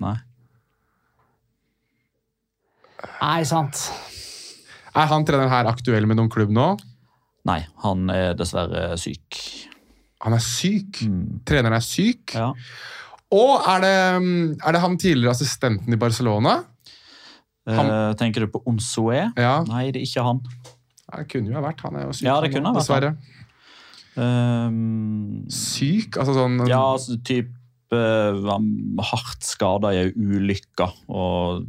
Nei. 0.00 0.16
Nei, 3.20 3.42
sant. 3.44 3.84
Er 4.94 5.06
han 5.08 5.24
treneren 5.24 5.50
her 5.52 5.68
aktuell 5.70 6.06
med 6.06 6.18
noen 6.18 6.28
klubb 6.32 6.50
nå? 6.52 6.66
Nei, 7.48 7.60
han 7.82 8.10
er 8.12 8.34
dessverre 8.38 8.92
syk. 9.00 9.38
Han 10.22 10.36
er 10.36 10.42
syk. 10.44 11.00
Mm. 11.08 11.40
Treneren 11.48 11.74
er 11.78 11.82
syk. 11.84 12.34
Ja. 12.36 12.50
Og 13.32 13.64
er 13.72 13.80
det, 13.82 13.94
er 14.60 14.76
det 14.76 14.82
han 14.84 14.98
tidligere 15.00 15.32
assistenten 15.32 15.92
i 15.96 15.98
Barcelona? 15.98 16.58
Han- 17.66 17.90
Eh, 17.92 18.12
tenker 18.18 18.40
du 18.42 18.48
på 18.50 18.60
Onsue? 18.66 19.32
Ja, 19.38 19.62
Nei, 19.64 19.90
det 19.94 20.02
er 20.02 20.06
ikke 20.06 20.24
han. 20.26 20.40
det 21.16 21.28
kunne 21.30 21.48
jo 21.48 21.54
ha 21.54 21.62
vært. 21.72 21.80
Han 21.86 21.96
er 21.96 22.06
jo 22.08 22.12
syk. 22.12 22.26
Ja, 22.26 22.40
det 22.40 22.52
han 22.52 22.62
kunne 22.62 22.72
ha 22.72 22.80
vært 22.80 23.06
han. 23.06 23.16
Dessverre. 23.16 23.16
Um, 24.16 25.44
Syk? 25.48 26.18
Altså 26.20 26.34
sånn 26.36 26.58
ja, 26.68 26.80
altså, 26.94 27.16
typ 27.24 27.48
uh, 27.94 28.58
hardt 29.08 29.46
skada 29.46 29.92
i 29.94 30.02
ei 30.02 30.10
ulykke. 30.12 30.88
Og 31.08 31.64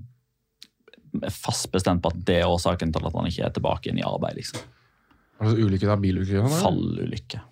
fast 1.34 1.70
bestemt 1.74 2.04
på 2.04 2.12
at 2.14 2.22
det 2.28 2.40
er 2.42 2.50
årsaken 2.50 2.94
til 2.94 3.10
at 3.10 3.18
han 3.18 3.28
ikke 3.30 3.46
er 3.48 3.54
tilbake 3.56 3.92
inn 3.92 4.00
i 4.02 4.08
arbeid. 4.08 4.40
liksom. 4.40 4.64
altså, 5.40 5.56
Ulykke 5.58 5.90
da? 5.90 5.98
Bilulykke? 6.00 6.40
eller? 6.40 6.56
Fallulykke. 6.64 7.44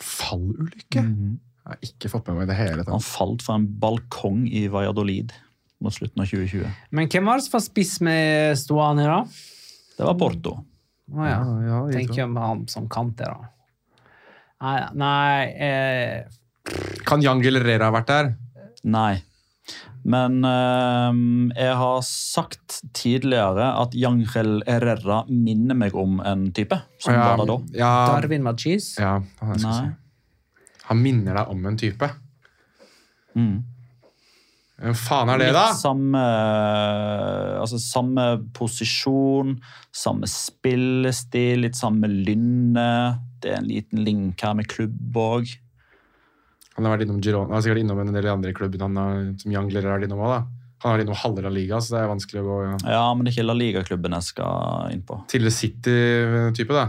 Fallulykke? 0.00 1.04
Jeg 1.04 1.76
har 1.76 1.86
ikke 1.86 2.10
fått 2.10 2.30
med 2.30 2.40
meg 2.40 2.48
det 2.48 2.56
hele 2.56 2.84
Han 2.88 3.04
falt 3.04 3.44
fra 3.44 3.58
en 3.60 3.68
balkong 3.82 4.46
i 4.48 4.64
Valladolid 4.72 5.34
mot 5.80 5.94
slutten 5.94 6.22
av 6.22 6.28
2020. 6.28 6.66
Men 6.96 7.08
hvem 7.08 7.28
var 7.28 7.38
det 7.38 7.46
som 7.46 7.56
var 7.56 7.64
spiss 7.64 7.94
med 8.04 8.58
Stoane, 8.60 9.06
da? 9.08 9.22
Det 9.96 10.08
var 10.08 10.16
Porto. 10.20 10.56
Å 11.10 11.24
ja. 11.26 11.38
ja, 11.38 11.56
ja 11.66 11.78
Tenker 11.92 12.26
om 12.26 12.36
han 12.40 12.66
som 12.70 12.88
kant 12.90 13.16
der, 13.18 13.32
da. 13.34 13.50
Nei, 14.60 14.76
nei 15.00 15.44
eh, 15.64 16.74
Kan 17.08 17.24
Jan 17.24 17.40
Gillerera 17.40 17.88
ha 17.88 17.94
vært 17.94 18.10
der? 18.10 18.30
Nei. 18.92 19.14
Men 20.02 20.40
eh, 20.48 21.18
jeg 21.60 21.76
har 21.76 21.98
sagt 22.06 22.80
tidligere 22.96 23.66
at 23.82 23.96
Jangel 23.96 24.60
Herrera 24.68 25.22
minner 25.28 25.76
meg 25.76 25.96
om 25.98 26.20
en 26.24 26.48
type. 26.56 26.78
Som 27.02 27.16
ja, 27.16 27.26
var 27.26 27.42
det 27.42 27.50
da. 27.50 27.58
Ja, 27.76 27.92
Darwin 28.14 28.46
Machis? 28.46 28.94
ja, 29.00 29.18
han, 29.42 29.60
si. 29.60 29.90
han 30.88 31.04
minner 31.04 31.42
deg 31.42 31.52
om 31.52 31.68
en 31.68 31.78
type. 31.80 32.08
Mm. 33.36 33.60
Hvem 34.80 34.96
faen 34.96 35.28
er 35.28 35.42
det, 35.42 35.50
da? 35.52 35.66
Litt 35.68 35.82
samme, 35.82 36.20
altså 37.60 37.76
samme 37.82 38.22
posisjon, 38.56 39.58
samme 39.92 40.28
spillestil, 40.30 41.66
litt 41.66 41.76
samme 41.76 42.08
lynne. 42.08 43.20
Det 43.44 43.52
er 43.52 43.60
en 43.60 43.68
liten 43.68 44.00
link 44.06 44.40
her 44.40 44.56
med 44.56 44.70
klubb 44.72 45.20
òg. 45.20 45.52
Han 46.76 46.86
har 46.86 46.94
vært 46.94 47.04
innom 47.06 47.20
Girona, 47.22 47.48
han 47.50 47.58
har 47.58 47.64
sikkert 47.66 47.82
innom 47.82 47.98
en 48.00 48.14
del 48.14 48.28
andre 48.30 48.54
klubber 48.56 48.84
han 48.86 48.96
har, 48.96 49.20
som 49.42 49.52
Jangler 49.52 49.88
er 49.90 50.06
innom 50.06 50.22
da. 50.22 50.40
Han 50.80 50.94
har 50.94 51.02
innom 51.02 51.18
halve 51.18 51.42
La 51.44 51.50
Liga, 51.52 51.80
så 51.82 51.96
det 51.96 52.02
er 52.04 52.08
vanskelig 52.08 52.40
å 52.40 52.46
gå 52.46 52.58
ja. 52.64 52.76
Ja, 52.94 53.02
men 53.12 53.26
det 53.26 53.32
er 53.32 53.36
ikke 53.36 53.48
La 53.50 53.56
Liga-klubben 53.58 54.14
jeg 54.16 54.28
skal 54.30 54.94
inn 54.94 55.02
på. 55.04 55.18
Til 55.28 55.50
City-type, 55.52 56.72
da. 56.72 56.86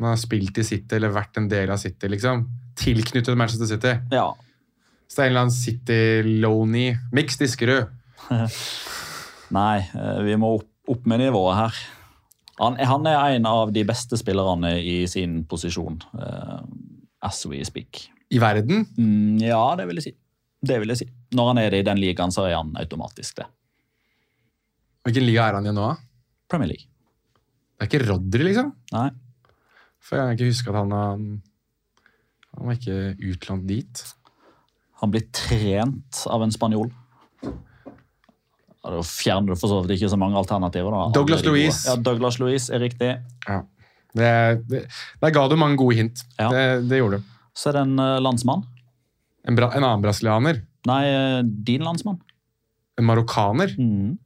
Han 0.00 0.08
har 0.10 0.18
spilt 0.18 0.58
i 0.58 0.64
City 0.66 0.96
eller 0.96 1.12
vært 1.14 1.38
en 1.38 1.46
del 1.52 1.70
av 1.70 1.78
City, 1.78 2.10
liksom. 2.10 2.48
Tilknyttet 2.80 3.38
Manchester 3.38 3.70
City. 3.70 3.92
Ja, 4.10 4.32
Så 5.06 5.20
det 5.20 5.22
er 5.22 5.28
en 5.28 5.32
eller 5.34 5.44
annen 5.44 5.54
City-loney. 5.54 6.96
Miks 7.14 7.38
Diskerud. 7.38 7.92
Nei, 9.54 9.76
eh, 9.94 10.22
vi 10.26 10.34
må 10.40 10.56
opp, 10.56 10.66
opp 10.90 11.06
med 11.06 11.22
nivået 11.22 11.60
her. 11.60 11.78
Han, 12.58 12.78
han 12.78 13.06
er 13.10 13.36
en 13.36 13.46
av 13.50 13.70
de 13.74 13.84
beste 13.86 14.18
spillerne 14.18 14.76
i 14.82 15.04
sin 15.10 15.42
posisjon. 15.50 16.00
uh, 16.18 16.62
as 17.24 17.46
we 17.46 17.62
speak. 17.64 18.08
I 18.32 18.40
verden. 18.40 18.86
Mm, 18.96 19.42
ja, 19.44 19.60
det 19.78 19.86
vil 19.88 20.00
jeg 20.00 20.08
si. 20.08 20.14
Det 20.64 20.78
vil 20.80 20.92
jeg 20.94 21.02
si. 21.02 21.08
Når 21.36 21.50
han 21.50 21.60
er 21.64 21.76
i 21.76 21.84
den 21.86 22.00
ligaen, 22.00 22.32
så 22.32 22.46
er 22.48 22.56
han 22.56 22.72
automatisk 22.80 23.42
det. 23.42 23.46
Hvilken 25.04 25.26
liga 25.26 25.48
er 25.50 25.58
han 25.58 25.68
i 25.68 25.74
nå? 25.76 25.90
Premier 26.48 26.70
League. 26.72 26.88
Det 27.74 27.84
er 27.84 27.90
ikke 27.90 28.06
Rodri, 28.08 28.46
liksom? 28.46 28.70
Nei. 28.94 29.08
For 30.04 30.16
jeg 30.16 30.24
kan 30.24 30.38
ikke 30.38 30.52
huske 30.52 30.72
at 30.72 30.78
han 30.78 30.94
har 30.94 31.16
Han 32.54 32.68
var 32.68 32.76
ikke 32.78 33.32
utlånt 33.32 33.66
dit. 33.66 34.04
Han 35.02 35.10
blir 35.10 35.24
trent 35.34 36.20
av 36.30 36.44
en 36.44 36.54
spanjol. 36.54 36.92
Da 38.84 39.00
fjerner 39.08 39.54
du 39.54 39.58
for 39.58 39.72
så 39.72 39.80
vidt 39.82 39.96
ikke 39.96 40.12
så 40.12 40.18
mange 40.20 40.38
alternativer. 40.38 40.94
Da. 40.94 41.06
Douglas 41.16 41.42
Louise. 41.44 41.82
Ja, 41.88 41.96
Douglas 41.96 42.38
Luiz 42.38 42.68
er 42.70 42.84
riktig. 42.84 43.10
Ja. 43.48 43.62
Det, 44.14 44.30
det, 44.70 44.84
der 45.24 45.32
ga 45.34 45.46
du 45.50 45.56
mange 45.58 45.80
gode 45.80 45.96
hint. 45.98 46.22
Ja. 46.38 46.50
Det, 46.52 46.64
det 46.92 47.00
gjorde 47.00 47.18
du. 47.18 47.33
Så 47.54 47.70
er 47.70 47.78
det 47.78 47.84
en 47.86 47.98
eh, 48.02 48.18
landsmann. 48.22 48.64
En, 49.46 49.54
bra, 49.58 49.70
en 49.76 49.84
annen 49.84 50.02
brasilianer. 50.04 50.62
Nei, 50.88 51.02
eh, 51.08 51.40
din 51.44 51.84
landsmann. 51.86 52.20
En 52.98 53.06
marokkaner. 53.08 53.74
Mm. 53.78 54.18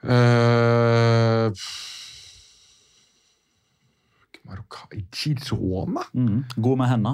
Uh, 0.00 1.50
Marokka... 4.48 4.86
Girona? 5.12 6.00
Mm. 6.14 6.44
God 6.56 6.78
med 6.78 6.88
henda. 6.88 7.12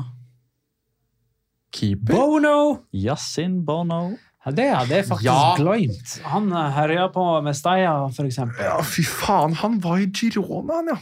Keeper? 1.74 2.14
Bono! 2.14 2.86
Yasin 2.94 3.64
Bono. 3.66 4.16
Ja, 4.46 4.52
det 4.54 4.68
hadde 4.70 4.94
jeg 4.94 5.06
faktisk 5.08 5.26
Ja. 5.26 5.56
glemt. 5.58 6.12
Han 6.30 6.52
eh, 6.52 6.70
herja 6.78 7.08
på 7.10 7.24
Mestalla, 7.42 8.06
eksempel. 8.08 8.62
Ja, 8.64 8.78
fy 8.86 9.02
faen, 9.02 9.56
han 9.58 9.80
var 9.82 9.98
i 9.98 10.06
Girona, 10.06 10.78
han, 10.78 10.92
ja. 10.94 10.98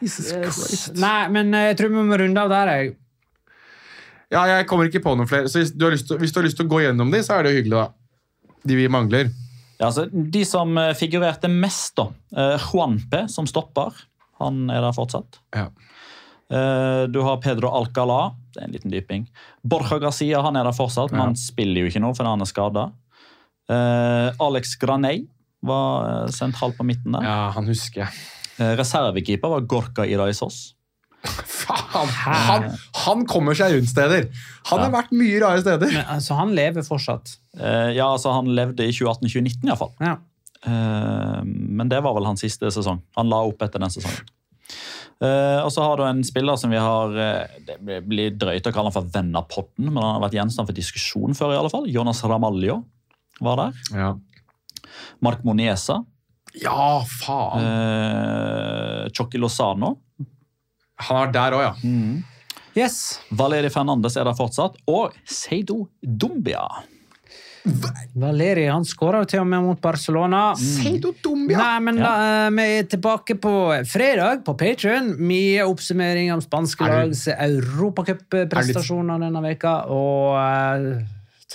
Jesus 0.00 0.30
Christ. 0.32 0.92
Nei, 1.00 1.28
men 1.34 1.54
eh, 1.54 1.70
jeg 1.72 1.80
tror 1.80 1.92
vi 1.94 2.04
må 2.08 2.18
runde 2.20 2.44
av 2.44 2.52
der. 2.52 2.72
jeg. 2.74 2.94
Ja, 4.32 4.44
jeg 4.50 4.66
kommer 4.70 4.88
ikke 4.88 5.02
på 5.04 5.14
noen 5.18 5.28
flere. 5.30 5.50
Så 5.50 5.60
hvis 5.60 5.72
du 5.74 5.84
har 5.86 5.94
lyst 5.94 6.08
til, 6.10 6.18
hvis 6.22 6.32
du 6.34 6.40
har 6.40 6.46
lyst 6.48 6.58
til 6.58 6.66
å 6.66 6.72
gå 6.72 6.82
gjennom 6.84 7.12
de, 7.12 7.20
så 7.22 7.36
er 7.36 7.46
det 7.46 7.52
jo 7.54 7.60
hyggelig, 7.62 7.82
da. 7.84 8.60
De 8.64 8.78
vi 8.78 8.88
mangler. 8.88 9.30
Ja, 9.78 9.90
altså, 9.90 10.06
de 10.10 10.44
som 10.48 10.72
eh, 10.80 10.94
figurerte 10.98 11.50
mest, 11.52 11.98
da. 11.98 12.08
Uh, 12.34 12.68
Juanpe 12.70 13.26
som 13.30 13.48
stopper. 13.50 13.96
Han 14.40 14.64
er 14.72 14.82
der 14.82 14.94
fortsatt. 14.96 15.38
Ja. 15.54 15.68
Uh, 16.50 17.04
du 17.10 17.20
har 17.26 17.40
Pedro 17.44 17.70
Alcala. 17.76 18.34
Det 18.54 18.62
er 18.62 18.68
en 18.68 18.74
liten 18.74 18.92
dyping. 18.92 19.28
Borja 19.66 19.98
Garcia 20.02 20.42
han 20.44 20.58
er 20.58 20.66
der 20.66 20.76
fortsatt, 20.76 21.12
men 21.12 21.20
Ja. 21.20 21.28
han 21.32 21.38
spiller 21.38 21.84
jo 21.84 21.90
ikke 21.90 22.02
nå 22.02 22.12
fordi 22.14 22.30
han 22.30 22.44
er 22.44 22.50
skada. 22.50 22.84
Alex 24.44 24.74
Graney 24.76 25.22
var 25.64 26.28
sendt 26.28 26.52
sentral 26.52 26.74
på 26.76 26.84
midten 26.84 27.14
der. 27.16 27.24
ja, 27.24 27.38
han 27.54 27.64
husker 27.64 28.02
jeg. 28.04 28.12
Eh, 28.58 28.74
Reservekeeper 28.78 29.50
var 29.56 29.68
Gorka 29.70 30.06
Iraisos. 30.06 30.74
Faen! 31.24 32.10
Han, 32.26 32.66
han 33.04 33.24
kommer 33.28 33.56
seg 33.56 33.74
rundt 33.78 33.90
steder. 33.90 34.28
Han 34.68 34.82
har 34.82 34.92
vært 34.92 35.14
mye 35.16 35.40
rare 35.42 35.62
steder. 35.62 35.90
Men, 35.94 36.06
altså, 36.16 36.36
han 36.38 36.52
lever 36.56 36.84
fortsatt. 36.86 37.36
Uh, 37.56 37.90
ja, 37.94 38.10
altså 38.10 38.34
Han 38.34 38.50
levde 38.56 38.86
i 38.86 38.92
2018-2019 38.92 39.70
iallfall. 39.70 39.92
Ja. 40.04 40.18
Uh, 40.64 41.40
men 41.44 41.90
det 41.92 42.00
var 42.04 42.16
vel 42.16 42.28
hans 42.28 42.44
siste 42.44 42.70
sesong. 42.74 43.00
Han 43.18 43.30
la 43.32 43.40
opp 43.48 43.64
etter 43.64 43.82
den 43.82 43.92
sesongen. 43.94 44.28
Uh, 45.22 45.62
og 45.62 45.70
så 45.72 45.84
har 45.86 45.96
du 45.96 46.04
en 46.04 46.24
spiller 46.26 46.58
som 46.58 46.72
vi 46.72 46.80
har 46.80 47.12
Det 47.62 48.00
blir 48.02 48.32
drøyt 48.34 48.66
å 48.66 48.72
kalle 48.74 48.90
han 48.90 48.96
for 48.96 49.08
venn 49.14 49.30
av 49.38 49.46
podden, 49.48 49.92
men 49.92 50.02
han 50.02 50.16
har 50.16 50.24
vært 50.26 50.36
gjenstand 50.40 50.68
for 50.68 50.76
diskusjon 50.76 51.38
før. 51.38 51.54
i 51.54 51.60
alle 51.62 51.72
fall. 51.72 51.88
Jonas 51.88 52.20
Ramaljo 52.26 52.82
var 53.44 53.62
der. 53.62 53.84
Ja, 53.94 54.12
Mark 55.24 55.46
Moniesa. 55.46 56.02
Ja 56.62 57.02
faen. 57.20 57.64
Eh, 57.64 59.10
Chocky 59.14 59.40
Lozano. 59.42 59.96
Han 61.04 61.16
har 61.16 61.26
vært 61.26 61.34
der 61.34 61.56
òg, 61.58 61.64
ja. 61.66 61.74
Yes. 62.74 63.20
Valeri 63.30 63.70
Fernandes 63.70 64.16
er 64.18 64.26
der 64.26 64.34
fortsatt. 64.38 64.76
Og 64.90 65.14
Seido 65.26 65.84
Dumbia. 66.02 66.66
Valeri 68.20 68.66
han 68.68 68.84
skåra 68.84 69.22
jo 69.22 69.28
til 69.30 69.40
og 69.40 69.46
med 69.48 69.62
mot 69.64 69.80
Barcelona. 69.80 70.40
Seido 70.58 71.14
Dumbia! 71.24 71.56
Nei, 71.56 71.78
men 71.86 72.00
da, 72.02 72.10
eh, 72.26 72.50
Vi 72.52 72.66
er 72.80 72.88
tilbake 72.90 73.38
på 73.40 73.54
fredag 73.88 74.44
på 74.44 74.56
Patrion. 74.58 75.14
Mye 75.16 75.64
oppsummering 75.64 76.32
om 76.34 76.42
spanske 76.44 76.84
Er 76.84 77.06
lags 77.06 77.24
europacupprestasjoner 77.32 79.22
denne 79.22 79.42
veka. 79.46 79.76
Og 79.88 80.36
eh, 80.36 81.06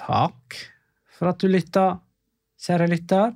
takk 0.02 0.58
for 1.20 1.34
at 1.34 1.40
du 1.44 1.48
lytta, 1.52 2.00
kjære 2.64 2.90
lytter. 2.90 3.36